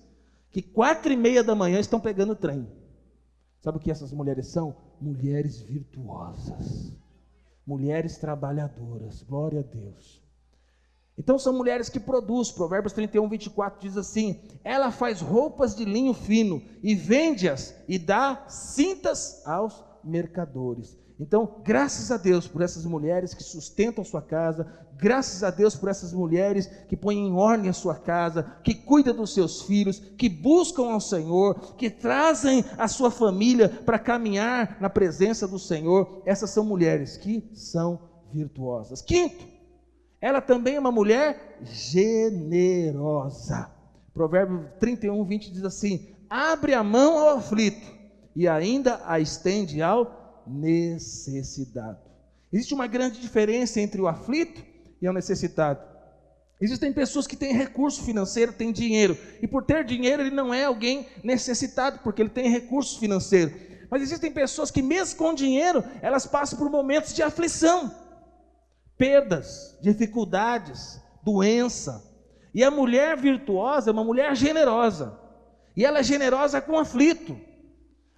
que 0.51 0.63
quatro 0.63 1.13
e 1.13 1.19
meia 1.19 1.45
da 1.45 1.55
manhã 1.55 1.79
estão 1.79 2.01
pegando 2.01 2.35
trem. 2.35 2.67
Sabe 3.61 3.77
o 3.77 3.81
que 3.81 3.91
essas 3.91 4.11
mulheres 4.11 4.47
são? 4.47 4.75
Mulheres 4.99 5.61
virtuosas, 5.61 6.91
mulheres 7.67 8.17
trabalhadoras. 8.17 9.23
Glória 9.23 9.61
a 9.61 9.63
Deus. 9.63 10.23
Então 11.19 11.39
são 11.39 11.53
mulheres 11.53 11.89
que 11.89 11.99
produzem. 11.99 12.55
Provérbios 12.55 12.93
31, 12.93 13.29
24 13.29 13.81
diz 13.81 13.97
assim: 13.97 14.41
Ela 14.63 14.93
faz 14.93 15.21
roupas 15.21 15.75
de 15.75 15.85
linho 15.85 16.15
fino 16.15 16.63
e 16.83 16.95
vende-as 16.95 17.75
e 17.89 17.99
dá 17.99 18.45
cintas 18.49 19.45
aos 19.45 19.85
mercadores. 20.05 20.97
Então, 21.21 21.61
graças 21.65 22.13
a 22.13 22.17
Deus 22.17 22.47
por 22.47 22.63
essas 22.63 22.85
mulheres 22.85 23.35
que 23.35 23.43
sustentam 23.43 24.05
sua 24.05 24.23
casa, 24.23 24.73
graças 24.97 25.43
a 25.43 25.51
Deus 25.51 25.75
por 25.75 25.89
essas 25.89 26.13
mulheres 26.13 26.69
que 26.89 26.97
põem 26.97 27.27
em 27.27 27.33
ordem 27.33 27.69
a 27.69 27.73
sua 27.73 27.97
casa, 27.97 28.45
que 28.63 28.73
cuidam 28.73 29.17
dos 29.17 29.35
seus 29.35 29.63
filhos, 29.63 29.99
que 30.17 30.29
buscam 30.29 30.93
ao 30.93 31.01
Senhor, 31.01 31.75
que 31.75 31.91
trazem 31.91 32.65
a 32.79 32.87
sua 32.87 33.11
família 33.11 33.69
para 33.69 33.99
caminhar 33.99 34.77
na 34.81 34.89
presença 34.89 35.49
do 35.49 35.59
Senhor. 35.59 36.23
Essas 36.25 36.51
são 36.51 36.65
mulheres 36.65 37.17
que 37.17 37.51
são 37.53 37.99
virtuosas. 38.33 39.03
Quinto, 39.03 39.58
ela 40.21 40.41
também 40.41 40.77
é 40.77 40.81
uma 40.81 40.93
mulher 40.93 41.59
generosa. 41.63 43.71
Provérbio 44.13 44.69
31, 44.81 45.25
20 45.25 45.53
diz 45.53 45.65
assim: 45.65 46.15
abre 46.29 46.75
a 46.75 46.83
mão 46.83 47.19
ao 47.19 47.39
aflito 47.39 47.87
e 48.35 48.49
ainda 48.49 49.01
a 49.05 49.21
estende 49.21 49.81
ao 49.81 50.45
necessitado. 50.47 51.99
Existe 52.53 52.75
uma 52.75 52.87
grande 52.87 53.21
diferença 53.21 53.81
entre 53.81 54.01
o 54.01 54.09
aflito 54.09 54.63
e 55.01 55.09
o 55.09 55.13
necessitado. 55.13 55.87
Existem 56.61 56.93
pessoas 56.93 57.27
que 57.27 57.37
têm 57.37 57.53
recurso 57.53 58.03
financeiro, 58.03 58.53
têm 58.53 58.73
dinheiro, 58.73 59.17
e 59.41 59.47
por 59.47 59.65
ter 59.65 59.85
dinheiro 59.85 60.23
ele 60.23 60.35
não 60.35 60.53
é 60.53 60.65
alguém 60.65 61.07
necessitado, 61.23 62.01
porque 62.03 62.21
ele 62.21 62.31
tem 62.31 62.51
recurso 62.51 62.99
financeiro. 62.99 63.55
Mas 63.89 64.03
existem 64.03 64.33
pessoas 64.33 64.71
que, 64.71 64.83
mesmo 64.83 65.17
com 65.17 65.33
dinheiro, 65.33 65.85
elas 66.03 66.27
passam 66.27 66.59
por 66.59 66.69
momentos 66.69 67.15
de 67.15 67.23
aflição, 67.23 67.95
perdas, 68.99 69.79
dificuldades, 69.81 71.01
doença. 71.23 72.05
E 72.53 72.65
a 72.65 72.71
mulher 72.71 73.17
virtuosa 73.17 73.91
é 73.91 73.93
uma 73.93 74.05
mulher 74.05 74.35
generosa, 74.35 75.19
e 75.77 75.85
ela 75.85 76.01
é 76.01 76.03
generosa 76.03 76.61
com 76.61 76.77
aflito. 76.77 77.39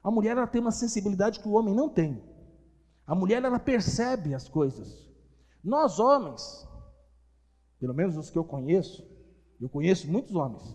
A 0.02 0.10
mulher 0.10 0.30
ela 0.36 0.46
tem 0.46 0.62
uma 0.62 0.70
sensibilidade 0.72 1.40
que 1.40 1.48
o 1.48 1.52
homem 1.52 1.74
não 1.74 1.88
tem. 1.90 2.22
A 3.06 3.14
mulher 3.14 3.44
ela 3.44 3.58
percebe 3.58 4.34
as 4.34 4.48
coisas. 4.48 5.06
Nós 5.62 5.98
homens, 5.98 6.66
pelo 7.78 7.92
menos 7.92 8.16
os 8.16 8.30
que 8.30 8.38
eu 8.38 8.44
conheço, 8.44 9.06
eu 9.60 9.68
conheço 9.68 10.10
muitos 10.10 10.34
homens. 10.34 10.74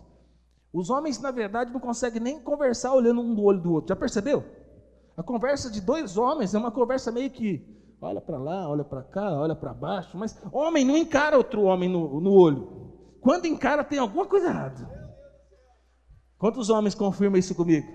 Os 0.72 0.90
homens, 0.90 1.18
na 1.18 1.32
verdade, 1.32 1.72
não 1.72 1.80
conseguem 1.80 2.20
nem 2.20 2.40
conversar 2.40 2.94
olhando 2.94 3.20
um 3.20 3.34
do 3.34 3.42
olho 3.42 3.60
do 3.60 3.72
outro. 3.72 3.88
Já 3.88 3.96
percebeu? 3.96 4.44
A 5.16 5.22
conversa 5.22 5.70
de 5.70 5.80
dois 5.80 6.16
homens 6.16 6.54
é 6.54 6.58
uma 6.58 6.70
conversa 6.70 7.10
meio 7.10 7.30
que 7.30 7.75
olha 8.06 8.20
para 8.20 8.38
lá, 8.38 8.68
olha 8.68 8.84
para 8.84 9.02
cá, 9.02 9.32
olha 9.32 9.54
para 9.54 9.74
baixo, 9.74 10.16
mas 10.16 10.38
homem 10.52 10.84
não 10.84 10.96
encara 10.96 11.36
outro 11.36 11.62
homem 11.62 11.88
no, 11.88 12.20
no 12.20 12.32
olho. 12.32 12.86
Quando 13.20 13.46
encara, 13.46 13.82
tem 13.82 13.98
alguma 13.98 14.24
coisa 14.26 14.48
errada. 14.48 14.88
Quantos 16.38 16.70
homens 16.70 16.94
confirmam 16.94 17.38
isso 17.38 17.54
comigo? 17.54 17.86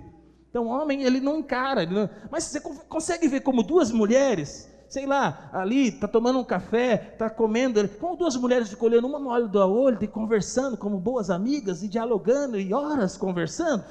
Então, 0.49 0.67
homem, 0.67 1.03
ele 1.03 1.21
não 1.21 1.37
encara. 1.37 1.83
Ele 1.83 1.93
não... 1.93 2.09
Mas 2.29 2.43
você 2.43 2.59
consegue 2.59 3.27
ver 3.27 3.39
como 3.39 3.63
duas 3.63 3.91
mulheres, 3.91 4.69
sei 4.89 5.05
lá, 5.05 5.49
ali, 5.53 5.87
está 5.87 6.07
tomando 6.07 6.39
um 6.39 6.43
café, 6.43 7.11
está 7.13 7.29
comendo, 7.29 7.87
como 7.97 8.17
duas 8.17 8.35
mulheres 8.35 8.69
ficam 8.69 8.87
olhando 8.87 9.07
uma 9.07 9.19
no 9.19 9.29
olho 9.29 9.47
do 9.47 9.59
outro 9.59 10.03
e 10.03 10.07
conversando 10.07 10.75
como 10.75 10.99
boas 10.99 11.29
amigas 11.29 11.81
e 11.81 11.87
dialogando 11.87 12.59
e 12.59 12.73
horas 12.73 13.15
conversando? 13.15 13.85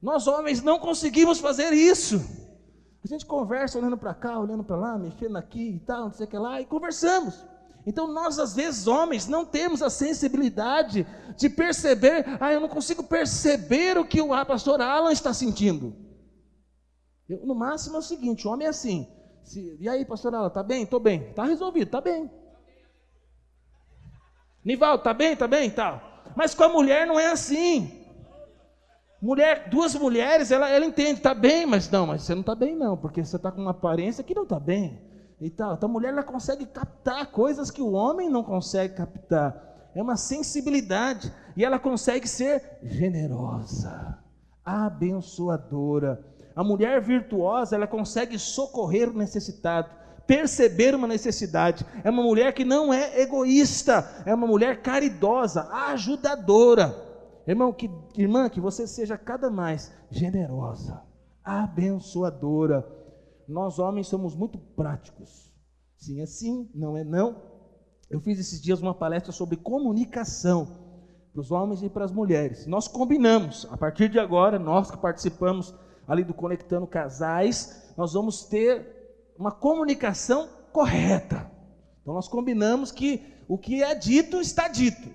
Nós, 0.00 0.28
homens, 0.28 0.62
não 0.62 0.78
conseguimos 0.78 1.40
fazer 1.40 1.72
isso. 1.72 2.43
A 3.04 3.06
gente 3.06 3.26
conversa 3.26 3.78
olhando 3.78 3.98
para 3.98 4.14
cá, 4.14 4.38
olhando 4.38 4.64
para 4.64 4.76
lá, 4.76 4.98
mexendo 4.98 5.36
aqui 5.36 5.76
e 5.76 5.80
tal, 5.80 6.04
não 6.04 6.12
sei 6.12 6.24
o 6.24 6.28
que 6.28 6.38
lá, 6.38 6.60
e 6.60 6.64
conversamos. 6.64 7.44
Então 7.86 8.06
nós, 8.06 8.38
às 8.38 8.54
vezes, 8.54 8.86
homens, 8.86 9.28
não 9.28 9.44
temos 9.44 9.82
a 9.82 9.90
sensibilidade 9.90 11.06
de 11.36 11.50
perceber, 11.50 12.24
ah, 12.40 12.50
eu 12.50 12.60
não 12.60 12.68
consigo 12.68 13.02
perceber 13.02 13.98
o 13.98 14.06
que 14.06 14.22
o 14.22 14.28
pastor 14.46 14.80
Alan 14.80 15.12
está 15.12 15.34
sentindo. 15.34 15.94
Eu, 17.28 17.44
no 17.44 17.54
máximo 17.54 17.96
é 17.96 17.98
o 17.98 18.02
seguinte, 18.02 18.48
o 18.48 18.50
homem 18.50 18.66
é 18.66 18.70
assim, 18.70 19.06
se, 19.42 19.76
e 19.78 19.86
aí, 19.86 20.06
pastor 20.06 20.34
Alan, 20.34 20.48
tá 20.48 20.62
bem? 20.62 20.84
Estou 20.84 20.98
bem. 20.98 21.28
Está 21.28 21.44
resolvido, 21.44 21.88
está 21.88 22.00
bem. 22.00 22.30
Nival, 24.64 24.98
tá 24.98 25.12
bem, 25.12 25.36
tá 25.36 25.46
bem, 25.46 25.70
tal. 25.70 26.00
Mas 26.34 26.54
com 26.54 26.64
a 26.64 26.68
mulher 26.70 27.06
não 27.06 27.20
é 27.20 27.26
assim. 27.26 28.03
Mulher, 29.24 29.70
duas 29.70 29.94
mulheres, 29.94 30.50
ela, 30.50 30.68
ela 30.68 30.84
entende, 30.84 31.18
tá 31.18 31.32
bem, 31.32 31.64
mas 31.64 31.88
não, 31.88 32.06
mas 32.06 32.24
você 32.24 32.34
não 32.34 32.42
está 32.42 32.54
bem 32.54 32.76
não, 32.76 32.94
porque 32.94 33.24
você 33.24 33.36
está 33.36 33.50
com 33.50 33.62
uma 33.62 33.70
aparência 33.70 34.22
que 34.22 34.34
não 34.34 34.42
está 34.42 34.60
bem 34.60 35.00
e 35.40 35.48
tal. 35.48 35.72
Então 35.72 35.88
a 35.88 35.92
mulher 35.92 36.10
ela 36.10 36.22
consegue 36.22 36.66
captar 36.66 37.30
coisas 37.30 37.70
que 37.70 37.80
o 37.80 37.92
homem 37.92 38.28
não 38.28 38.44
consegue 38.44 38.92
captar. 38.92 39.90
É 39.94 40.02
uma 40.02 40.18
sensibilidade 40.18 41.32
e 41.56 41.64
ela 41.64 41.78
consegue 41.78 42.28
ser 42.28 42.76
generosa, 42.82 44.18
abençoadora. 44.62 46.22
A 46.54 46.62
mulher 46.62 47.00
virtuosa, 47.00 47.76
ela 47.76 47.86
consegue 47.86 48.38
socorrer 48.38 49.08
o 49.08 49.16
necessitado, 49.16 49.88
perceber 50.26 50.94
uma 50.94 51.08
necessidade. 51.08 51.86
É 52.04 52.10
uma 52.10 52.22
mulher 52.22 52.52
que 52.52 52.62
não 52.62 52.92
é 52.92 53.22
egoísta, 53.22 54.06
é 54.26 54.34
uma 54.34 54.46
mulher 54.46 54.82
caridosa, 54.82 55.66
ajudadora. 55.72 57.03
Irmão, 57.46 57.72
que, 57.72 57.90
irmã, 58.16 58.48
que 58.48 58.60
você 58.60 58.86
seja 58.86 59.18
cada 59.18 59.50
mais 59.50 59.92
generosa, 60.10 61.02
abençoadora 61.44 63.04
nós 63.48 63.78
homens 63.78 64.08
somos 64.08 64.34
muito 64.34 64.58
práticos. 64.58 65.52
Sim 65.96 66.20
é 66.20 66.26
sim, 66.26 66.68
não 66.74 66.96
é 66.96 67.04
não. 67.04 67.36
Eu 68.10 68.20
fiz 68.20 68.38
esses 68.38 68.60
dias 68.60 68.80
uma 68.80 68.94
palestra 68.94 69.32
sobre 69.32 69.56
comunicação 69.56 70.66
para 71.32 71.40
os 71.40 71.50
homens 71.50 71.82
e 71.82 71.88
para 71.88 72.04
as 72.04 72.12
mulheres. 72.12 72.66
Nós 72.66 72.86
combinamos, 72.86 73.66
a 73.70 73.76
partir 73.76 74.08
de 74.08 74.18
agora, 74.18 74.58
nós 74.58 74.90
que 74.90 74.96
participamos 74.96 75.74
ali 76.06 76.22
do 76.22 76.34
Conectando 76.34 76.86
Casais, 76.86 77.92
nós 77.96 78.12
vamos 78.12 78.44
ter 78.44 79.32
uma 79.38 79.50
comunicação 79.50 80.48
correta. 80.72 81.50
Então 82.02 82.14
nós 82.14 82.28
combinamos 82.28 82.92
que 82.92 83.34
o 83.48 83.58
que 83.58 83.82
é 83.82 83.94
dito 83.94 84.40
está 84.40 84.68
dito. 84.68 85.08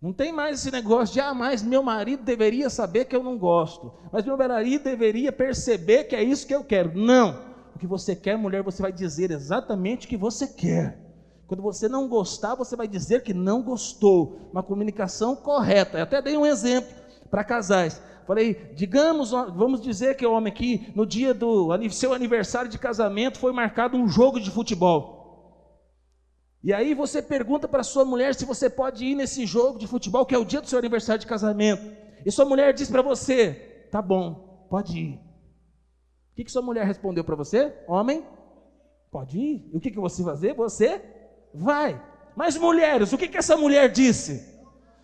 Não 0.00 0.14
tem 0.14 0.32
mais 0.32 0.60
esse 0.60 0.70
negócio 0.70 1.12
de, 1.12 1.20
ah, 1.20 1.34
mas 1.34 1.62
meu 1.62 1.82
marido 1.82 2.22
deveria 2.22 2.70
saber 2.70 3.04
que 3.04 3.14
eu 3.14 3.22
não 3.22 3.36
gosto. 3.36 3.92
Mas 4.10 4.24
meu 4.24 4.34
marido 4.34 4.84
deveria 4.84 5.30
perceber 5.30 6.04
que 6.04 6.16
é 6.16 6.22
isso 6.22 6.46
que 6.46 6.54
eu 6.54 6.64
quero. 6.64 6.98
Não. 6.98 7.38
O 7.74 7.78
que 7.78 7.86
você 7.86 8.16
quer, 8.16 8.38
mulher, 8.38 8.62
você 8.62 8.80
vai 8.80 8.92
dizer 8.92 9.30
exatamente 9.30 10.06
o 10.06 10.08
que 10.08 10.16
você 10.16 10.46
quer. 10.46 10.98
Quando 11.46 11.62
você 11.62 11.86
não 11.86 12.08
gostar, 12.08 12.54
você 12.54 12.76
vai 12.76 12.88
dizer 12.88 13.22
que 13.22 13.34
não 13.34 13.62
gostou. 13.62 14.48
Uma 14.50 14.62
comunicação 14.62 15.36
correta. 15.36 15.98
Eu 15.98 16.04
até 16.04 16.22
dei 16.22 16.34
um 16.34 16.46
exemplo 16.46 16.94
para 17.30 17.44
casais. 17.44 18.00
Falei, 18.26 18.72
digamos, 18.74 19.32
vamos 19.32 19.82
dizer 19.82 20.16
que 20.16 20.24
o 20.24 20.32
homem 20.32 20.50
aqui, 20.50 20.90
no 20.94 21.04
dia 21.04 21.34
do 21.34 21.68
seu 21.90 22.14
aniversário 22.14 22.70
de 22.70 22.78
casamento, 22.78 23.38
foi 23.38 23.52
marcado 23.52 23.98
um 23.98 24.08
jogo 24.08 24.40
de 24.40 24.50
futebol. 24.50 25.19
E 26.62 26.72
aí 26.72 26.92
você 26.94 27.22
pergunta 27.22 27.66
para 27.66 27.82
sua 27.82 28.04
mulher 28.04 28.34
se 28.34 28.44
você 28.44 28.68
pode 28.68 29.04
ir 29.04 29.14
nesse 29.14 29.46
jogo 29.46 29.78
de 29.78 29.86
futebol, 29.86 30.26
que 30.26 30.34
é 30.34 30.38
o 30.38 30.44
dia 30.44 30.60
do 30.60 30.68
seu 30.68 30.78
aniversário 30.78 31.20
de 31.20 31.26
casamento. 31.26 31.90
E 32.24 32.30
sua 32.30 32.44
mulher 32.44 32.74
diz 32.74 32.90
para 32.90 33.02
você: 33.02 33.86
tá 33.90 34.02
bom, 34.02 34.66
pode 34.68 34.98
ir. 34.98 35.14
O 36.32 36.34
que, 36.36 36.44
que 36.44 36.52
sua 36.52 36.62
mulher 36.62 36.86
respondeu 36.86 37.24
para 37.24 37.36
você? 37.36 37.74
Homem, 37.88 38.24
pode 39.10 39.38
ir. 39.38 39.70
E 39.72 39.76
o 39.76 39.80
que, 39.80 39.90
que 39.90 39.98
você 39.98 40.22
fazer? 40.22 40.54
Você 40.54 41.02
vai. 41.54 42.00
Mas 42.36 42.56
mulheres, 42.56 43.12
o 43.12 43.18
que, 43.18 43.28
que 43.28 43.38
essa 43.38 43.56
mulher 43.56 43.90
disse? 43.90 44.48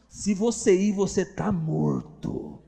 Se 0.09 0.35
você 0.35 0.75
ir, 0.75 0.93
você 0.93 1.23
está 1.23 1.51
morto. 1.51 2.63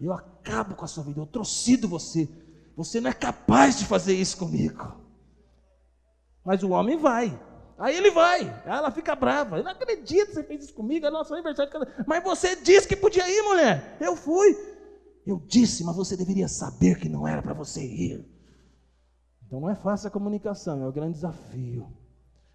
Eu 0.00 0.12
acabo 0.12 0.74
com 0.74 0.84
a 0.84 0.88
sua 0.88 1.04
vida, 1.04 1.20
eu 1.20 1.26
trocido 1.26 1.88
você. 1.88 2.28
Você 2.76 3.00
não 3.00 3.10
é 3.10 3.14
capaz 3.14 3.78
de 3.78 3.86
fazer 3.86 4.14
isso 4.14 4.36
comigo. 4.36 4.94
Mas 6.44 6.62
o 6.62 6.70
homem 6.70 6.96
vai. 6.98 7.38
Aí 7.78 7.94
ele 7.94 8.10
vai, 8.10 8.62
ela 8.64 8.90
fica 8.90 9.14
brava. 9.14 9.58
Eu 9.58 9.64
não 9.64 9.70
acredito 9.70 10.28
que 10.28 10.34
você 10.34 10.42
fez 10.42 10.64
isso 10.64 10.74
comigo, 10.74 11.04
é 11.04 11.10
nosso 11.10 11.34
aniversário. 11.34 11.70
Mas 12.06 12.24
você 12.24 12.56
disse 12.56 12.88
que 12.88 12.96
podia 12.96 13.28
ir, 13.28 13.42
mulher. 13.42 13.96
Eu 14.00 14.16
fui. 14.16 14.56
Eu 15.26 15.42
disse, 15.46 15.84
mas 15.84 15.96
você 15.96 16.16
deveria 16.16 16.48
saber 16.48 16.98
que 16.98 17.08
não 17.08 17.28
era 17.28 17.42
para 17.42 17.52
você 17.52 17.84
ir. 17.84 18.24
Então 19.46 19.60
não 19.60 19.68
é 19.68 19.74
fácil 19.74 20.08
a 20.08 20.10
comunicação, 20.10 20.82
é 20.82 20.86
o 20.86 20.88
um 20.88 20.92
grande 20.92 21.14
desafio. 21.14 21.86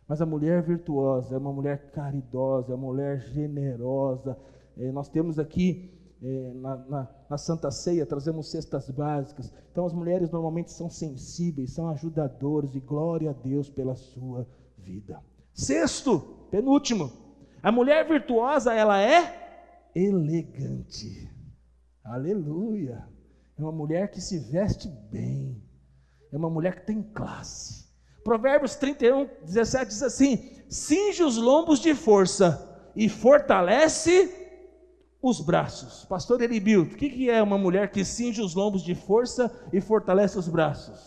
Mas 0.08 0.22
a 0.22 0.26
mulher 0.26 0.64
virtuosa 0.64 1.36
é 1.36 1.38
uma 1.38 1.54
mulher 1.54 1.92
caridosa, 1.92 2.72
é 2.72 2.76
uma 2.76 2.88
mulher 2.88 3.20
generosa. 3.20 4.38
É, 4.78 4.92
nós 4.92 5.08
temos 5.08 5.38
aqui 5.38 5.90
é, 6.22 6.54
na, 6.56 6.78
na, 6.78 7.08
na, 7.30 7.38
Santa 7.38 7.72
Ceia, 7.72 8.06
trazemos 8.06 8.50
cestas 8.50 8.90
básicas. 8.90 9.54
Então 9.72 9.86
as 9.86 9.94
mulheres 9.94 10.30
normalmente 10.32 10.72
são 10.72 10.90
sensíveis, 10.90 11.74
são 11.74 11.88
ajudadoras, 11.90 12.76
e 12.76 12.80
glória 12.80 13.30
a 13.30 13.34
Deus 13.34 13.70
pela 13.70 13.96
sua 13.96 14.48
vida. 14.84 15.22
Sexto, 15.54 16.20
penúltimo, 16.50 17.12
a 17.62 17.72
mulher 17.72 18.08
virtuosa, 18.08 18.74
ela 18.74 19.02
é 19.02 19.90
elegante. 19.94 21.30
Aleluia. 22.04 23.08
É 23.58 23.62
uma 23.62 23.72
mulher 23.72 24.10
que 24.10 24.20
se 24.20 24.40
veste 24.40 24.88
bem. 25.12 25.62
É 26.32 26.38
uma 26.38 26.50
mulher 26.50 26.76
que 26.76 26.88
tem 26.88 27.04
classe. 27.04 27.86
Provérbios 28.24 28.76
31, 28.76 29.30
17 29.46 29.86
diz 29.88 30.04
assim: 30.04 30.64
cinge 30.70 31.24
os 31.24 31.38
lombos 31.38 31.80
de 31.80 31.94
força 31.94 32.90
e 32.96 33.08
fortalece 33.10 34.34
os 35.22 35.40
braços. 35.40 36.06
Pastor 36.06 36.42
Eribil, 36.42 36.84
o 36.84 36.96
que, 36.96 37.10
que 37.10 37.30
é 37.30 37.42
uma 37.44 37.58
mulher 37.58 37.92
que 37.92 38.04
cinge 38.04 38.42
os 38.42 38.56
lombos 38.56 38.84
de 38.84 38.96
força 38.96 39.52
e 39.72 39.80
fortalece 39.80 40.38
os 40.38 40.48
braços? 40.48 41.00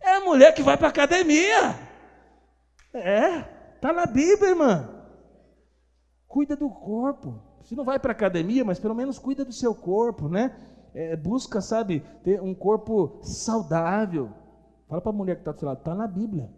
É 0.00 0.16
a 0.16 0.20
mulher 0.20 0.52
que 0.54 0.62
vai 0.62 0.76
para 0.76 0.88
a 0.88 0.90
academia. 0.90 1.87
É, 2.92 3.74
está 3.74 3.92
na 3.92 4.06
Bíblia, 4.06 4.50
irmã. 4.50 4.88
Cuida 6.26 6.56
do 6.56 6.68
corpo. 6.68 7.40
Se 7.62 7.74
não 7.74 7.84
vai 7.84 7.98
para 7.98 8.12
academia, 8.12 8.64
mas 8.64 8.78
pelo 8.78 8.94
menos 8.94 9.18
cuida 9.18 9.44
do 9.44 9.52
seu 9.52 9.74
corpo, 9.74 10.28
né? 10.28 10.56
É, 10.94 11.16
busca, 11.16 11.60
sabe, 11.60 12.00
ter 12.22 12.40
um 12.40 12.54
corpo 12.54 13.20
saudável. 13.22 14.30
Fala 14.88 15.00
para 15.00 15.10
a 15.10 15.14
mulher 15.14 15.36
que 15.36 15.42
está 15.42 15.52
do 15.52 15.58
seu 15.58 15.68
lado, 15.68 15.78
está 15.78 15.94
na 15.94 16.06
Bíblia. 16.06 16.50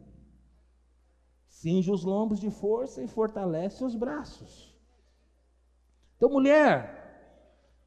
Cinge 1.49 1.90
os 1.90 2.05
lombos 2.05 2.40
de 2.40 2.51
força 2.51 3.03
e 3.03 3.09
fortalece 3.09 3.85
os 3.85 3.95
braços. 3.95 4.75
Então, 6.16 6.31
mulher, 6.31 7.01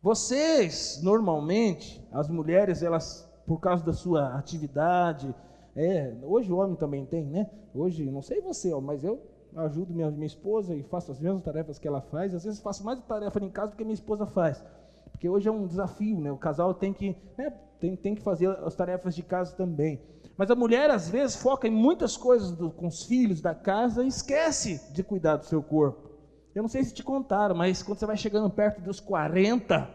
vocês 0.01 0.99
normalmente, 1.01 2.05
as 2.11 2.27
mulheres, 2.27 2.83
elas, 2.83 3.25
por 3.47 3.59
causa 3.59 3.85
da 3.85 3.93
sua 3.93 4.37
atividade, 4.37 5.33
é, 5.75 6.13
hoje 6.21 6.51
o 6.51 6.57
homem 6.57 6.75
também 6.75 7.05
tem, 7.05 7.25
né? 7.25 7.49
Hoje, 7.73 8.09
não 8.11 8.21
sei 8.21 8.41
você, 8.41 8.73
mas 8.79 9.03
eu 9.03 9.19
ajudo 9.55 9.93
minha, 9.93 10.09
minha 10.11 10.25
esposa 10.25 10.75
e 10.75 10.83
faço 10.83 11.11
as 11.11 11.19
mesmas 11.19 11.43
tarefas 11.43 11.79
que 11.79 11.87
ela 11.87 12.01
faz. 12.01 12.33
Às 12.33 12.43
vezes 12.43 12.59
faço 12.59 12.83
mais 12.83 12.99
tarefa 13.01 13.43
em 13.43 13.49
casa 13.49 13.71
do 13.71 13.77
que 13.77 13.83
minha 13.83 13.93
esposa 13.93 14.25
faz. 14.25 14.63
Porque 15.11 15.27
hoje 15.27 15.47
é 15.47 15.51
um 15.51 15.65
desafio, 15.65 16.19
né? 16.19 16.31
O 16.31 16.37
casal 16.37 16.73
tem 16.73 16.93
que, 16.93 17.15
né, 17.37 17.51
tem, 17.79 17.95
tem 17.95 18.15
que 18.15 18.21
fazer 18.21 18.49
as 18.49 18.75
tarefas 18.75 19.15
de 19.15 19.23
casa 19.23 19.55
também. 19.55 20.01
Mas 20.37 20.49
a 20.49 20.55
mulher, 20.55 20.89
às 20.89 21.09
vezes, 21.09 21.35
foca 21.35 21.67
em 21.67 21.71
muitas 21.71 22.17
coisas 22.17 22.51
do, 22.51 22.71
com 22.71 22.87
os 22.87 23.03
filhos 23.03 23.41
da 23.41 23.53
casa 23.53 24.03
e 24.03 24.07
esquece 24.07 24.91
de 24.91 25.03
cuidar 25.03 25.37
do 25.37 25.45
seu 25.45 25.61
corpo. 25.61 26.09
Eu 26.55 26.61
não 26.61 26.69
sei 26.69 26.83
se 26.83 26.93
te 26.93 27.03
contaram, 27.03 27.55
mas 27.55 27.81
quando 27.81 27.99
você 27.99 28.05
vai 28.05 28.17
chegando 28.17 28.49
perto 28.49 28.81
dos 28.81 28.99
40, 28.99 29.89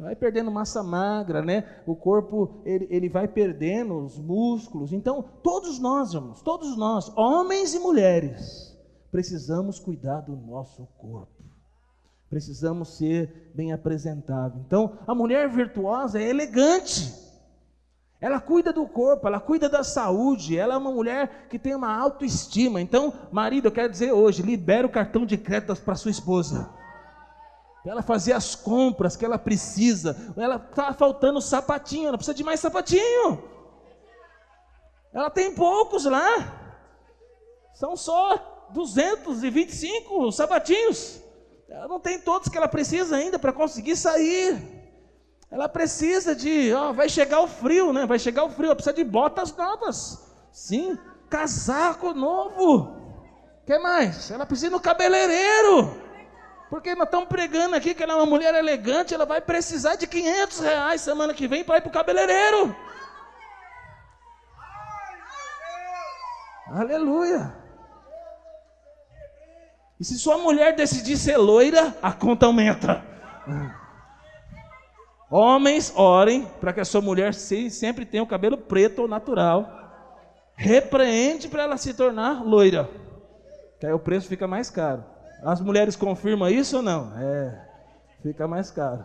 vai 0.00 0.16
perdendo 0.16 0.50
massa 0.50 0.82
magra, 0.82 1.42
né? 1.42 1.82
O 1.86 1.94
corpo 1.94 2.62
ele, 2.64 2.86
ele 2.90 3.08
vai 3.08 3.28
perdendo 3.28 3.98
os 3.98 4.18
músculos. 4.18 4.92
Então, 4.92 5.22
todos 5.42 5.78
nós, 5.78 6.14
irmãos, 6.14 6.40
todos 6.42 6.76
nós, 6.76 7.12
homens 7.16 7.74
e 7.74 7.78
mulheres, 7.78 8.76
precisamos 9.12 9.78
cuidar 9.78 10.20
do 10.20 10.34
nosso 10.36 10.86
corpo. 10.98 11.44
Precisamos 12.28 12.96
ser 12.96 13.52
bem 13.54 13.72
apresentável. 13.72 14.60
Então, 14.66 14.98
a 15.06 15.14
mulher 15.14 15.48
virtuosa 15.48 16.20
é 16.20 16.28
elegante. 16.28 17.12
Ela 18.20 18.40
cuida 18.40 18.72
do 18.72 18.86
corpo, 18.86 19.26
ela 19.26 19.40
cuida 19.40 19.68
da 19.68 19.82
saúde, 19.82 20.56
ela 20.56 20.74
é 20.74 20.76
uma 20.76 20.92
mulher 20.92 21.48
que 21.48 21.58
tem 21.58 21.74
uma 21.74 21.94
autoestima. 21.94 22.80
Então, 22.80 23.12
marido, 23.32 23.68
eu 23.68 23.72
quero 23.72 23.90
dizer 23.90 24.12
hoje, 24.12 24.42
libera 24.42 24.86
o 24.86 24.90
cartão 24.90 25.26
de 25.26 25.36
crédito 25.36 25.74
para 25.82 25.94
sua 25.94 26.10
esposa. 26.10 26.79
Para 27.82 27.92
ela 27.92 28.02
fazer 28.02 28.32
as 28.32 28.54
compras 28.54 29.16
que 29.16 29.24
ela 29.24 29.38
precisa. 29.38 30.16
Ela 30.36 30.56
está 30.56 30.92
faltando 30.92 31.40
sapatinho, 31.40 32.08
ela 32.08 32.18
precisa 32.18 32.34
de 32.34 32.44
mais 32.44 32.60
sapatinho. 32.60 33.42
Ela 35.12 35.30
tem 35.30 35.54
poucos 35.54 36.04
lá. 36.04 36.60
São 37.74 37.96
só 37.96 38.68
225 38.72 40.30
sapatinhos. 40.30 41.20
Ela 41.68 41.88
não 41.88 42.00
tem 42.00 42.18
todos 42.18 42.48
que 42.48 42.58
ela 42.58 42.68
precisa 42.68 43.16
ainda 43.16 43.38
para 43.38 43.52
conseguir 43.52 43.96
sair. 43.96 44.80
Ela 45.50 45.68
precisa 45.68 46.34
de, 46.34 46.72
ó, 46.72 46.92
vai 46.92 47.08
chegar 47.08 47.40
o 47.40 47.48
frio, 47.48 47.92
né? 47.92 48.06
Vai 48.06 48.18
chegar 48.18 48.44
o 48.44 48.50
frio, 48.50 48.66
ela 48.66 48.76
precisa 48.76 48.94
de 48.94 49.02
botas 49.02 49.56
novas. 49.56 50.30
Sim, 50.52 50.98
casaco 51.28 52.12
novo. 52.12 52.96
que 53.66 53.78
mais? 53.78 54.30
Ela 54.30 54.44
precisa 54.44 54.70
no 54.70 54.80
cabeleireiro. 54.80 56.09
Porque 56.70 56.94
nós 56.94 57.06
estamos 57.06 57.28
pregando 57.28 57.74
aqui 57.74 57.92
que 57.92 58.02
ela 58.02 58.12
é 58.12 58.16
uma 58.16 58.24
mulher 58.24 58.54
elegante, 58.54 59.12
ela 59.12 59.26
vai 59.26 59.40
precisar 59.40 59.96
de 59.96 60.06
500 60.06 60.60
reais 60.60 61.00
semana 61.00 61.34
que 61.34 61.48
vem 61.48 61.64
para 61.64 61.78
ir 61.78 61.80
para 61.80 61.90
o 61.90 61.92
cabeleireiro. 61.92 62.74
Aleluia. 66.68 67.52
E 69.98 70.04
se 70.04 70.16
sua 70.16 70.38
mulher 70.38 70.76
decidir 70.76 71.16
ser 71.16 71.36
loira, 71.36 71.94
a 72.00 72.12
conta 72.12 72.46
aumenta. 72.46 73.04
Homens, 75.28 75.92
orem 75.96 76.46
para 76.60 76.72
que 76.72 76.80
a 76.80 76.84
sua 76.84 77.00
mulher 77.00 77.34
sempre 77.34 78.06
tenha 78.06 78.22
o 78.22 78.28
cabelo 78.28 78.56
preto 78.56 79.02
ou 79.02 79.08
natural. 79.08 79.68
Repreende 80.54 81.48
para 81.48 81.64
ela 81.64 81.76
se 81.76 81.92
tornar 81.94 82.44
loira. 82.44 82.88
Que 83.80 83.86
aí 83.86 83.92
o 83.92 83.98
preço 83.98 84.28
fica 84.28 84.46
mais 84.46 84.70
caro. 84.70 85.04
As 85.42 85.60
mulheres 85.60 85.96
confirmam 85.96 86.48
isso 86.48 86.76
ou 86.76 86.82
não? 86.82 87.16
É, 87.18 87.68
fica 88.22 88.46
mais 88.46 88.70
caro. 88.70 89.04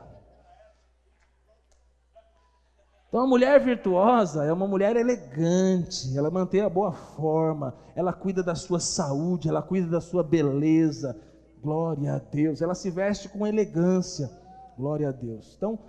Então 3.08 3.24
a 3.24 3.28
mulher 3.28 3.63
virtuosa 3.63 4.43
é 4.43 4.52
uma 4.52 4.67
mulher 4.67 4.98
elegante, 4.98 6.17
ela 6.17 6.30
mantém 6.30 6.60
a 6.60 6.69
boa 6.69 6.91
forma, 6.91 7.74
ela 7.95 8.12
cuida 8.12 8.43
da 8.43 8.56
sua 8.56 8.80
saúde, 8.80 9.48
ela 9.48 9.62
cuida 9.62 9.88
da 9.88 10.02
sua 10.02 10.21
beleza. 10.21 11.17
Glória 11.62 12.15
a 12.15 12.19
Deus. 12.19 12.62
Ela 12.62 12.76
se 12.76 12.91
veste 12.91 13.30
com 13.30 13.48
elegância. 13.48 14.30
Glória 14.78 15.10
a 15.10 15.12
Deus. 15.12 15.56
Então, 15.56 15.80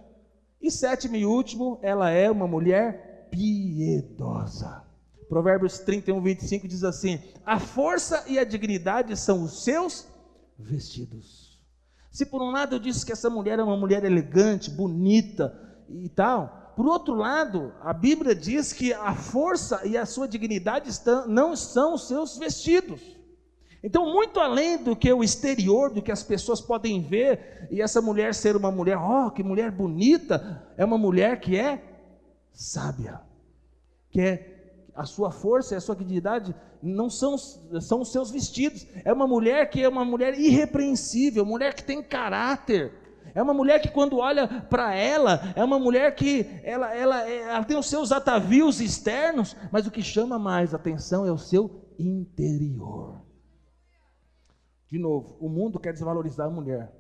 e 0.63 0.71
sétimo 0.71 1.17
e 1.17 1.27
último, 1.27 1.79
ela 1.83 2.11
é 2.11 2.31
uma 2.31 2.47
mulher 2.47 3.29
piedosa. 3.31 4.85
Provérbios 5.29 5.81
31, 5.81 6.23
25 6.23 6.69
diz 6.69 6.85
assim: 6.85 7.21
A 7.45 7.59
força 7.59 8.25
e 8.29 8.39
a 8.39 8.45
dignidade 8.45 9.17
são 9.17 9.43
os 9.43 9.65
seus 9.65 10.07
vestidos. 10.59 11.61
Se 12.11 12.25
por 12.25 12.43
um 12.43 12.51
lado 12.51 12.77
eu 12.77 12.79
disse 12.79 13.05
que 13.05 13.13
essa 13.13 13.29
mulher 13.29 13.59
é 13.59 13.63
uma 13.63 13.77
mulher 13.77 14.05
elegante, 14.05 14.71
bonita 14.71 15.55
e 15.89 16.09
tal, 16.09 16.73
por 16.77 16.87
outro 16.87 17.15
lado, 17.15 17.73
a 17.81 17.93
Bíblia 17.95 18.35
diz 18.35 18.71
que 18.73 18.93
a 18.93 19.15
força 19.15 19.87
e 19.87 19.97
a 19.97 20.05
sua 20.05 20.29
dignidade 20.29 20.91
não 21.27 21.57
são 21.57 21.95
os 21.95 22.07
seus 22.07 22.37
vestidos. 22.37 23.01
Então, 23.83 24.13
muito 24.13 24.41
além 24.41 24.83
do 24.83 24.95
que 24.95 25.11
o 25.11 25.25
exterior, 25.25 25.91
do 25.91 26.03
que 26.03 26.13
as 26.13 26.23
pessoas 26.23 26.61
podem 26.61 27.01
ver, 27.01 27.69
e 27.71 27.81
essa 27.81 28.03
mulher 28.03 28.35
ser 28.35 28.57
uma 28.57 28.71
mulher, 28.71 28.99
oh, 28.99 29.31
que 29.31 29.43
mulher 29.43 29.71
bonita, 29.71 30.67
é 30.77 30.85
uma 30.85 30.99
mulher 30.99 31.41
que 31.41 31.57
é 31.57 31.83
sábia, 32.53 33.21
que 34.11 34.21
é 34.21 34.56
a 34.97 35.05
sua 35.05 35.31
força 35.31 35.75
e 35.75 35.77
a 35.77 35.81
sua 35.81 35.95
dignidade 35.95 36.55
não 36.83 37.11
são, 37.11 37.37
são 37.39 38.01
os 38.01 38.11
seus 38.11 38.31
vestidos. 38.31 38.87
É 39.05 39.13
uma 39.13 39.27
mulher 39.27 39.69
que 39.69 39.83
é 39.83 39.89
uma 39.89 40.05
mulher 40.05 40.39
irrepreensível, 40.39 41.45
mulher 41.45 41.75
que 41.75 41.85
tem 41.85 42.03
caráter. 42.03 42.93
É 43.35 43.43
uma 43.43 43.53
mulher 43.53 43.81
que 43.81 43.91
quando 43.91 44.17
olha 44.17 44.49
para 44.71 44.95
ela, 44.95 45.53
é 45.55 45.63
uma 45.63 45.79
mulher 45.79 46.15
que 46.15 46.47
ela, 46.65 46.95
ela, 46.95 47.29
ela 47.29 47.65
tem 47.65 47.77
os 47.77 47.87
seus 47.87 48.11
atavios 48.11 48.81
externos, 48.81 49.55
mas 49.71 49.87
o 49.87 49.91
que 49.91 50.03
chama 50.03 50.39
mais 50.39 50.73
atenção 50.73 51.27
é 51.27 51.31
o 51.31 51.37
seu 51.37 51.93
interior. 51.99 53.21
De 54.89 54.99
novo, 54.99 55.37
o 55.41 55.49
mundo 55.49 55.79
quer 55.79 55.93
desvalorizar 55.93 56.47
a 56.47 56.51
mulher. 56.51 56.96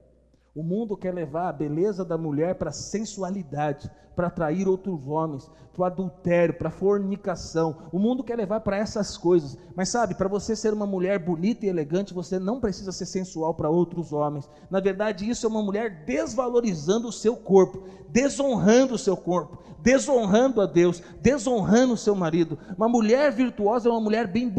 O 0.56 0.62
mundo 0.62 0.96
quer 0.96 1.12
levar 1.12 1.50
a 1.50 1.52
beleza 1.52 2.02
da 2.02 2.16
mulher 2.16 2.54
para 2.54 2.70
a 2.70 2.72
sensualidade, 2.72 3.90
para 4.16 4.28
atrair 4.28 4.66
outros 4.66 5.06
homens, 5.06 5.50
para 5.74 5.82
o 5.82 5.84
adultério, 5.84 6.54
para 6.54 6.68
a 6.68 6.72
fornicação. 6.72 7.76
O 7.92 7.98
mundo 7.98 8.24
quer 8.24 8.36
levar 8.36 8.60
para 8.60 8.78
essas 8.78 9.18
coisas. 9.18 9.58
Mas 9.76 9.90
sabe, 9.90 10.14
para 10.14 10.30
você 10.30 10.56
ser 10.56 10.72
uma 10.72 10.86
mulher 10.86 11.18
bonita 11.18 11.66
e 11.66 11.68
elegante, 11.68 12.14
você 12.14 12.38
não 12.38 12.58
precisa 12.58 12.90
ser 12.90 13.04
sensual 13.04 13.52
para 13.52 13.68
outros 13.68 14.14
homens. 14.14 14.48
Na 14.70 14.80
verdade, 14.80 15.28
isso 15.28 15.44
é 15.44 15.50
uma 15.50 15.62
mulher 15.62 16.06
desvalorizando 16.06 17.06
o 17.06 17.12
seu 17.12 17.36
corpo, 17.36 17.82
desonrando 18.08 18.94
o 18.94 18.98
seu 18.98 19.14
corpo, 19.14 19.58
desonrando 19.82 20.62
a 20.62 20.64
Deus, 20.64 21.02
desonrando 21.20 21.92
o 21.92 21.98
seu 21.98 22.14
marido. 22.14 22.58
Uma 22.78 22.88
mulher 22.88 23.30
virtuosa 23.30 23.90
é 23.90 23.92
uma 23.92 24.00
mulher 24.00 24.26
bem, 24.26 24.50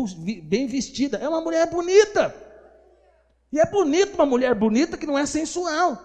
bem 0.43 0.67
vestida, 0.67 1.17
é 1.17 1.27
uma 1.27 1.41
mulher 1.41 1.67
bonita. 1.71 2.46
E 3.51 3.59
é 3.59 3.65
bonito 3.65 4.15
uma 4.15 4.25
mulher 4.25 4.53
bonita 4.53 4.97
que 4.97 5.05
não 5.05 5.17
é 5.17 5.25
sensual. 5.25 5.97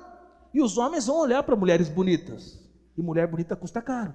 E 0.55 0.61
os 0.63 0.79
homens 0.79 1.07
vão 1.07 1.19
olhar 1.19 1.43
para 1.43 1.57
mulheres 1.57 1.89
bonitas. 1.89 2.61
E 2.97 3.03
mulher 3.03 3.27
bonita 3.27 3.57
custa 3.57 3.81
caro. 3.81 4.15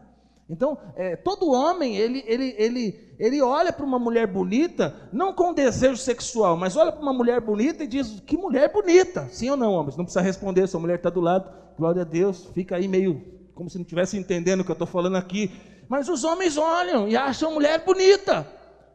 Então, 0.50 0.78
é, 0.96 1.16
todo 1.16 1.52
homem, 1.52 1.98
ele, 1.98 2.24
ele, 2.26 2.56
ele, 2.58 3.16
ele 3.20 3.42
olha 3.42 3.74
para 3.74 3.86
uma 3.86 4.00
mulher 4.00 4.28
bonita, 4.28 4.96
não 5.12 5.34
com 5.34 5.54
desejo 5.54 5.98
sexual, 5.98 6.56
mas 6.56 6.78
olha 6.78 6.92
para 6.92 7.02
uma 7.02 7.12
mulher 7.12 7.42
bonita 7.42 7.84
e 7.84 7.88
diz: 7.88 8.22
Que 8.22 8.38
mulher 8.38 8.72
bonita! 8.72 9.28
Sim 9.30 9.50
ou 9.50 9.58
não, 9.58 9.74
homens? 9.74 9.98
Não 9.98 10.06
precisa 10.06 10.22
responder, 10.22 10.66
se 10.68 10.76
a 10.76 10.80
mulher 10.80 10.96
está 10.96 11.10
do 11.10 11.20
lado, 11.20 11.52
glória 11.78 12.04
a 12.04 12.06
Deus, 12.06 12.46
fica 12.54 12.78
aí 12.78 12.88
meio 12.88 13.22
como 13.54 13.70
se 13.70 13.78
não 13.78 13.82
estivesse 13.82 14.18
entendendo 14.18 14.62
o 14.62 14.64
que 14.64 14.72
eu 14.72 14.74
estou 14.74 14.88
falando 14.88 15.18
aqui. 15.18 15.52
Mas 15.90 16.08
os 16.08 16.24
homens 16.24 16.58
olham 16.58 17.10
e 17.10 17.18
acham 17.18 17.54
mulher 17.54 17.84
bonita. 17.84 18.48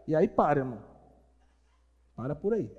E 0.06 0.14
aí 0.14 0.28
para, 0.28 0.60
irmão. 0.60 0.78
Para 2.16 2.34
por 2.34 2.54
aí. 2.54 2.70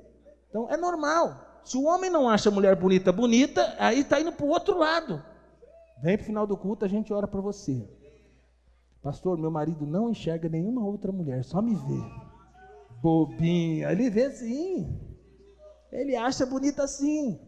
Então 0.53 0.69
é 0.69 0.77
normal. 0.77 1.61
Se 1.65 1.75
o 1.75 1.85
homem 1.85 2.11
não 2.11 2.29
acha 2.29 2.49
a 2.49 2.51
mulher 2.51 2.75
bonita 2.75 3.11
bonita, 3.11 3.75
aí 3.79 4.01
está 4.01 4.21
indo 4.21 4.31
para 4.31 4.45
o 4.45 4.49
outro 4.49 4.77
lado. 4.77 5.19
Vem 6.03 6.15
para 6.15 6.21
o 6.21 6.27
final 6.27 6.45
do 6.45 6.55
culto, 6.55 6.85
a 6.85 6.87
gente 6.87 7.11
ora 7.11 7.27
para 7.27 7.41
você. 7.41 7.89
Pastor, 9.01 9.35
meu 9.35 9.49
marido 9.49 9.87
não 9.87 10.11
enxerga 10.11 10.47
nenhuma 10.47 10.85
outra 10.85 11.11
mulher, 11.11 11.43
só 11.43 11.59
me 11.59 11.73
vê. 11.73 12.03
Bobinha, 13.01 13.91
ele 13.91 14.11
vê 14.11 14.29
sim. 14.29 14.95
Ele 15.91 16.15
acha 16.15 16.45
bonita 16.45 16.83
assim. 16.83 17.39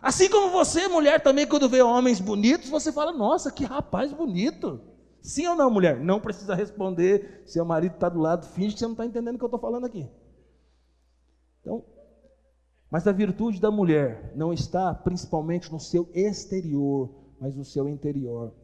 Assim 0.00 0.30
como 0.30 0.52
você, 0.52 0.86
mulher, 0.86 1.20
também, 1.20 1.48
quando 1.48 1.68
vê 1.68 1.82
homens 1.82 2.20
bonitos, 2.20 2.70
você 2.70 2.92
fala: 2.92 3.10
Nossa, 3.10 3.50
que 3.50 3.64
rapaz 3.64 4.12
bonito. 4.12 4.80
Sim 5.20 5.48
ou 5.48 5.56
não, 5.56 5.68
mulher? 5.68 5.98
Não 5.98 6.20
precisa 6.20 6.54
responder. 6.54 7.42
Seu 7.44 7.64
marido 7.64 7.94
está 7.94 8.08
do 8.08 8.20
lado, 8.20 8.46
finge 8.46 8.74
que 8.74 8.78
você 8.78 8.84
não 8.84 8.92
está 8.92 9.04
entendendo 9.04 9.34
o 9.34 9.38
que 9.38 9.44
eu 9.44 9.48
estou 9.48 9.60
falando 9.60 9.86
aqui. 9.86 10.08
Então, 11.60 11.84
mas 12.90 13.06
a 13.06 13.12
virtude 13.12 13.60
da 13.60 13.70
mulher 13.70 14.32
não 14.36 14.52
está 14.52 14.94
principalmente 14.94 15.70
no 15.72 15.80
seu 15.80 16.08
exterior, 16.14 17.10
mas 17.40 17.54
no 17.54 17.64
seu 17.64 17.88
interior. 17.88 18.54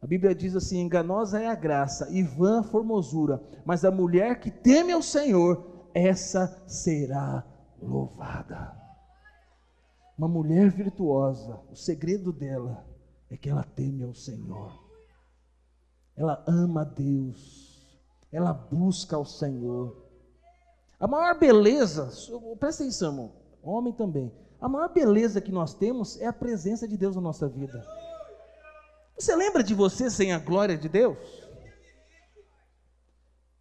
A 0.00 0.06
Bíblia 0.06 0.34
diz 0.34 0.54
assim: 0.54 0.80
enganosa 0.80 1.40
é 1.40 1.46
a 1.46 1.54
graça 1.54 2.08
e 2.10 2.22
vã 2.22 2.60
a 2.60 2.64
formosura, 2.64 3.42
mas 3.64 3.84
a 3.84 3.90
mulher 3.90 4.40
que 4.40 4.50
teme 4.50 4.92
ao 4.92 5.02
Senhor, 5.02 5.88
essa 5.94 6.62
será 6.66 7.44
louvada. 7.80 8.74
Uma 10.18 10.28
mulher 10.28 10.70
virtuosa, 10.70 11.60
o 11.70 11.76
segredo 11.76 12.32
dela 12.32 12.86
é 13.30 13.36
que 13.36 13.48
ela 13.48 13.62
teme 13.62 14.02
ao 14.02 14.14
Senhor 14.14 14.86
ela 16.16 16.42
ama 16.46 16.80
a 16.80 16.84
Deus, 16.84 18.00
ela 18.32 18.52
busca 18.52 19.16
ao 19.16 19.24
Senhor. 19.24 20.05
A 20.98 21.06
maior 21.06 21.38
beleza, 21.38 22.10
presta 22.58 22.82
atenção, 22.82 23.10
irmão, 23.10 23.32
homem 23.62 23.92
também, 23.92 24.32
a 24.60 24.68
maior 24.68 24.88
beleza 24.88 25.40
que 25.40 25.52
nós 25.52 25.74
temos 25.74 26.18
é 26.20 26.26
a 26.26 26.32
presença 26.32 26.88
de 26.88 26.96
Deus 26.96 27.14
na 27.14 27.20
nossa 27.20 27.46
vida. 27.46 27.86
Você 29.18 29.34
lembra 29.34 29.62
de 29.62 29.74
você 29.74 30.10
sem 30.10 30.32
a 30.32 30.38
glória 30.38 30.76
de 30.76 30.88
Deus? 30.88 31.18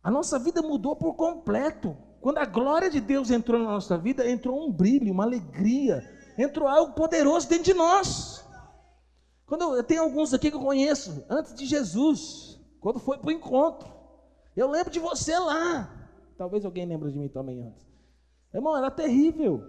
A 0.03 0.11
nossa 0.11 0.37
vida 0.37 0.61
mudou 0.61 0.95
por 0.95 1.15
completo. 1.15 1.97
Quando 2.21 2.37
a 2.37 2.45
glória 2.45 2.89
de 2.89 2.99
Deus 2.99 3.29
entrou 3.29 3.59
na 3.59 3.71
nossa 3.71 3.97
vida, 3.97 4.29
entrou 4.29 4.67
um 4.67 4.71
brilho, 4.71 5.11
uma 5.11 5.23
alegria, 5.23 6.03
entrou 6.37 6.67
algo 6.67 6.93
poderoso 6.93 7.47
dentro 7.47 7.65
de 7.65 7.73
nós. 7.73 8.43
Quando 9.45 9.75
eu, 9.75 9.83
tenho 9.83 10.03
alguns 10.03 10.33
aqui 10.33 10.49
que 10.49 10.57
eu 10.57 10.61
conheço, 10.61 11.23
antes 11.29 11.53
de 11.53 11.65
Jesus, 11.65 12.59
quando 12.79 12.99
foi 12.99 13.17
para 13.17 13.27
o 13.27 13.31
encontro. 13.31 13.93
Eu 14.55 14.69
lembro 14.69 14.91
de 14.91 14.99
você 14.99 15.37
lá. 15.37 15.94
Talvez 16.37 16.65
alguém 16.65 16.85
lembre 16.85 17.11
de 17.11 17.17
mim 17.17 17.29
também 17.29 17.61
antes. 17.61 17.85
Irmão, 18.53 18.77
era 18.77 18.91
terrível. 18.91 19.63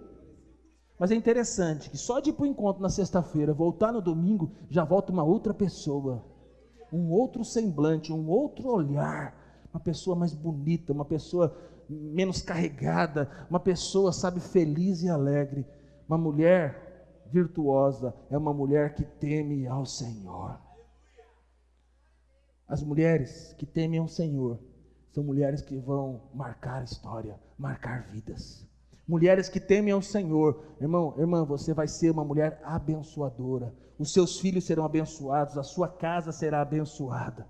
Mas 0.99 1.11
é 1.11 1.15
interessante 1.15 1.89
que 1.89 1.97
só 1.97 2.19
de 2.19 2.31
ir 2.31 2.33
para 2.33 2.43
o 2.43 2.47
encontro 2.47 2.81
na 2.81 2.89
sexta-feira, 2.89 3.53
voltar 3.53 3.91
no 3.91 4.01
domingo, 4.01 4.51
já 4.69 4.83
volta 4.83 5.11
uma 5.11 5.23
outra 5.23 5.53
pessoa. 5.53 6.25
Um 6.91 7.11
outro 7.11 7.43
semblante, 7.45 8.11
um 8.11 8.27
outro 8.27 8.67
olhar. 8.69 9.35
Uma 9.73 9.79
pessoa 9.79 10.15
mais 10.15 10.33
bonita, 10.33 10.91
uma 10.91 11.05
pessoa 11.05 11.55
menos 11.89 12.41
carregada, 12.41 13.29
uma 13.49 13.59
pessoa, 13.59 14.11
sabe, 14.11 14.39
feliz 14.39 15.03
e 15.03 15.09
alegre. 15.09 15.65
Uma 16.07 16.17
mulher 16.17 17.21
virtuosa 17.31 18.13
é 18.29 18.37
uma 18.37 18.53
mulher 18.53 18.95
que 18.95 19.03
teme 19.03 19.67
ao 19.67 19.85
Senhor. 19.85 20.59
As 22.67 22.83
mulheres 22.83 23.53
que 23.57 23.65
temem 23.65 23.99
ao 23.99 24.07
Senhor 24.07 24.59
são 25.17 25.23
mulheres 25.23 25.63
que 25.63 25.75
vão 25.75 26.21
marcar 26.31 26.83
história, 26.83 27.39
marcar 27.57 28.07
vidas. 28.11 28.63
Mulheres 29.07 29.49
que 29.49 29.59
temem 29.59 29.91
ao 29.91 29.99
Senhor, 29.99 30.63
irmão, 30.79 31.15
irmã, 31.17 31.43
você 31.43 31.73
vai 31.73 31.87
ser 31.87 32.11
uma 32.11 32.23
mulher 32.23 32.61
abençoadora. 32.63 33.73
Os 33.97 34.13
seus 34.13 34.39
filhos 34.39 34.65
serão 34.65 34.85
abençoados, 34.85 35.57
a 35.57 35.63
sua 35.63 35.87
casa 35.87 36.31
será 36.31 36.61
abençoada. 36.61 37.47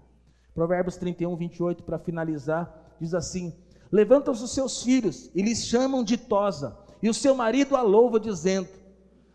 Provérbios 0.55 0.95
31, 0.95 1.35
28, 1.35 1.83
para 1.83 1.99
finalizar, 1.99 2.95
diz 3.01 3.13
assim: 3.13 3.53
Levantam-se 3.91 4.45
os 4.45 4.53
seus 4.53 4.81
filhos 4.81 5.29
e 5.35 5.41
lhes 5.41 5.65
chamam 5.65 6.05
de 6.05 6.15
tosa, 6.15 6.77
e 7.03 7.09
o 7.09 7.13
seu 7.13 7.35
marido 7.35 7.75
a 7.75 7.81
louva, 7.81 8.17
dizendo: 8.17 8.69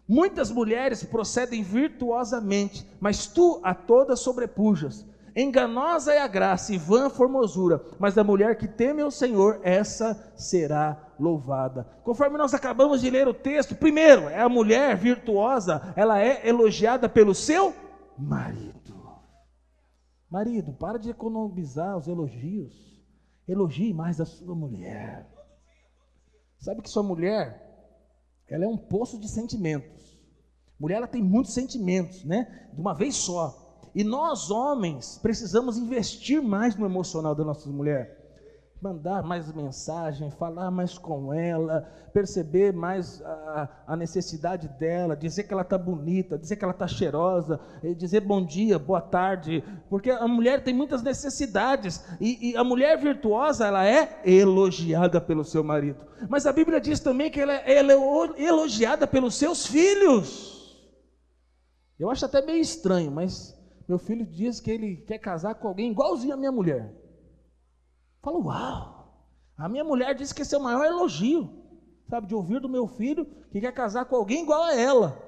Muitas 0.08 0.50
mulheres 0.50 1.04
procedem 1.04 1.62
virtuosamente, 1.62 2.88
mas 2.98 3.26
tu 3.26 3.60
a 3.62 3.74
todas 3.74 4.20
sobrepujas. 4.20 5.04
Enganosa 5.34 6.12
é 6.12 6.20
a 6.20 6.26
graça 6.26 6.74
e 6.74 6.78
vã 6.78 7.06
a 7.06 7.10
formosura, 7.10 7.82
mas 7.98 8.18
a 8.18 8.24
mulher 8.24 8.56
que 8.56 8.68
teme 8.68 9.00
ao 9.00 9.10
Senhor, 9.10 9.60
essa 9.62 10.32
será 10.36 11.14
louvada. 11.18 11.84
Conforme 12.04 12.36
nós 12.36 12.52
acabamos 12.52 13.00
de 13.00 13.08
ler 13.08 13.26
o 13.26 13.34
texto, 13.34 13.74
primeiro, 13.74 14.28
é 14.28 14.40
a 14.40 14.48
mulher 14.48 14.96
virtuosa, 14.96 15.92
ela 15.96 16.20
é 16.20 16.46
elogiada 16.46 17.08
pelo 17.08 17.34
seu 17.34 17.74
marido. 18.18 18.82
Marido, 20.30 20.72
para 20.72 20.98
de 20.98 21.10
economizar 21.10 21.96
os 21.96 22.08
elogios. 22.08 22.92
Elogie 23.46 23.92
mais 23.92 24.20
a 24.20 24.24
sua 24.24 24.54
mulher. 24.54 25.28
Sabe 26.58 26.80
que 26.80 26.88
sua 26.88 27.02
mulher 27.02 27.70
ela 28.48 28.64
é 28.64 28.68
um 28.68 28.76
poço 28.76 29.18
de 29.18 29.28
sentimentos. 29.28 30.20
Mulher 30.78 30.96
ela 30.96 31.06
tem 31.06 31.22
muitos 31.22 31.54
sentimentos, 31.54 32.24
né? 32.24 32.68
De 32.72 32.80
uma 32.80 32.94
vez 32.94 33.16
só. 33.16 33.61
E 33.94 34.02
nós 34.02 34.50
homens 34.50 35.18
precisamos 35.22 35.76
investir 35.76 36.42
mais 36.42 36.76
no 36.76 36.86
emocional 36.86 37.34
da 37.34 37.44
nossa 37.44 37.68
mulher 37.68 38.22
mandar 38.82 39.22
mais 39.22 39.50
mensagem, 39.52 40.28
falar 40.32 40.68
mais 40.68 40.98
com 40.98 41.32
ela, 41.32 41.88
perceber 42.12 42.72
mais 42.72 43.22
a, 43.22 43.68
a 43.86 43.96
necessidade 43.96 44.66
dela, 44.66 45.14
dizer 45.14 45.44
que 45.44 45.52
ela 45.52 45.62
está 45.62 45.78
bonita, 45.78 46.36
dizer 46.36 46.56
que 46.56 46.64
ela 46.64 46.72
está 46.72 46.88
cheirosa, 46.88 47.60
dizer 47.96 48.20
bom 48.22 48.44
dia, 48.44 48.80
boa 48.80 49.00
tarde, 49.00 49.62
porque 49.88 50.10
a 50.10 50.26
mulher 50.26 50.64
tem 50.64 50.74
muitas 50.74 51.00
necessidades 51.00 52.04
e, 52.20 52.50
e, 52.50 52.56
a 52.56 52.64
mulher 52.64 52.98
virtuosa 52.98 53.68
ela 53.68 53.86
é 53.86 54.20
elogiada 54.24 55.20
pelo 55.20 55.44
seu 55.44 55.62
marido, 55.62 56.04
mas 56.28 56.44
a 56.44 56.52
Bíblia 56.52 56.80
diz 56.80 56.98
também 56.98 57.30
que 57.30 57.40
ela, 57.40 57.52
ela 57.52 57.92
é 57.92 58.42
elogiada 58.42 59.06
pelos 59.06 59.36
seus 59.36 59.64
filhos. 59.64 60.50
Eu 62.00 62.10
acho 62.10 62.26
até 62.26 62.44
meio 62.44 62.60
estranho, 62.60 63.12
mas 63.12 63.56
meu 63.92 63.98
filho 63.98 64.24
diz 64.24 64.58
que 64.58 64.70
ele 64.70 64.96
quer 64.96 65.18
casar 65.18 65.54
com 65.54 65.68
alguém 65.68 65.90
igualzinho 65.90 66.32
a 66.32 66.36
minha 66.36 66.50
mulher. 66.50 66.94
Falo, 68.22 68.46
uau! 68.46 69.02
A 69.54 69.68
minha 69.68 69.84
mulher 69.84 70.14
disse 70.14 70.34
que 70.34 70.40
esse 70.40 70.54
é 70.54 70.58
o 70.58 70.62
maior 70.62 70.82
elogio, 70.86 71.50
sabe, 72.08 72.26
de 72.26 72.34
ouvir 72.34 72.58
do 72.58 72.70
meu 72.70 72.86
filho 72.86 73.26
que 73.50 73.60
quer 73.60 73.72
casar 73.72 74.06
com 74.06 74.16
alguém 74.16 74.44
igual 74.44 74.62
a 74.62 74.74
ela. 74.74 75.22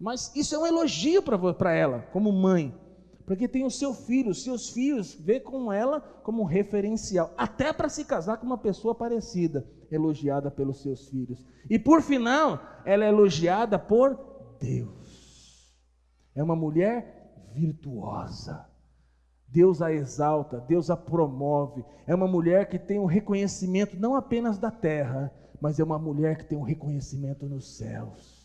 Mas 0.00 0.34
isso 0.34 0.52
é 0.52 0.58
um 0.58 0.66
elogio 0.66 1.22
para 1.22 1.72
ela, 1.72 2.02
como 2.12 2.32
mãe, 2.32 2.76
porque 3.24 3.46
tem 3.46 3.64
o 3.64 3.70
seu 3.70 3.94
filho, 3.94 4.30
os 4.30 4.42
seus 4.42 4.70
filhos 4.70 5.14
vê 5.14 5.38
com 5.38 5.72
ela 5.72 6.00
como 6.24 6.42
um 6.42 6.46
referencial, 6.46 7.32
até 7.36 7.72
para 7.72 7.88
se 7.88 8.04
casar 8.04 8.38
com 8.38 8.46
uma 8.46 8.58
pessoa 8.58 8.96
parecida, 8.96 9.64
elogiada 9.92 10.50
pelos 10.50 10.82
seus 10.82 11.08
filhos. 11.08 11.44
E 11.70 11.78
por 11.78 12.02
final, 12.02 12.60
ela 12.84 13.04
é 13.04 13.08
elogiada 13.08 13.78
por 13.78 14.18
Deus. 14.60 14.98
É 16.34 16.42
uma 16.42 16.56
mulher 16.56 17.17
virtuosa. 17.58 18.66
Deus 19.48 19.80
a 19.80 19.92
exalta, 19.92 20.60
Deus 20.60 20.90
a 20.90 20.96
promove. 20.96 21.84
É 22.06 22.14
uma 22.14 22.28
mulher 22.28 22.68
que 22.68 22.78
tem 22.78 22.98
um 22.98 23.06
reconhecimento 23.06 23.98
não 23.98 24.14
apenas 24.14 24.58
da 24.58 24.70
terra, 24.70 25.32
mas 25.60 25.80
é 25.80 25.84
uma 25.84 25.98
mulher 25.98 26.36
que 26.36 26.44
tem 26.44 26.56
um 26.56 26.62
reconhecimento 26.62 27.46
nos 27.46 27.76
céus. 27.76 28.37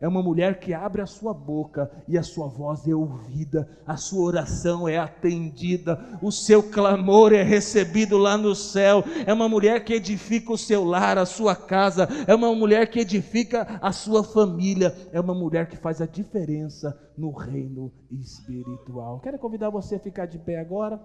É 0.00 0.08
uma 0.08 0.22
mulher 0.22 0.58
que 0.58 0.72
abre 0.72 1.02
a 1.02 1.06
sua 1.06 1.34
boca 1.34 1.90
e 2.08 2.16
a 2.16 2.22
sua 2.22 2.48
voz 2.48 2.88
é 2.88 2.94
ouvida, 2.94 3.68
a 3.86 3.98
sua 3.98 4.24
oração 4.24 4.88
é 4.88 4.96
atendida, 4.96 6.18
o 6.22 6.32
seu 6.32 6.62
clamor 6.62 7.34
é 7.34 7.42
recebido 7.42 8.16
lá 8.16 8.38
no 8.38 8.54
céu. 8.54 9.04
É 9.26 9.32
uma 9.34 9.46
mulher 9.46 9.84
que 9.84 9.92
edifica 9.92 10.52
o 10.54 10.56
seu 10.56 10.84
lar, 10.84 11.18
a 11.18 11.26
sua 11.26 11.54
casa, 11.54 12.08
é 12.26 12.34
uma 12.34 12.54
mulher 12.54 12.88
que 12.88 13.00
edifica 13.00 13.78
a 13.82 13.92
sua 13.92 14.24
família, 14.24 14.96
é 15.12 15.20
uma 15.20 15.34
mulher 15.34 15.68
que 15.68 15.76
faz 15.76 16.00
a 16.00 16.06
diferença 16.06 16.98
no 17.18 17.30
reino 17.30 17.92
espiritual. 18.10 19.20
Quero 19.20 19.38
convidar 19.38 19.68
você 19.68 19.96
a 19.96 20.00
ficar 20.00 20.24
de 20.24 20.38
pé 20.38 20.58
agora. 20.58 20.98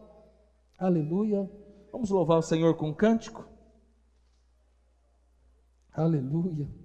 Aleluia. 0.80 1.50
Vamos 1.92 2.10
louvar 2.10 2.38
o 2.38 2.42
Senhor 2.42 2.76
com 2.76 2.90
um 2.90 2.94
cântico. 2.94 3.46
Aleluia. 5.92 6.85